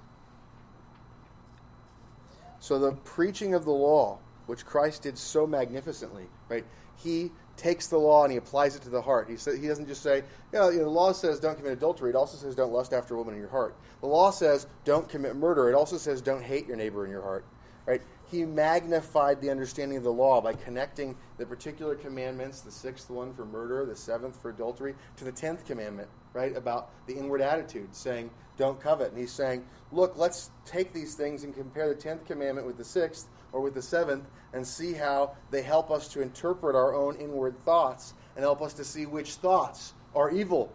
So 2.61 2.79
the 2.79 2.93
preaching 2.93 3.55
of 3.55 3.64
the 3.64 3.70
law 3.70 4.18
which 4.47 4.64
Christ 4.64 5.03
did 5.03 5.18
so 5.18 5.47
magnificently, 5.47 6.24
right? 6.49 6.64
He 6.97 7.31
takes 7.57 7.87
the 7.87 7.99
law 7.99 8.24
and 8.24 8.33
he 8.33 8.39
applies 8.39 8.76
it 8.76 8.83
to 8.83 8.89
the 8.89 9.03
heart. 9.03 9.29
He, 9.29 9.37
sa- 9.37 9.53
he 9.53 9.68
doesn't 9.68 9.87
just 9.87 10.03
say, 10.03 10.22
yeah, 10.53 10.70
you 10.70 10.79
know, 10.79 10.85
the 10.85 10.91
law 10.91 11.12
says 11.12 11.39
don't 11.39 11.57
commit 11.57 11.72
adultery. 11.72 12.11
It 12.11 12.16
also 12.16 12.39
says 12.39 12.55
don't 12.55 12.72
lust 12.72 12.93
after 12.93 13.14
a 13.14 13.18
woman 13.18 13.35
in 13.35 13.41
your 13.41 13.51
heart. 13.51 13.76
The 14.01 14.07
law 14.07 14.31
says 14.31 14.66
don't 14.85 15.09
commit 15.09 15.37
murder. 15.37 15.68
It 15.68 15.74
also 15.74 15.99
says 15.99 16.22
don't 16.22 16.43
hate 16.43 16.66
your 16.66 16.76
neighbor 16.76 17.05
in 17.05 17.11
your 17.11 17.22
heart, 17.22 17.45
right? 17.85 18.01
He 18.31 18.45
magnified 18.45 19.41
the 19.41 19.51
understanding 19.51 19.97
of 19.97 20.05
the 20.05 20.12
law 20.12 20.41
by 20.41 20.53
connecting 20.53 21.16
the 21.39 21.47
particular 21.47 21.95
commandments, 21.95 22.61
the 22.61 22.70
sixth 22.70 23.11
one 23.11 23.33
for 23.33 23.45
murder, 23.45 23.87
the 23.87 23.97
seventh 23.97 24.41
for 24.41 24.51
adultery, 24.51 24.95
to 25.16 25.24
the 25.24 25.33
tenth 25.33 25.64
commandment– 25.66 26.09
right, 26.33 26.57
about 26.57 26.91
the 27.07 27.14
inward 27.14 27.41
attitude, 27.41 27.95
saying, 27.95 28.31
don't 28.57 28.81
covet. 28.81 29.11
And 29.11 29.18
he's 29.18 29.33
saying, 29.33 29.64
look, 29.93 30.16
let's 30.16 30.51
take 30.64 30.93
these 30.93 31.14
things 31.14 31.45
and 31.45 31.55
compare 31.55 31.89
the 31.89 31.95
10th 31.95 32.26
commandment 32.26 32.66
with 32.66 32.76
the 32.76 32.85
6th 32.85 33.24
or 33.53 33.61
with 33.61 33.74
the 33.74 33.81
7th 33.81 34.24
and 34.53 34.66
see 34.66 34.93
how 34.93 35.37
they 35.51 35.62
help 35.62 35.91
us 35.91 36.09
to 36.09 36.20
interpret 36.20 36.76
our 36.76 36.95
own 36.95 37.16
inward 37.16 37.57
thoughts 37.64 38.14
and 38.37 38.45
help 38.45 38.62
us 38.62 38.72
to 38.74 38.85
see 38.85 39.07
which 39.07 39.35
thoughts 39.35 39.95
are 40.14 40.31
evil. 40.31 40.72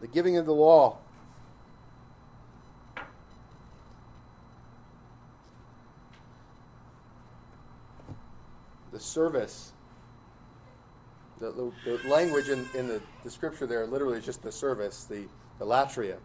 The 0.00 0.08
giving 0.08 0.36
of 0.36 0.46
the 0.46 0.54
law. 0.54 0.98
The 8.92 9.00
service 9.00 9.72
the, 11.42 11.50
the, 11.84 11.98
the 11.98 12.08
language 12.08 12.48
in, 12.48 12.66
in 12.74 12.86
the, 12.86 13.02
the, 13.24 13.30
scripture 13.30 13.66
there 13.66 13.84
literally 13.86 14.16
is 14.16 14.24
just 14.24 14.42
the 14.42 14.52
service, 14.52 15.04
the, 15.04 15.24
the 15.58 15.66
latria. 15.66 16.16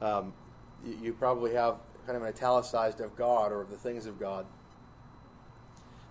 Um, 0.00 0.32
you, 0.84 0.98
you, 1.02 1.12
probably 1.12 1.52
have 1.52 1.76
kind 2.06 2.16
of 2.16 2.22
an 2.22 2.28
italicized 2.28 3.00
of 3.00 3.14
God 3.16 3.52
or 3.52 3.60
of 3.60 3.70
the 3.70 3.76
things 3.76 4.06
of 4.06 4.18
God. 4.18 4.46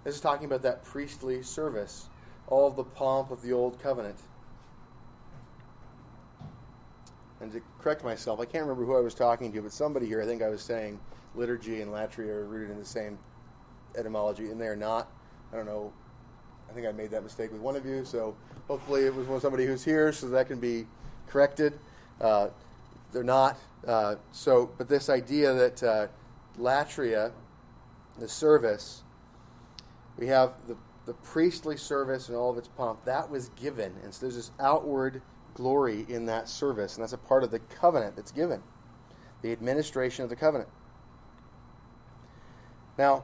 This 0.03 0.13
is 0.13 0.21
talking 0.21 0.45
about 0.45 0.61
that 0.61 0.83
priestly 0.83 1.41
service, 1.41 2.07
all 2.47 2.69
the 2.69 2.83
pomp 2.83 3.31
of 3.31 3.41
the 3.41 3.51
old 3.51 3.81
covenant. 3.81 4.19
And 7.41 7.51
to 7.51 7.61
correct 7.79 8.03
myself, 8.03 8.39
I 8.39 8.45
can't 8.45 8.63
remember 8.63 8.85
who 8.85 8.95
I 8.95 9.01
was 9.01 9.15
talking 9.15 9.51
to, 9.51 9.61
but 9.63 9.71
somebody 9.71 10.05
here, 10.05 10.21
I 10.21 10.25
think 10.25 10.43
I 10.43 10.49
was 10.49 10.61
saying 10.61 10.99
liturgy 11.33 11.81
and 11.81 11.91
latria 11.91 12.29
are 12.29 12.45
rooted 12.45 12.69
in 12.69 12.77
the 12.77 12.85
same 12.85 13.17
etymology, 13.97 14.51
and 14.51 14.59
they 14.59 14.67
are 14.67 14.75
not. 14.75 15.09
I 15.51 15.55
don't 15.55 15.65
know 15.65 15.93
I 16.69 16.73
think 16.73 16.87
I 16.87 16.91
made 16.91 17.11
that 17.11 17.23
mistake 17.23 17.51
with 17.51 17.61
one 17.61 17.75
of 17.75 17.85
you, 17.85 18.03
so 18.05 18.35
hopefully 18.67 19.05
it 19.05 19.15
was 19.15 19.41
somebody 19.41 19.65
who's 19.65 19.83
here, 19.83 20.11
so 20.11 20.27
that 20.29 20.47
can 20.47 20.59
be 20.59 20.85
corrected. 21.27 21.79
Uh, 22.19 22.49
they're 23.11 23.23
not. 23.23 23.57
Uh, 23.87 24.15
so, 24.31 24.71
but 24.77 24.89
this 24.89 25.09
idea 25.09 25.53
that 25.53 25.83
uh, 25.83 26.07
latria, 26.59 27.31
the 28.19 28.27
service, 28.27 29.03
we 30.17 30.27
have 30.27 30.53
the, 30.67 30.75
the 31.05 31.13
priestly 31.13 31.77
service 31.77 32.29
and 32.29 32.37
all 32.37 32.49
of 32.49 32.57
its 32.57 32.67
pomp, 32.67 33.03
that 33.05 33.29
was 33.29 33.49
given. 33.49 33.93
And 34.03 34.13
so 34.13 34.25
there's 34.25 34.35
this 34.35 34.51
outward 34.59 35.21
glory 35.53 36.05
in 36.09 36.25
that 36.25 36.49
service, 36.49 36.95
and 36.95 37.03
that's 37.03 37.13
a 37.13 37.17
part 37.17 37.43
of 37.43 37.51
the 37.51 37.59
covenant 37.59 38.15
that's 38.15 38.31
given, 38.31 38.61
the 39.41 39.51
administration 39.51 40.23
of 40.23 40.29
the 40.29 40.35
covenant. 40.35 40.69
Now, 42.97 43.23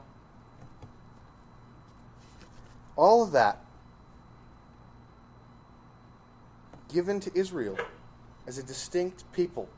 all 2.96 3.22
of 3.22 3.32
that 3.32 3.58
given 6.92 7.20
to 7.20 7.30
Israel 7.34 7.76
as 8.46 8.58
a 8.58 8.62
distinct 8.62 9.24
people. 9.32 9.68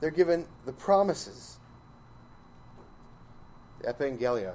They're 0.00 0.10
given 0.10 0.46
the 0.64 0.72
promises, 0.72 1.58
the 3.80 3.92
evangelia, 3.92 4.52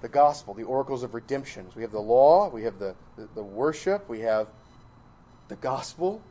the 0.00 0.08
gospel, 0.08 0.54
the 0.54 0.62
oracles 0.62 1.02
of 1.02 1.14
redemption. 1.14 1.66
We 1.74 1.82
have 1.82 1.92
the 1.92 2.00
law, 2.00 2.48
we 2.48 2.62
have 2.62 2.78
the, 2.78 2.94
the, 3.16 3.28
the 3.34 3.42
worship, 3.42 4.08
we 4.08 4.20
have 4.20 4.48
the 5.48 5.56
gospel. 5.56 6.22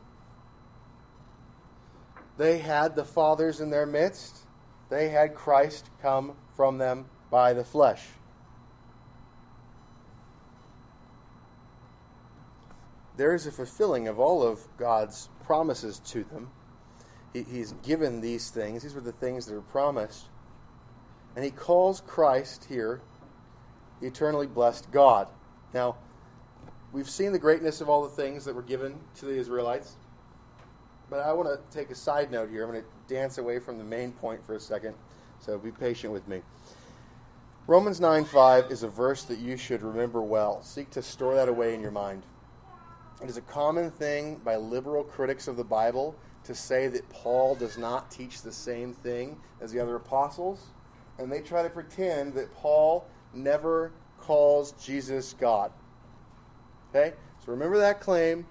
They 2.38 2.58
had 2.58 2.96
the 2.96 3.04
fathers 3.04 3.60
in 3.60 3.70
their 3.70 3.86
midst 3.86 4.44
they 4.88 5.08
had 5.08 5.34
Christ 5.34 5.90
come 6.00 6.34
from 6.56 6.78
them 6.78 7.06
by 7.30 7.52
the 7.52 7.64
flesh. 7.64 8.06
There 13.16 13.34
is 13.34 13.46
a 13.46 13.52
fulfilling 13.52 14.08
of 14.08 14.18
all 14.18 14.42
of 14.42 14.60
God's 14.76 15.28
promises 15.44 16.00
to 16.06 16.24
them. 16.24 16.50
He, 17.32 17.42
he's 17.42 17.72
given 17.82 18.20
these 18.20 18.50
things, 18.50 18.82
these 18.82 18.94
were 18.94 19.00
the 19.00 19.12
things 19.12 19.46
that 19.46 19.54
are 19.54 19.60
promised. 19.60 20.26
And 21.36 21.44
he 21.44 21.50
calls 21.50 22.00
Christ 22.00 22.64
here 22.68 23.00
the 24.00 24.06
eternally 24.06 24.46
blessed 24.46 24.90
God. 24.90 25.28
Now, 25.72 25.96
we've 26.92 27.10
seen 27.10 27.32
the 27.32 27.38
greatness 27.38 27.80
of 27.80 27.88
all 27.88 28.02
the 28.02 28.08
things 28.08 28.44
that 28.44 28.54
were 28.54 28.62
given 28.62 28.98
to 29.16 29.26
the 29.26 29.36
Israelites. 29.36 29.96
But 31.10 31.20
I 31.20 31.32
want 31.32 31.48
to 31.48 31.76
take 31.76 31.90
a 31.90 31.94
side 31.94 32.30
note 32.30 32.50
here. 32.50 32.64
I'm 32.64 32.70
going 32.70 32.82
to 32.82 32.88
dance 33.06 33.38
away 33.38 33.58
from 33.58 33.78
the 33.78 33.84
main 33.84 34.12
point 34.12 34.44
for 34.44 34.54
a 34.54 34.60
second, 34.60 34.94
so 35.38 35.58
be 35.58 35.70
patient 35.70 36.12
with 36.12 36.26
me. 36.28 36.42
Romans 37.66 37.98
9:5 37.98 38.70
is 38.70 38.82
a 38.82 38.88
verse 38.88 39.24
that 39.24 39.38
you 39.38 39.56
should 39.56 39.82
remember 39.82 40.20
well. 40.20 40.62
Seek 40.62 40.90
to 40.90 41.02
store 41.02 41.34
that 41.34 41.48
away 41.48 41.74
in 41.74 41.80
your 41.80 41.90
mind. 41.90 42.24
It 43.22 43.30
is 43.30 43.36
a 43.36 43.42
common 43.42 43.90
thing 43.90 44.36
by 44.36 44.56
liberal 44.56 45.04
critics 45.04 45.48
of 45.48 45.56
the 45.56 45.64
Bible 45.64 46.14
to 46.44 46.54
say 46.54 46.88
that 46.88 47.08
Paul 47.08 47.54
does 47.54 47.78
not 47.78 48.10
teach 48.10 48.42
the 48.42 48.52
same 48.52 48.92
thing 48.92 49.40
as 49.60 49.72
the 49.72 49.80
other 49.80 49.96
apostles, 49.96 50.66
and 51.18 51.32
they 51.32 51.40
try 51.40 51.62
to 51.62 51.70
pretend 51.70 52.34
that 52.34 52.54
Paul 52.54 53.06
never 53.32 53.92
calls 54.18 54.72
Jesus 54.72 55.34
God. 55.34 55.72
Okay? 56.90 57.14
So 57.44 57.52
remember 57.52 57.78
that 57.78 58.00
claim 58.00 58.46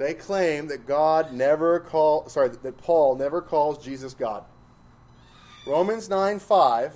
they 0.00 0.14
claim 0.14 0.66
that 0.68 0.86
God 0.86 1.30
never 1.30 1.78
call 1.78 2.26
sorry 2.30 2.48
that 2.48 2.78
Paul 2.78 3.16
never 3.16 3.42
calls 3.42 3.84
Jesus 3.84 4.14
God. 4.14 4.42
Romans 5.66 6.08
9 6.08 6.38
5, 6.38 6.94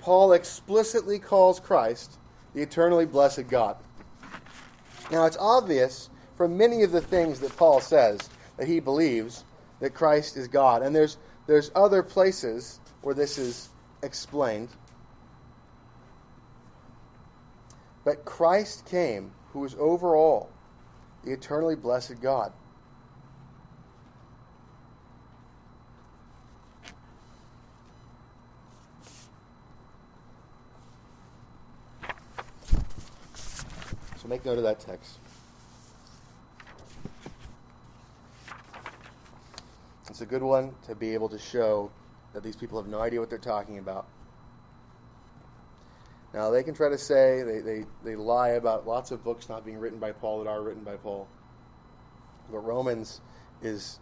Paul 0.00 0.32
explicitly 0.32 1.18
calls 1.18 1.58
Christ 1.58 2.18
the 2.54 2.62
eternally 2.62 3.04
blessed 3.04 3.48
God. 3.48 3.76
Now 5.10 5.26
it's 5.26 5.36
obvious 5.40 6.08
from 6.36 6.56
many 6.56 6.84
of 6.84 6.92
the 6.92 7.00
things 7.00 7.40
that 7.40 7.56
Paul 7.56 7.80
says 7.80 8.20
that 8.58 8.68
he 8.68 8.78
believes 8.78 9.42
that 9.80 9.92
Christ 9.92 10.36
is 10.36 10.46
God. 10.46 10.82
And 10.82 10.94
there's 10.94 11.16
there's 11.48 11.72
other 11.74 12.04
places 12.04 12.78
where 13.02 13.16
this 13.16 13.38
is 13.38 13.70
explained. 14.04 14.68
But 18.04 18.24
Christ 18.24 18.86
came, 18.86 19.32
who 19.52 19.64
is 19.64 19.74
over 19.80 20.14
all 20.14 20.53
the 21.24 21.32
eternally 21.32 21.74
blessed 21.74 22.20
God. 22.20 22.52
So 34.18 34.28
make 34.28 34.44
note 34.44 34.58
of 34.58 34.64
that 34.64 34.80
text. 34.80 35.18
It's 40.08 40.20
a 40.20 40.26
good 40.26 40.42
one 40.42 40.74
to 40.86 40.94
be 40.94 41.12
able 41.12 41.28
to 41.30 41.38
show 41.38 41.90
that 42.34 42.42
these 42.42 42.56
people 42.56 42.80
have 42.80 42.90
no 42.90 43.00
idea 43.00 43.20
what 43.20 43.30
they're 43.30 43.38
talking 43.38 43.78
about. 43.78 44.06
Now, 46.34 46.50
they 46.50 46.64
can 46.64 46.74
try 46.74 46.88
to 46.88 46.98
say, 46.98 47.42
they, 47.42 47.60
they, 47.60 47.84
they 48.02 48.16
lie 48.16 48.50
about 48.50 48.88
lots 48.88 49.12
of 49.12 49.22
books 49.22 49.48
not 49.48 49.64
being 49.64 49.78
written 49.78 50.00
by 50.00 50.10
Paul 50.10 50.42
that 50.42 50.50
are 50.50 50.62
written 50.62 50.82
by 50.82 50.96
Paul. 50.96 51.28
But 52.50 52.58
Romans 52.58 53.20
is 53.62 54.00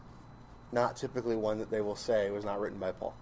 not 0.72 0.97
typically 0.97 1.37
one 1.37 1.59
that 1.59 1.70
they 1.70 1.83
will 1.83 1.95
say 1.95 2.30
was 2.30 2.47
not 2.47 2.59
written 2.59 2.78
by 2.78 2.93
Paul. 2.93 3.14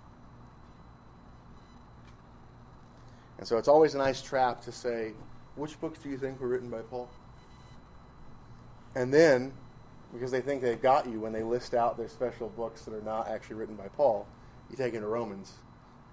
And 3.38 3.48
so 3.48 3.58
it's 3.58 3.66
always 3.66 3.96
a 3.96 3.98
nice 3.98 4.22
trap 4.22 4.62
to 4.62 4.72
say, 4.72 5.12
which 5.56 5.80
books 5.80 5.98
do 5.98 6.08
you 6.08 6.16
think 6.16 6.40
were 6.40 6.46
written 6.46 6.70
by 6.70 6.82
Paul? 6.82 7.10
And 8.94 9.12
then, 9.12 9.52
because 10.12 10.30
they 10.30 10.40
think 10.40 10.62
they've 10.62 10.80
got 10.80 11.08
you 11.08 11.18
when 11.18 11.32
they 11.32 11.42
list 11.42 11.74
out 11.74 11.96
their 11.96 12.08
special 12.08 12.48
books 12.50 12.82
that 12.82 12.94
are 12.94 13.02
not 13.02 13.28
actually 13.28 13.56
written 13.56 13.74
by 13.74 13.88
Paul, 13.88 14.28
you 14.70 14.76
take 14.76 14.94
into 14.94 15.08
Romans. 15.08 15.54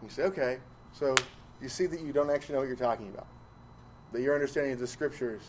And 0.01 0.09
you 0.09 0.15
say, 0.15 0.23
okay, 0.23 0.57
so 0.93 1.13
you 1.61 1.69
see 1.69 1.87
that 1.87 2.01
you 2.01 2.13
don't 2.13 2.29
actually 2.29 2.53
know 2.53 2.59
what 2.59 2.67
you're 2.67 2.77
talking 2.77 3.09
about. 3.09 3.27
That 4.11 4.21
your 4.21 4.35
understanding 4.35 4.73
of 4.73 4.79
the 4.79 4.87
scriptures 4.87 5.41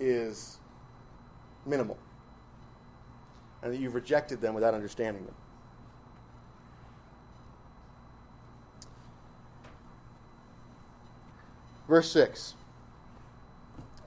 is 0.00 0.58
minimal. 1.66 1.98
And 3.62 3.72
that 3.72 3.78
you've 3.78 3.94
rejected 3.94 4.40
them 4.40 4.54
without 4.54 4.74
understanding 4.74 5.24
them. 5.24 5.34
Verse 11.88 12.10
6. 12.10 12.54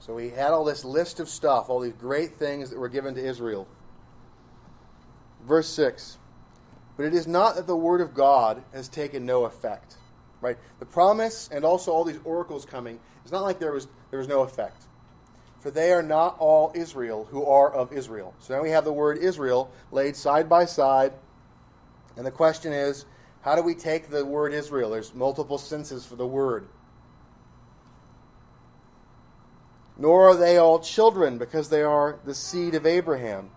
So 0.00 0.14
we 0.14 0.30
had 0.30 0.50
all 0.50 0.64
this 0.64 0.84
list 0.84 1.20
of 1.20 1.28
stuff, 1.28 1.70
all 1.70 1.80
these 1.80 1.92
great 1.94 2.34
things 2.34 2.70
that 2.70 2.78
were 2.78 2.88
given 2.88 3.14
to 3.14 3.24
Israel. 3.24 3.66
Verse 5.46 5.68
6. 5.68 6.18
But 6.96 7.06
it 7.06 7.14
is 7.14 7.26
not 7.26 7.54
that 7.54 7.66
the 7.66 7.76
word 7.76 8.00
of 8.00 8.12
God 8.12 8.62
has 8.74 8.88
taken 8.88 9.24
no 9.24 9.44
effect 9.44 9.96
right? 10.40 10.58
The 10.78 10.86
promise 10.86 11.48
and 11.52 11.64
also 11.64 11.92
all 11.92 12.04
these 12.04 12.20
oracles 12.24 12.64
coming, 12.64 12.98
it's 13.22 13.32
not 13.32 13.42
like 13.42 13.58
there 13.58 13.72
was, 13.72 13.88
there 14.10 14.18
was 14.18 14.28
no 14.28 14.42
effect. 14.42 14.84
For 15.60 15.70
they 15.70 15.92
are 15.92 16.02
not 16.02 16.36
all 16.38 16.72
Israel 16.74 17.26
who 17.30 17.44
are 17.44 17.70
of 17.72 17.92
Israel. 17.92 18.34
So 18.38 18.56
now 18.56 18.62
we 18.62 18.70
have 18.70 18.84
the 18.84 18.92
word 18.92 19.18
Israel 19.18 19.70
laid 19.92 20.16
side 20.16 20.48
by 20.48 20.64
side. 20.64 21.12
And 22.16 22.24
the 22.24 22.30
question 22.30 22.72
is, 22.72 23.04
how 23.42 23.56
do 23.56 23.62
we 23.62 23.74
take 23.74 24.08
the 24.08 24.24
word 24.24 24.54
Israel? 24.54 24.90
There's 24.90 25.14
multiple 25.14 25.58
senses 25.58 26.04
for 26.04 26.16
the 26.16 26.26
word. 26.26 26.66
Nor 29.98 30.30
are 30.30 30.36
they 30.36 30.56
all 30.56 30.78
children, 30.78 31.36
because 31.36 31.68
they 31.68 31.82
are 31.82 32.18
the 32.24 32.34
seed 32.34 32.74
of 32.74 32.86
Abraham. 32.86 33.50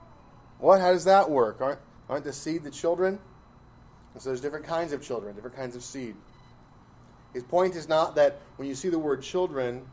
What? 0.59 0.81
How 0.81 0.91
does 0.91 1.05
that 1.05 1.29
work? 1.29 1.61
Aren't, 1.61 1.79
aren't 2.09 2.25
the 2.25 2.34
seed 2.34 2.63
the 2.63 2.71
children? 2.71 3.17
And 4.13 4.21
so 4.21 4.29
there's 4.29 4.41
different 4.41 4.65
kinds 4.65 4.91
of 4.91 5.01
children, 5.01 5.36
different 5.36 5.55
kinds 5.55 5.77
of 5.77 5.84
seed. 5.84 6.15
His 7.34 7.43
point 7.43 7.75
is 7.75 7.89
not 7.89 8.15
that 8.15 8.39
when 8.57 8.67
you 8.67 8.75
see 8.75 8.89
the 8.89 8.99
word 8.99 9.21
children, 9.21 9.86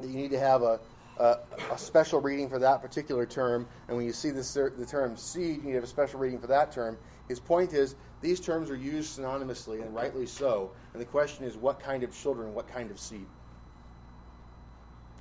that 0.00 0.08
you 0.08 0.16
need 0.16 0.30
to 0.30 0.38
have 0.38 0.62
a, 0.62 0.80
a, 1.18 1.38
a 1.72 1.78
special 1.78 2.20
reading 2.20 2.48
for 2.48 2.58
that 2.58 2.82
particular 2.82 3.26
term, 3.26 3.66
and 3.88 3.96
when 3.96 4.04
you 4.06 4.12
see 4.12 4.30
the 4.30 4.86
term 4.88 5.16
seed, 5.16 5.56
you 5.56 5.62
need 5.62 5.70
to 5.70 5.74
have 5.76 5.84
a 5.84 5.86
special 5.86 6.20
reading 6.20 6.38
for 6.38 6.46
that 6.48 6.72
term. 6.72 6.98
His 7.28 7.40
point 7.40 7.72
is 7.72 7.94
these 8.20 8.40
terms 8.40 8.70
are 8.70 8.76
used 8.76 9.18
synonymously, 9.18 9.82
and 9.82 9.94
rightly 9.94 10.26
so. 10.26 10.72
And 10.92 11.00
the 11.00 11.06
question 11.06 11.44
is, 11.44 11.56
what 11.56 11.80
kind 11.80 12.02
of 12.02 12.14
children, 12.14 12.54
what 12.54 12.68
kind 12.68 12.90
of 12.90 12.98
seed? 12.98 13.26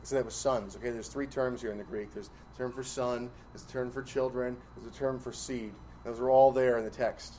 So 0.04 0.16
that 0.16 0.26
was 0.26 0.34
sons. 0.34 0.76
Okay, 0.76 0.90
there's 0.90 1.08
three 1.08 1.28
terms 1.28 1.62
here 1.62 1.72
in 1.72 1.78
the 1.78 1.84
Greek. 1.84 2.12
There's 2.14 2.30
a 2.54 2.58
term 2.58 2.74
for 2.74 2.84
son, 2.84 3.30
there's 3.54 3.64
a 3.64 3.72
term 3.72 3.92
for 3.92 4.02
children, 4.02 4.58
there's 4.76 4.94
a 4.94 4.98
term 4.98 5.20
for 5.20 5.32
seed. 5.32 5.74
Those 6.04 6.20
are 6.20 6.32
all 6.32 6.52
there 6.52 6.80
in 6.80 6.84
the 6.84 6.90
text. 6.90 7.36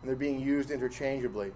And 0.00 0.08
they're 0.08 0.16
being 0.16 0.40
used 0.40 0.70
interchangeably. 0.70 1.52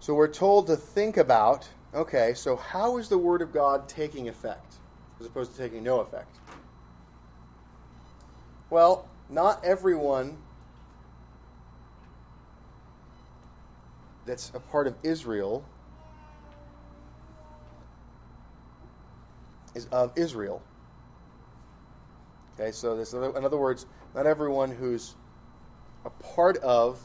So 0.00 0.14
we're 0.14 0.28
told 0.28 0.66
to 0.68 0.76
think 0.76 1.18
about 1.18 1.68
okay, 1.92 2.34
so 2.34 2.56
how 2.56 2.96
is 2.98 3.08
the 3.08 3.18
Word 3.18 3.42
of 3.42 3.52
God 3.52 3.88
taking 3.88 4.28
effect 4.28 4.76
as 5.18 5.26
opposed 5.26 5.52
to 5.52 5.58
taking 5.58 5.84
no 5.84 6.00
effect? 6.00 6.38
Well, 8.70 9.08
not 9.28 9.62
everyone 9.64 10.38
that's 14.24 14.50
a 14.54 14.60
part 14.60 14.86
of 14.86 14.94
Israel 15.02 15.64
is 19.74 19.86
of 19.86 20.12
Israel. 20.16 20.62
Okay, 22.54 22.72
so 22.72 22.96
this, 22.96 23.12
in 23.12 23.22
other 23.22 23.56
words, 23.56 23.86
not 24.14 24.26
everyone 24.26 24.70
who's 24.70 25.14
a 26.04 26.10
part 26.10 26.56
of 26.58 27.00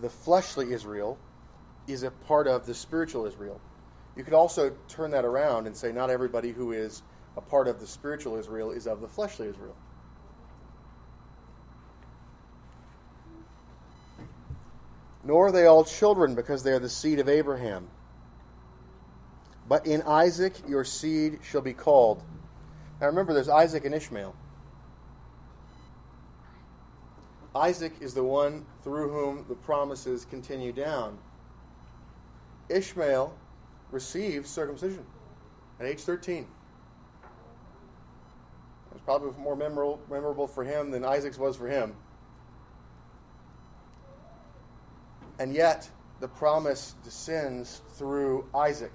the 0.00 0.10
fleshly 0.10 0.72
Israel 0.72 1.18
is 1.86 2.02
a 2.02 2.10
part 2.10 2.46
of 2.46 2.66
the 2.66 2.74
spiritual 2.74 3.26
Israel. 3.26 3.60
You 4.16 4.24
could 4.24 4.34
also 4.34 4.70
turn 4.88 5.10
that 5.12 5.24
around 5.24 5.66
and 5.66 5.76
say 5.76 5.92
not 5.92 6.10
everybody 6.10 6.52
who 6.52 6.72
is 6.72 7.02
a 7.36 7.40
part 7.40 7.68
of 7.68 7.80
the 7.80 7.86
spiritual 7.86 8.36
Israel 8.36 8.70
is 8.70 8.86
of 8.86 9.00
the 9.00 9.08
fleshly 9.08 9.48
Israel. 9.48 9.74
Nor 15.24 15.48
are 15.48 15.52
they 15.52 15.66
all 15.66 15.84
children 15.84 16.34
because 16.34 16.62
they 16.62 16.72
are 16.72 16.78
the 16.78 16.88
seed 16.88 17.20
of 17.20 17.28
Abraham. 17.28 17.88
But 19.68 19.86
in 19.86 20.02
Isaac 20.02 20.56
your 20.68 20.84
seed 20.84 21.40
shall 21.42 21.60
be 21.60 21.72
called. 21.72 22.22
Now 23.00 23.06
remember, 23.06 23.32
there's 23.32 23.48
Isaac 23.48 23.84
and 23.84 23.94
Ishmael. 23.94 24.34
Isaac 27.54 27.92
is 28.00 28.14
the 28.14 28.24
one 28.24 28.64
through 28.82 29.10
whom 29.10 29.44
the 29.48 29.54
promises 29.54 30.24
continue 30.24 30.72
down. 30.72 31.18
Ishmael 32.68 33.34
receives 33.90 34.48
circumcision 34.48 35.04
at 35.78 35.86
age 35.86 36.00
13. 36.00 36.38
It 36.42 36.48
was 38.92 39.02
probably 39.02 39.38
more 39.38 39.56
memorable, 39.56 40.00
memorable 40.10 40.46
for 40.46 40.64
him 40.64 40.90
than 40.90 41.04
Isaac's 41.04 41.38
was 41.38 41.56
for 41.56 41.68
him. 41.68 41.94
And 45.38 45.52
yet, 45.54 45.90
the 46.20 46.28
promise 46.28 46.94
descends 47.04 47.82
through 47.94 48.48
Isaac. 48.54 48.92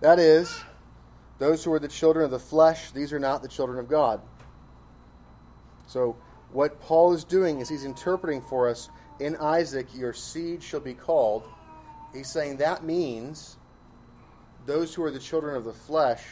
That 0.00 0.18
is, 0.18 0.62
those 1.38 1.62
who 1.62 1.72
are 1.72 1.78
the 1.78 1.88
children 1.88 2.24
of 2.24 2.30
the 2.30 2.38
flesh, 2.38 2.90
these 2.92 3.12
are 3.12 3.18
not 3.18 3.42
the 3.42 3.48
children 3.48 3.78
of 3.78 3.88
God. 3.88 4.20
So, 5.86 6.16
what 6.52 6.80
Paul 6.80 7.12
is 7.12 7.24
doing 7.24 7.60
is 7.60 7.68
he's 7.68 7.84
interpreting 7.84 8.40
for 8.40 8.68
us 8.68 8.88
in 9.18 9.36
Isaac, 9.36 9.86
your 9.94 10.12
seed 10.12 10.62
shall 10.62 10.80
be 10.80 10.94
called. 10.94 11.44
He's 12.12 12.28
saying 12.28 12.58
that 12.58 12.84
means 12.84 13.56
those 14.66 14.94
who 14.94 15.02
are 15.04 15.10
the 15.10 15.18
children 15.18 15.56
of 15.56 15.64
the 15.64 15.72
flesh, 15.72 16.22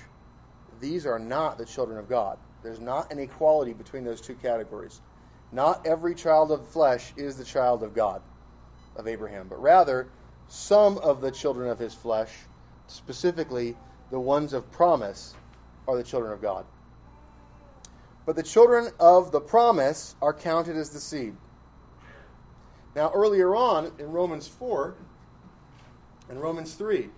these 0.80 1.06
are 1.06 1.18
not 1.18 1.58
the 1.58 1.64
children 1.64 1.98
of 1.98 2.08
God. 2.08 2.38
There's 2.62 2.80
not 2.80 3.12
an 3.12 3.18
equality 3.18 3.72
between 3.72 4.04
those 4.04 4.20
two 4.20 4.34
categories. 4.34 5.00
Not 5.52 5.86
every 5.86 6.14
child 6.14 6.50
of 6.50 6.60
the 6.60 6.66
flesh 6.66 7.12
is 7.16 7.36
the 7.36 7.44
child 7.44 7.82
of 7.82 7.94
God, 7.94 8.22
of 8.96 9.06
Abraham, 9.06 9.48
but 9.48 9.62
rather 9.62 10.08
some 10.48 10.98
of 10.98 11.20
the 11.20 11.30
children 11.30 11.70
of 11.70 11.78
his 11.78 11.94
flesh, 11.94 12.30
specifically 12.86 13.76
the 14.10 14.20
ones 14.20 14.52
of 14.52 14.70
promise, 14.70 15.34
are 15.86 15.96
the 15.96 16.02
children 16.02 16.32
of 16.32 16.40
God. 16.40 16.64
But 18.26 18.36
the 18.36 18.42
children 18.42 18.88
of 18.98 19.32
the 19.32 19.40
promise 19.40 20.14
are 20.22 20.32
counted 20.32 20.76
as 20.76 20.90
the 20.90 21.00
seed. 21.00 21.36
Now, 22.94 23.10
earlier 23.12 23.54
on 23.54 23.92
in 23.98 24.12
Romans 24.12 24.46
4 24.46 24.94
and 26.30 26.40
Romans 26.40 26.74
3, 26.74 27.10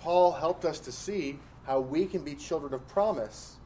Paul 0.00 0.32
helped 0.32 0.64
us 0.64 0.78
to 0.80 0.92
see 0.92 1.38
how 1.64 1.80
we 1.80 2.06
can 2.06 2.22
be 2.22 2.34
children 2.34 2.72
of 2.72 2.86
promise 2.88 3.56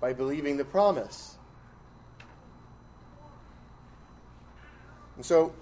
by 0.00 0.12
believing 0.12 0.56
the 0.56 0.64
promise. 0.64 1.36
And 5.16 5.24
so, 5.24 5.52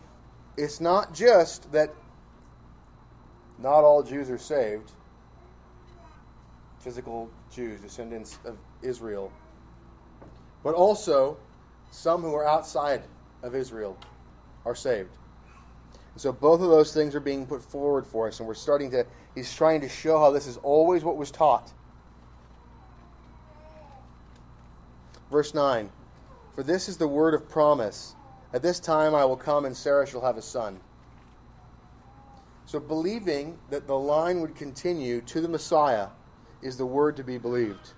it's 0.56 0.80
not 0.80 1.14
just 1.14 1.72
that 1.72 1.94
not 3.58 3.84
all 3.84 4.02
Jews 4.02 4.30
are 4.30 4.38
saved, 4.38 4.92
physical 6.84 7.30
Jews, 7.50 7.80
descendants 7.80 8.38
of 8.44 8.56
Israel 8.82 9.32
but 10.64 10.74
also 10.74 11.36
some 11.92 12.22
who 12.22 12.34
are 12.34 12.46
outside 12.46 13.02
of 13.44 13.54
Israel 13.54 13.96
are 14.64 14.74
saved. 14.74 15.10
so 16.16 16.32
both 16.32 16.60
of 16.60 16.68
those 16.68 16.92
things 16.94 17.14
are 17.14 17.20
being 17.20 17.46
put 17.46 17.62
forward 17.62 18.06
for 18.06 18.26
us, 18.26 18.40
and 18.40 18.48
we're 18.48 18.54
starting 18.54 18.90
to, 18.90 19.06
he's 19.34 19.54
trying 19.54 19.80
to 19.82 19.88
show 19.88 20.18
how 20.18 20.30
this 20.30 20.46
is 20.46 20.56
always 20.58 21.04
what 21.04 21.16
was 21.16 21.30
taught. 21.30 21.72
Verse 25.30 25.54
9 25.54 25.90
For 26.54 26.62
this 26.62 26.88
is 26.88 26.96
the 26.96 27.08
word 27.08 27.34
of 27.34 27.48
promise. 27.48 28.14
At 28.54 28.62
this 28.62 28.80
time 28.80 29.14
I 29.14 29.24
will 29.24 29.36
come, 29.36 29.64
and 29.64 29.76
Sarah 29.76 30.06
shall 30.06 30.20
have 30.20 30.36
a 30.36 30.42
son. 30.42 30.80
So 32.66 32.80
believing 32.80 33.58
that 33.68 33.86
the 33.86 33.98
line 33.98 34.40
would 34.40 34.54
continue 34.54 35.20
to 35.22 35.40
the 35.40 35.48
Messiah 35.48 36.08
is 36.62 36.76
the 36.76 36.86
word 36.86 37.16
to 37.16 37.24
be 37.24 37.38
believed. 37.38 37.92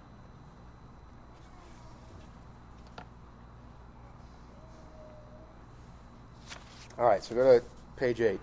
All 6.99 7.07
right, 7.07 7.23
so 7.23 7.35
go 7.35 7.59
to 7.59 7.65
page 7.97 8.21
8. 8.21 8.41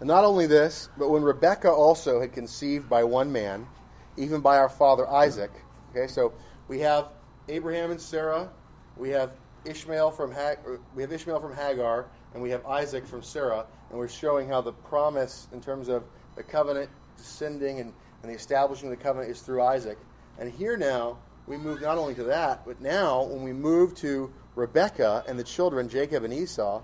And 0.00 0.06
not 0.06 0.24
only 0.24 0.46
this, 0.46 0.88
but 0.96 1.10
when 1.10 1.22
Rebekah 1.22 1.70
also 1.70 2.20
had 2.20 2.32
conceived 2.32 2.88
by 2.88 3.02
one 3.02 3.32
man, 3.32 3.66
even 4.16 4.40
by 4.40 4.58
our 4.58 4.68
father 4.68 5.08
Isaac. 5.08 5.50
Okay, 5.90 6.06
so 6.06 6.32
we 6.68 6.78
have 6.80 7.08
Abraham 7.48 7.90
and 7.90 8.00
Sarah, 8.00 8.50
we 8.96 9.08
have 9.10 9.32
Ishmael 9.64 10.12
from 10.12 10.30
Hag- 10.30 10.60
we 10.94 11.02
have 11.02 11.12
Ishmael 11.12 11.40
from 11.40 11.54
Hagar, 11.54 12.06
and 12.32 12.42
we 12.42 12.50
have 12.50 12.64
Isaac 12.66 13.06
from 13.06 13.22
Sarah, 13.22 13.66
and 13.90 13.98
we're 13.98 14.08
showing 14.08 14.48
how 14.48 14.60
the 14.60 14.72
promise 14.72 15.48
in 15.52 15.60
terms 15.60 15.88
of 15.88 16.04
the 16.38 16.44
covenant 16.44 16.88
descending 17.18 17.80
and, 17.80 17.92
and 18.22 18.30
the 18.30 18.34
establishing 18.34 18.90
of 18.90 18.96
the 18.96 19.02
covenant 19.02 19.30
is 19.30 19.42
through 19.42 19.60
Isaac. 19.60 19.98
And 20.38 20.50
here 20.50 20.76
now 20.76 21.18
we 21.46 21.56
move 21.56 21.82
not 21.82 21.98
only 21.98 22.14
to 22.14 22.24
that, 22.24 22.64
but 22.64 22.80
now 22.80 23.24
when 23.24 23.42
we 23.42 23.52
move 23.52 23.94
to 23.96 24.32
Rebekah 24.54 25.24
and 25.26 25.38
the 25.38 25.44
children, 25.44 25.88
Jacob 25.88 26.22
and 26.22 26.32
Esau, 26.32 26.80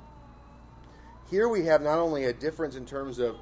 here 1.31 1.49
we 1.49 1.65
have 1.67 1.83
not 1.83 1.99
only 1.99 2.25
a 2.25 2.33
difference 2.33 2.75
in 2.75 2.85
terms 2.85 3.21
of 3.21 3.37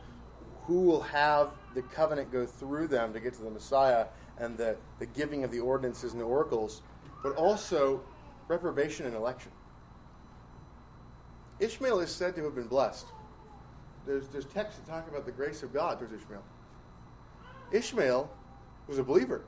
who 0.66 0.82
will 0.82 1.00
have 1.00 1.50
the 1.74 1.82
covenant 1.82 2.30
go 2.30 2.44
through 2.44 2.88
them 2.88 3.14
to 3.14 3.18
get 3.20 3.32
to 3.34 3.42
the 3.42 3.50
Messiah 3.50 4.06
and 4.38 4.56
the, 4.56 4.76
the 4.98 5.06
giving 5.06 5.44
of 5.44 5.50
the 5.50 5.60
ordinances 5.60 6.12
and 6.12 6.20
the 6.20 6.26
oracles, 6.26 6.82
but 7.22 7.34
also 7.36 8.02
reprobation 8.48 9.06
and 9.06 9.16
election. 9.16 9.50
Ishmael 11.58 12.00
is 12.00 12.10
said 12.10 12.34
to 12.36 12.44
have 12.44 12.54
been 12.54 12.68
blessed. 12.68 13.06
There's, 14.06 14.26
there's 14.28 14.46
texts 14.46 14.80
that 14.80 14.90
talk 14.90 15.08
about 15.08 15.24
the 15.24 15.32
grace 15.32 15.62
of 15.62 15.72
God 15.72 15.98
towards 15.98 16.12
Ishmael. 16.12 16.42
Ishmael 17.70 18.30
was 18.88 18.98
a 18.98 19.04
believer. 19.04 19.42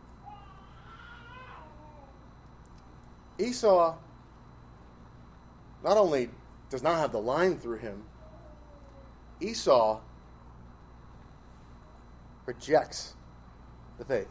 Esau 3.38 3.96
not 5.82 5.96
only 5.96 6.30
does 6.70 6.82
not 6.82 6.98
have 6.98 7.12
the 7.12 7.20
line 7.20 7.58
through 7.58 7.78
him, 7.78 8.02
Esau 9.40 10.00
rejects 12.46 13.14
the 13.98 14.04
faith. 14.04 14.28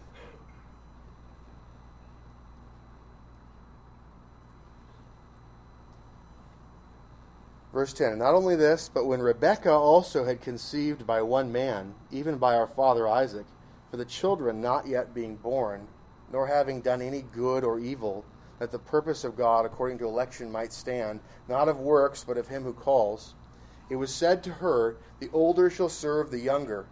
Verse 7.73 7.91
10 7.91 8.19
Not 8.19 8.35
only 8.35 8.55
this, 8.55 8.87
but 8.87 9.07
when 9.07 9.19
Rebekah 9.19 9.71
also 9.71 10.23
had 10.23 10.41
conceived 10.41 11.07
by 11.07 11.23
one 11.23 11.51
man, 11.51 11.95
even 12.11 12.37
by 12.37 12.55
our 12.55 12.67
father 12.67 13.07
Isaac, 13.07 13.47
for 13.89 13.97
the 13.97 14.05
children 14.05 14.61
not 14.61 14.85
yet 14.85 15.15
being 15.15 15.35
born, 15.37 15.87
nor 16.31 16.45
having 16.45 16.81
done 16.81 17.01
any 17.01 17.23
good 17.23 17.63
or 17.63 17.79
evil, 17.79 18.23
that 18.59 18.71
the 18.71 18.77
purpose 18.77 19.23
of 19.23 19.35
God 19.35 19.65
according 19.65 19.97
to 19.97 20.07
election 20.07 20.51
might 20.51 20.71
stand, 20.71 21.19
not 21.49 21.67
of 21.67 21.79
works, 21.79 22.23
but 22.23 22.37
of 22.37 22.47
him 22.47 22.63
who 22.63 22.73
calls, 22.73 23.33
it 23.89 23.95
was 23.95 24.13
said 24.13 24.43
to 24.43 24.51
her, 24.51 24.97
The 25.19 25.29
older 25.33 25.71
shall 25.71 25.89
serve 25.89 26.29
the 26.29 26.39
younger. 26.39 26.85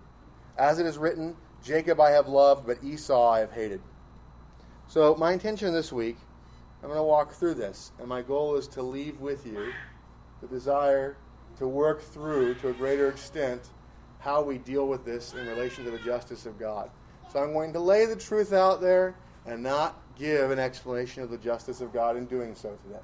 As 0.58 0.80
it 0.80 0.88
is 0.88 0.98
written, 0.98 1.36
Jacob 1.64 2.00
I 2.00 2.10
have 2.10 2.28
loved, 2.28 2.66
but 2.66 2.84
Esau 2.84 3.30
I 3.30 3.40
have 3.40 3.52
hated. 3.52 3.82
So, 4.88 5.16
my 5.16 5.32
intention 5.32 5.74
this 5.74 5.94
week, 5.94 6.18
I'm 6.82 6.90
going 6.90 6.98
to 6.98 7.04
walk 7.04 7.34
through 7.34 7.54
this, 7.54 7.92
and 8.00 8.08
my 8.08 8.24
goal 8.24 8.56
is 8.56 8.68
to 8.70 8.82
leave 8.82 9.20
with 9.20 9.46
you 9.46 9.72
the 10.42 10.48
desire 10.48 11.18
to 11.58 11.68
work 11.68 12.02
through, 12.02 12.56
to 12.56 12.70
a 12.70 12.74
greater 12.74 13.10
extent, 13.10 13.70
how 14.20 14.42
we 14.42 14.58
deal 14.58 14.88
with 14.88 15.06
this 15.06 15.34
in 15.34 15.48
relation 15.48 15.84
to 15.86 15.92
the 15.92 16.00
justice 16.00 16.46
of 16.46 16.60
God. 16.60 16.90
So 17.32 17.42
I'm 17.42 17.54
going 17.54 17.74
to 17.74 17.80
lay 17.80 18.06
the 18.06 18.16
truth 18.16 18.54
out 18.54 18.82
there 18.82 19.16
and 19.46 19.64
not 19.64 20.02
give 20.18 20.52
an 20.52 20.60
explanation 20.60 21.24
of 21.24 21.30
the 21.30 21.38
justice 21.38 21.82
of 21.82 21.94
God 21.94 22.18
in 22.18 22.26
doing 22.26 22.56
so 22.56 22.78
today. 22.84 23.00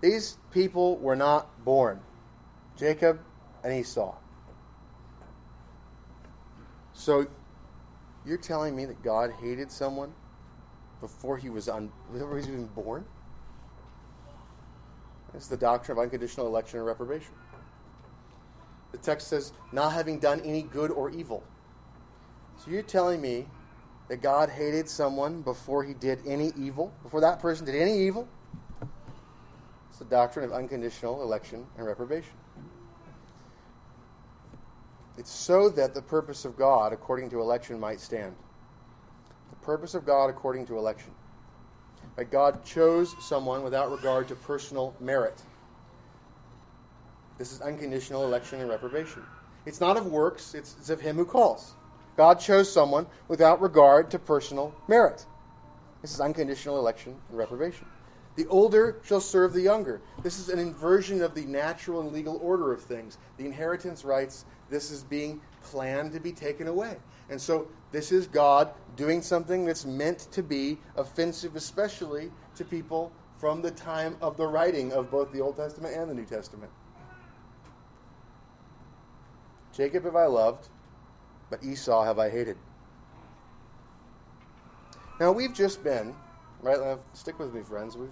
These 0.00 0.38
people 0.50 0.98
were 0.98 1.16
not 1.16 1.64
born 1.64 2.00
Jacob 2.76 3.20
and 3.62 3.72
Esau. 3.72 4.14
So 6.92 7.26
you're 8.26 8.38
telling 8.38 8.76
me 8.76 8.84
that 8.86 9.02
God 9.02 9.32
hated 9.40 9.70
someone 9.70 10.12
before 11.00 11.36
he 11.36 11.50
was 11.50 11.68
un- 11.68 11.92
before 12.12 12.30
he 12.30 12.36
was 12.36 12.48
even 12.48 12.66
born? 12.66 13.04
It's 15.34 15.48
the 15.48 15.56
doctrine 15.56 15.98
of 15.98 16.02
unconditional 16.02 16.46
election 16.46 16.78
and 16.78 16.86
reprobation. 16.86 17.32
The 18.92 18.98
text 18.98 19.28
says, 19.28 19.52
not 19.72 19.92
having 19.92 20.20
done 20.20 20.40
any 20.42 20.62
good 20.62 20.90
or 20.90 21.10
evil. 21.10 21.42
So 22.58 22.70
you're 22.70 22.82
telling 22.82 23.20
me 23.20 23.46
that 24.08 24.22
God 24.22 24.48
hated 24.48 24.88
someone 24.88 25.42
before 25.42 25.82
he 25.82 25.94
did 25.94 26.20
any 26.26 26.52
evil, 26.56 26.92
before 27.02 27.20
that 27.20 27.40
person 27.40 27.66
did 27.66 27.74
any 27.74 27.98
evil? 27.98 28.28
It's 29.90 29.98
the 29.98 30.04
doctrine 30.04 30.44
of 30.44 30.52
unconditional 30.52 31.22
election 31.22 31.66
and 31.76 31.86
reprobation. 31.86 32.32
It's 35.16 35.30
so 35.30 35.68
that 35.70 35.94
the 35.94 36.02
purpose 36.02 36.44
of 36.44 36.56
God 36.56 36.92
according 36.92 37.30
to 37.30 37.40
election 37.40 37.78
might 37.78 38.00
stand. 38.00 38.34
The 39.50 39.56
purpose 39.66 39.94
of 39.94 40.04
God 40.04 40.30
according 40.30 40.66
to 40.66 40.78
election 40.78 41.12
that 42.16 42.30
God 42.30 42.64
chose 42.64 43.14
someone 43.20 43.62
without 43.62 43.90
regard 43.90 44.28
to 44.28 44.34
personal 44.34 44.94
merit. 45.00 45.40
This 47.38 47.52
is 47.52 47.60
unconditional 47.60 48.24
election 48.24 48.60
and 48.60 48.70
reprobation. 48.70 49.22
It's 49.66 49.80
not 49.80 49.96
of 49.96 50.06
works, 50.06 50.54
it's, 50.54 50.76
it's 50.78 50.90
of 50.90 51.00
him 51.00 51.16
who 51.16 51.24
calls. 51.24 51.74
God 52.16 52.38
chose 52.38 52.70
someone 52.72 53.06
without 53.26 53.60
regard 53.60 54.10
to 54.12 54.18
personal 54.18 54.74
merit. 54.86 55.24
This 56.02 56.14
is 56.14 56.20
unconditional 56.20 56.78
election 56.78 57.16
and 57.28 57.38
reprobation. 57.38 57.86
The 58.36 58.46
older 58.48 59.00
shall 59.04 59.20
serve 59.20 59.52
the 59.52 59.60
younger. 59.60 60.00
This 60.22 60.38
is 60.38 60.48
an 60.48 60.58
inversion 60.58 61.22
of 61.22 61.34
the 61.34 61.44
natural 61.44 62.00
and 62.00 62.12
legal 62.12 62.38
order 62.42 62.72
of 62.72 62.82
things. 62.82 63.18
The 63.36 63.44
inheritance 63.44 64.04
rights, 64.04 64.44
this 64.70 64.90
is 64.90 65.04
being 65.04 65.40
planned 65.62 66.12
to 66.12 66.20
be 66.20 66.32
taken 66.32 66.66
away. 66.66 66.96
And 67.30 67.40
so 67.40 67.68
this 67.92 68.10
is 68.10 68.26
God 68.26 68.72
doing 68.96 69.22
something 69.22 69.64
that's 69.64 69.84
meant 69.84 70.30
to 70.32 70.42
be 70.42 70.78
offensive, 70.96 71.54
especially 71.54 72.30
to 72.56 72.64
people 72.64 73.12
from 73.38 73.62
the 73.62 73.70
time 73.70 74.16
of 74.20 74.36
the 74.36 74.46
writing 74.46 74.92
of 74.92 75.10
both 75.10 75.32
the 75.32 75.40
Old 75.40 75.56
Testament 75.56 75.94
and 75.96 76.10
the 76.10 76.14
New 76.14 76.24
Testament. 76.24 76.70
Jacob 79.72 80.04
have 80.04 80.16
I 80.16 80.26
loved, 80.26 80.68
but 81.50 81.62
Esau 81.62 82.04
have 82.04 82.18
I 82.18 82.30
hated. 82.30 82.56
Now 85.20 85.30
we've 85.30 85.54
just 85.54 85.84
been, 85.84 86.14
right? 86.62 86.98
Stick 87.12 87.38
with 87.38 87.54
me, 87.54 87.62
friends. 87.62 87.96
We've 87.96 88.10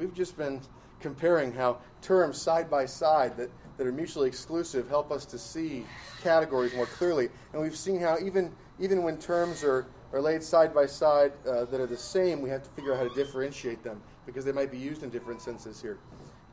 we've 0.00 0.14
just 0.14 0.36
been 0.36 0.60
comparing 0.98 1.52
how 1.52 1.78
terms 2.00 2.40
side 2.40 2.70
by 2.70 2.86
side 2.86 3.36
that, 3.36 3.50
that 3.76 3.86
are 3.86 3.92
mutually 3.92 4.26
exclusive 4.26 4.88
help 4.88 5.12
us 5.12 5.26
to 5.26 5.38
see 5.38 5.84
categories 6.22 6.74
more 6.74 6.86
clearly. 6.86 7.28
And 7.52 7.60
we've 7.60 7.76
seen 7.76 8.00
how 8.00 8.18
even 8.18 8.50
even 8.80 9.02
when 9.02 9.18
terms 9.18 9.62
are 9.62 9.86
are 10.12 10.20
laid 10.20 10.42
side 10.42 10.74
by 10.74 10.86
side 10.86 11.32
uh, 11.46 11.66
that 11.66 11.80
are 11.80 11.86
the 11.86 11.96
same, 11.96 12.40
we 12.40 12.48
have 12.48 12.62
to 12.62 12.70
figure 12.70 12.92
out 12.92 12.98
how 12.98 13.08
to 13.08 13.14
differentiate 13.14 13.84
them 13.84 14.00
because 14.26 14.44
they 14.44 14.52
might 14.52 14.70
be 14.70 14.78
used 14.78 15.02
in 15.02 15.10
different 15.10 15.40
senses 15.40 15.80
here. 15.80 15.98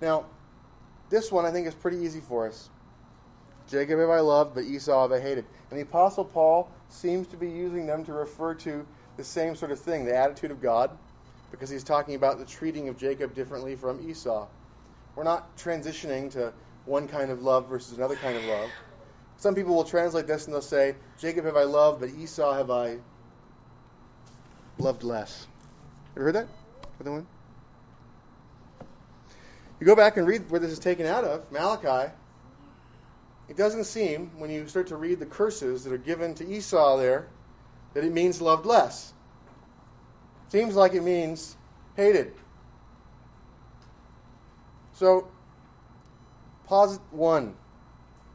Now, 0.01 0.25
this 1.09 1.31
one 1.31 1.45
I 1.45 1.51
think 1.51 1.67
is 1.67 1.73
pretty 1.73 1.97
easy 1.97 2.19
for 2.19 2.47
us. 2.47 2.69
Jacob 3.67 3.99
have 3.99 4.09
I 4.09 4.19
loved, 4.19 4.53
but 4.53 4.65
Esau 4.65 5.01
have 5.01 5.11
I 5.11 5.19
hated. 5.19 5.45
And 5.71 5.79
the 5.79 5.83
Apostle 5.83 6.23
Paul 6.23 6.69
seems 6.89 7.27
to 7.27 7.37
be 7.37 7.49
using 7.49 7.87
them 7.87 8.05
to 8.05 8.13
refer 8.13 8.53
to 8.55 8.85
the 9.17 9.23
same 9.23 9.55
sort 9.55 9.71
of 9.71 9.79
thing, 9.79 10.05
the 10.05 10.15
attitude 10.15 10.51
of 10.51 10.61
God, 10.61 10.91
because 11.51 11.69
he's 11.69 11.83
talking 11.83 12.15
about 12.15 12.39
the 12.39 12.45
treating 12.45 12.89
of 12.89 12.97
Jacob 12.97 13.33
differently 13.33 13.75
from 13.75 14.07
Esau. 14.09 14.47
We're 15.15 15.23
not 15.23 15.55
transitioning 15.57 16.31
to 16.31 16.53
one 16.85 17.07
kind 17.07 17.31
of 17.31 17.41
love 17.41 17.67
versus 17.67 17.97
another 17.97 18.15
kind 18.15 18.37
of 18.37 18.43
love. 18.45 18.69
Some 19.37 19.53
people 19.55 19.75
will 19.75 19.83
translate 19.83 20.27
this 20.27 20.45
and 20.45 20.53
they'll 20.53 20.61
say, 20.61 20.95
Jacob 21.19 21.45
have 21.45 21.57
I 21.57 21.63
loved, 21.63 21.99
but 21.99 22.09
Esau 22.09 22.53
have 22.53 22.71
I 22.71 22.97
loved 24.77 25.03
less. 25.03 25.47
Ever 26.15 26.25
heard 26.25 26.35
that? 26.35 26.47
Other 26.99 27.11
one? 27.11 27.27
You 29.79 29.85
go 29.85 29.95
back 29.95 30.17
and 30.17 30.27
read 30.27 30.49
where 30.49 30.59
this 30.59 30.71
is 30.71 30.79
taken 30.79 31.05
out 31.05 31.23
of, 31.23 31.51
Malachi. 31.51 32.11
It 33.47 33.55
doesn't 33.55 33.85
seem, 33.85 34.31
when 34.37 34.49
you 34.49 34.67
start 34.67 34.87
to 34.87 34.97
read 34.97 35.19
the 35.19 35.25
curses 35.25 35.83
that 35.83 35.93
are 35.93 35.97
given 35.97 36.33
to 36.35 36.47
Esau 36.47 36.97
there, 36.97 37.27
that 37.93 38.03
it 38.03 38.11
means 38.11 38.41
loved 38.41 38.65
less. 38.65 39.13
Seems 40.49 40.75
like 40.75 40.93
it 40.93 41.03
means 41.03 41.57
hated. 41.95 42.33
So, 44.93 45.27
posit 46.65 47.01
one 47.11 47.53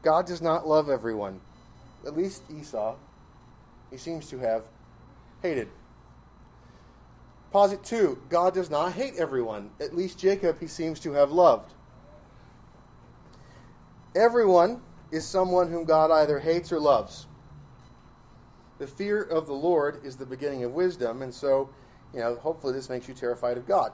God 0.03 0.25
does 0.27 0.41
not 0.41 0.67
love 0.67 0.89
everyone. 0.89 1.39
At 2.05 2.15
least 2.15 2.43
Esau, 2.53 2.95
he 3.89 3.97
seems 3.97 4.29
to 4.29 4.37
have 4.37 4.63
hated. 5.41 5.69
Posit 7.51 7.83
two, 7.83 8.21
God 8.29 8.53
does 8.53 8.69
not 8.69 8.93
hate 8.93 9.15
everyone. 9.15 9.69
At 9.79 9.95
least 9.95 10.19
Jacob 10.19 10.59
he 10.59 10.67
seems 10.67 10.99
to 11.01 11.13
have 11.13 11.31
loved. 11.31 11.73
Everyone 14.15 14.81
is 15.11 15.25
someone 15.25 15.71
whom 15.71 15.85
God 15.85 16.11
either 16.11 16.39
hates 16.39 16.71
or 16.71 16.79
loves. 16.79 17.27
The 18.79 18.87
fear 18.87 19.21
of 19.21 19.47
the 19.47 19.53
Lord 19.53 20.03
is 20.03 20.17
the 20.17 20.25
beginning 20.25 20.63
of 20.63 20.73
wisdom, 20.73 21.21
and 21.21 21.33
so, 21.33 21.69
you 22.13 22.19
know, 22.19 22.35
hopefully 22.35 22.73
this 22.73 22.89
makes 22.89 23.07
you 23.07 23.13
terrified 23.13 23.57
of 23.57 23.67
God. 23.67 23.91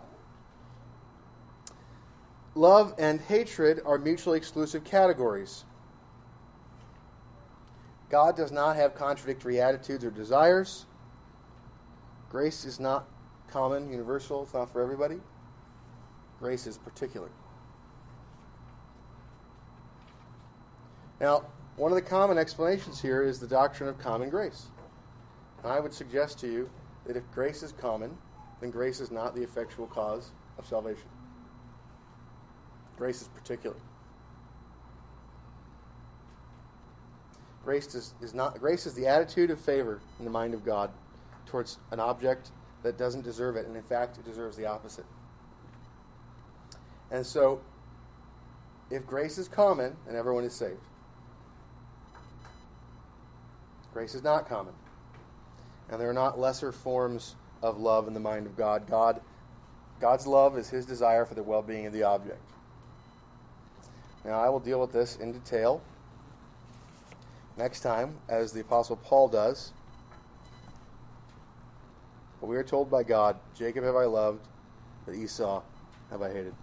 Love 2.56 2.94
and 2.98 3.22
hatred 3.22 3.80
are 3.86 3.98
mutually 3.98 4.38
exclusive 4.38 4.84
categories. 4.84 5.64
God 8.10 8.36
does 8.36 8.52
not 8.52 8.76
have 8.76 8.96
contradictory 8.96 9.62
attitudes 9.62 10.04
or 10.04 10.12
desires. 10.12 10.86
Grace 12.30 12.66
is 12.66 12.80
not 12.80 13.08
common, 13.50 13.90
universal, 13.90 14.44
it's 14.44 14.54
not 14.54 14.72
for 14.72 14.82
everybody. 14.82 15.20
Grace 16.40 16.68
is 16.68 16.78
particular. 16.78 17.30
Now, 21.20 21.46
one 21.76 21.92
of 21.92 21.96
the 21.96 22.02
common 22.02 22.38
explanations 22.38 23.02
here 23.02 23.24
is 23.24 23.40
the 23.40 23.48
doctrine 23.48 23.90
of 23.90 24.00
common 24.00 24.30
grace. 24.30 24.68
I 25.64 25.80
would 25.80 25.94
suggest 25.94 26.40
to 26.40 26.48
you 26.48 26.70
that 27.10 27.18
if 27.18 27.24
grace 27.32 27.64
is 27.64 27.72
common, 27.72 28.16
then 28.62 28.70
grace 28.70 29.00
is 29.00 29.10
not 29.10 29.34
the 29.34 29.42
effectual 29.42 29.88
cause 29.88 30.30
of 30.60 30.68
salvation. 30.68 31.08
Grace 33.00 33.24
is 33.24 33.28
particular. 33.30 33.76
Grace 37.66 37.96
is, 37.96 38.14
is 38.22 38.36
not 38.36 38.60
grace 38.60 38.86
is 38.86 38.94
the 38.94 39.08
attitude 39.08 39.50
of 39.50 39.60
favor 39.60 40.00
in 40.20 40.26
the 40.26 40.30
mind 40.30 40.54
of 40.54 40.64
God 40.64 40.92
towards 41.48 41.80
an 41.90 42.00
object 42.00 42.52
that 42.84 43.00
doesn't 43.00 43.24
deserve 43.24 43.56
it, 43.56 43.66
and 43.66 43.76
in 43.76 43.82
fact, 43.82 44.20
it 44.20 44.24
deserves 44.24 44.56
the 44.56 44.68
opposite. 44.68 45.06
And 47.10 47.26
so, 47.26 47.60
if 48.92 49.08
grace 49.08 49.40
is 49.40 49.48
common, 49.48 49.96
and 50.08 50.16
everyone 50.16 50.44
is 50.44 50.54
saved. 50.54 50.78
Grace 53.94 54.14
is 54.14 54.22
not 54.22 54.48
common. 54.48 54.76
And 55.92 56.00
there 56.00 56.10
are 56.10 56.14
not 56.14 56.40
lesser 56.40 56.72
forms 56.72 57.36
of 57.62 57.80
love 57.80 58.08
in 58.08 58.14
the 58.14 58.20
mind 58.20 58.46
of 58.46 58.56
God. 58.56 58.88
God 58.88 59.22
God's 60.00 60.26
love 60.26 60.58
is 60.58 60.70
his 60.70 60.86
desire 60.86 61.26
for 61.26 61.36
the 61.36 61.44
well-being 61.44 61.86
of 61.86 61.92
the 61.92 62.04
object. 62.04 62.42
Now, 64.24 64.40
I 64.40 64.50
will 64.50 64.60
deal 64.60 64.80
with 64.80 64.94
this 64.94 65.18
in 65.18 65.34
detail 65.34 65.82
next 67.58 67.82
time, 67.82 68.16
as 68.30 68.54
the 68.54 68.62
Apostle 68.62 68.96
Paul 68.96 69.28
does 69.28 69.74
But 72.40 72.48
we 72.48 72.56
are 72.56 72.64
told 72.64 72.90
by 72.90 73.04
God, 73.04 73.38
Jacob 73.56 73.84
have 73.84 73.96
I 73.96 74.06
loved, 74.06 74.48
but 75.06 75.16
Esau 75.16 75.62
have 76.10 76.22
I 76.22 76.30
hated. 76.30 76.54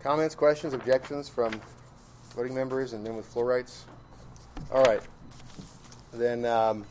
Comments, 0.00 0.34
questions, 0.34 0.74
objections 0.74 1.28
from 1.28 1.58
voting 2.36 2.54
members 2.54 2.92
and 2.92 3.02
men 3.02 3.16
with 3.16 3.24
floor 3.24 3.46
rights? 3.46 3.86
All 4.70 4.82
right. 4.82 5.00
Then 6.14 6.44
um, 6.44 6.86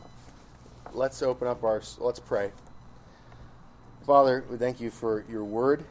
let's 0.92 1.22
open 1.22 1.48
up 1.48 1.64
our, 1.64 1.80
let's 1.98 2.20
pray. 2.20 2.52
Father, 4.06 4.44
we 4.50 4.58
thank 4.58 4.82
you 4.82 4.90
for 4.90 5.24
your 5.30 5.44
word. 5.44 5.82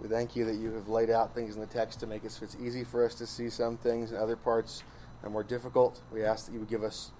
We 0.00 0.08
thank 0.08 0.34
you 0.34 0.46
that 0.46 0.54
you 0.54 0.72
have 0.72 0.88
laid 0.88 1.10
out 1.10 1.34
things 1.34 1.56
in 1.56 1.60
the 1.60 1.66
text 1.66 2.00
to 2.00 2.06
make 2.06 2.24
it 2.24 2.32
so 2.32 2.42
it's 2.42 2.56
easy 2.58 2.82
for 2.82 3.04
us 3.04 3.14
to 3.16 3.26
see 3.26 3.50
some 3.50 3.76
things 3.76 4.12
and 4.12 4.20
other 4.20 4.34
parts 4.36 4.82
are 5.22 5.28
more 5.28 5.42
difficult. 5.42 6.00
We 6.10 6.24
ask 6.24 6.46
that 6.46 6.52
you 6.52 6.58
would 6.58 6.70
give 6.70 6.82
us 6.82 7.12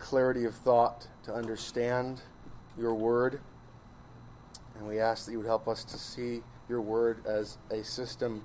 clarity 0.00 0.44
of 0.44 0.56
thought 0.56 1.06
to 1.22 1.32
understand 1.32 2.20
your 2.76 2.94
word. 2.94 3.40
And 4.76 4.88
we 4.88 4.98
ask 4.98 5.26
that 5.26 5.32
you 5.32 5.38
would 5.38 5.46
help 5.46 5.68
us 5.68 5.84
to 5.84 5.98
see 5.98 6.42
your 6.68 6.80
word 6.80 7.24
as 7.26 7.58
a 7.70 7.84
system, 7.84 8.42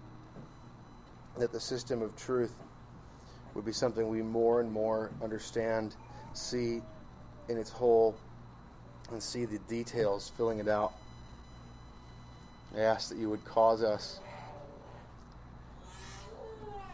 that 1.39 1.51
the 1.51 1.59
system 1.59 2.03
of 2.03 2.15
truth 2.15 2.53
would 3.53 3.65
be 3.65 3.71
something 3.71 4.07
we 4.09 4.21
more 4.21 4.61
and 4.61 4.71
more 4.71 5.11
understand, 5.23 5.95
see 6.33 6.81
in 7.49 7.57
its 7.57 7.69
whole, 7.69 8.15
and 9.11 9.21
see 9.21 9.45
the 9.45 9.59
details 9.69 10.31
filling 10.35 10.59
it 10.59 10.67
out. 10.67 10.93
I 12.75 12.81
ask 12.81 13.09
that 13.09 13.17
you 13.17 13.29
would 13.29 13.45
cause 13.45 13.83
us 13.83 14.19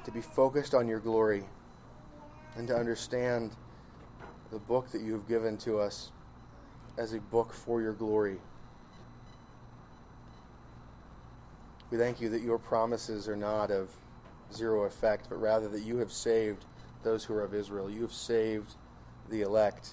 to 0.03 0.12
be 0.12 0.22
focused 0.22 0.74
on 0.74 0.88
your 0.88 0.99
glory 0.99 1.43
and 2.55 2.68
to 2.68 2.76
understand 2.76 3.51
the 4.51 4.60
book 4.60 4.89
that 4.91 5.01
you 5.01 5.14
have 5.14 5.28
given 5.28 5.57
to 5.57 5.80
us 5.80 6.12
as 6.97 7.14
a 7.14 7.20
book 7.20 7.53
for 7.53 7.82
your 7.82 7.93
glory. 7.93 8.38
We 11.91 11.97
thank 11.97 12.20
you 12.20 12.30
that 12.30 12.41
your 12.41 12.57
promises 12.57 13.28
are 13.30 13.36
not 13.36 13.72
of 13.72 13.89
zero 14.53 14.83
effect, 14.83 15.27
but 15.29 15.39
rather 15.41 15.67
that 15.69 15.81
you 15.81 15.97
have 15.97 16.11
saved 16.11 16.65
those 17.03 17.23
who 17.23 17.33
are 17.33 17.43
of 17.43 17.53
Israel. 17.53 17.89
You 17.89 18.01
have 18.01 18.13
saved 18.13 18.75
the 19.29 19.41
elect 19.41 19.91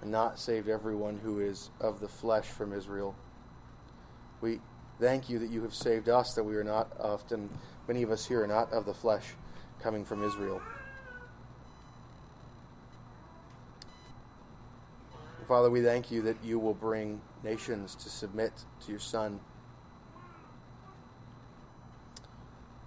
and 0.00 0.10
not 0.10 0.38
saved 0.38 0.68
everyone 0.68 1.18
who 1.18 1.40
is 1.40 1.70
of 1.80 2.00
the 2.00 2.08
flesh 2.08 2.46
from 2.46 2.72
Israel. 2.72 3.14
We 4.40 4.60
thank 5.00 5.28
you 5.28 5.38
that 5.40 5.50
you 5.50 5.62
have 5.62 5.74
saved 5.74 6.08
us, 6.08 6.34
that 6.34 6.44
we 6.44 6.56
are 6.56 6.64
not 6.64 6.88
often, 7.00 7.50
many 7.86 8.02
of 8.02 8.10
us 8.10 8.26
here 8.26 8.42
are 8.44 8.46
not 8.46 8.72
of 8.72 8.86
the 8.86 8.94
flesh 8.94 9.24
coming 9.82 10.04
from 10.04 10.24
Israel. 10.24 10.60
Father, 15.48 15.70
we 15.70 15.82
thank 15.82 16.10
you 16.10 16.20
that 16.22 16.36
you 16.44 16.58
will 16.58 16.74
bring 16.74 17.20
nations 17.42 17.94
to 17.94 18.10
submit 18.10 18.52
to 18.84 18.90
your 18.90 19.00
Son. 19.00 19.40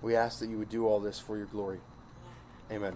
We 0.01 0.15
ask 0.15 0.39
that 0.39 0.49
you 0.49 0.57
would 0.57 0.69
do 0.69 0.87
all 0.87 0.99
this 0.99 1.19
for 1.19 1.37
your 1.37 1.45
glory. 1.47 1.79
Amen. 2.71 2.95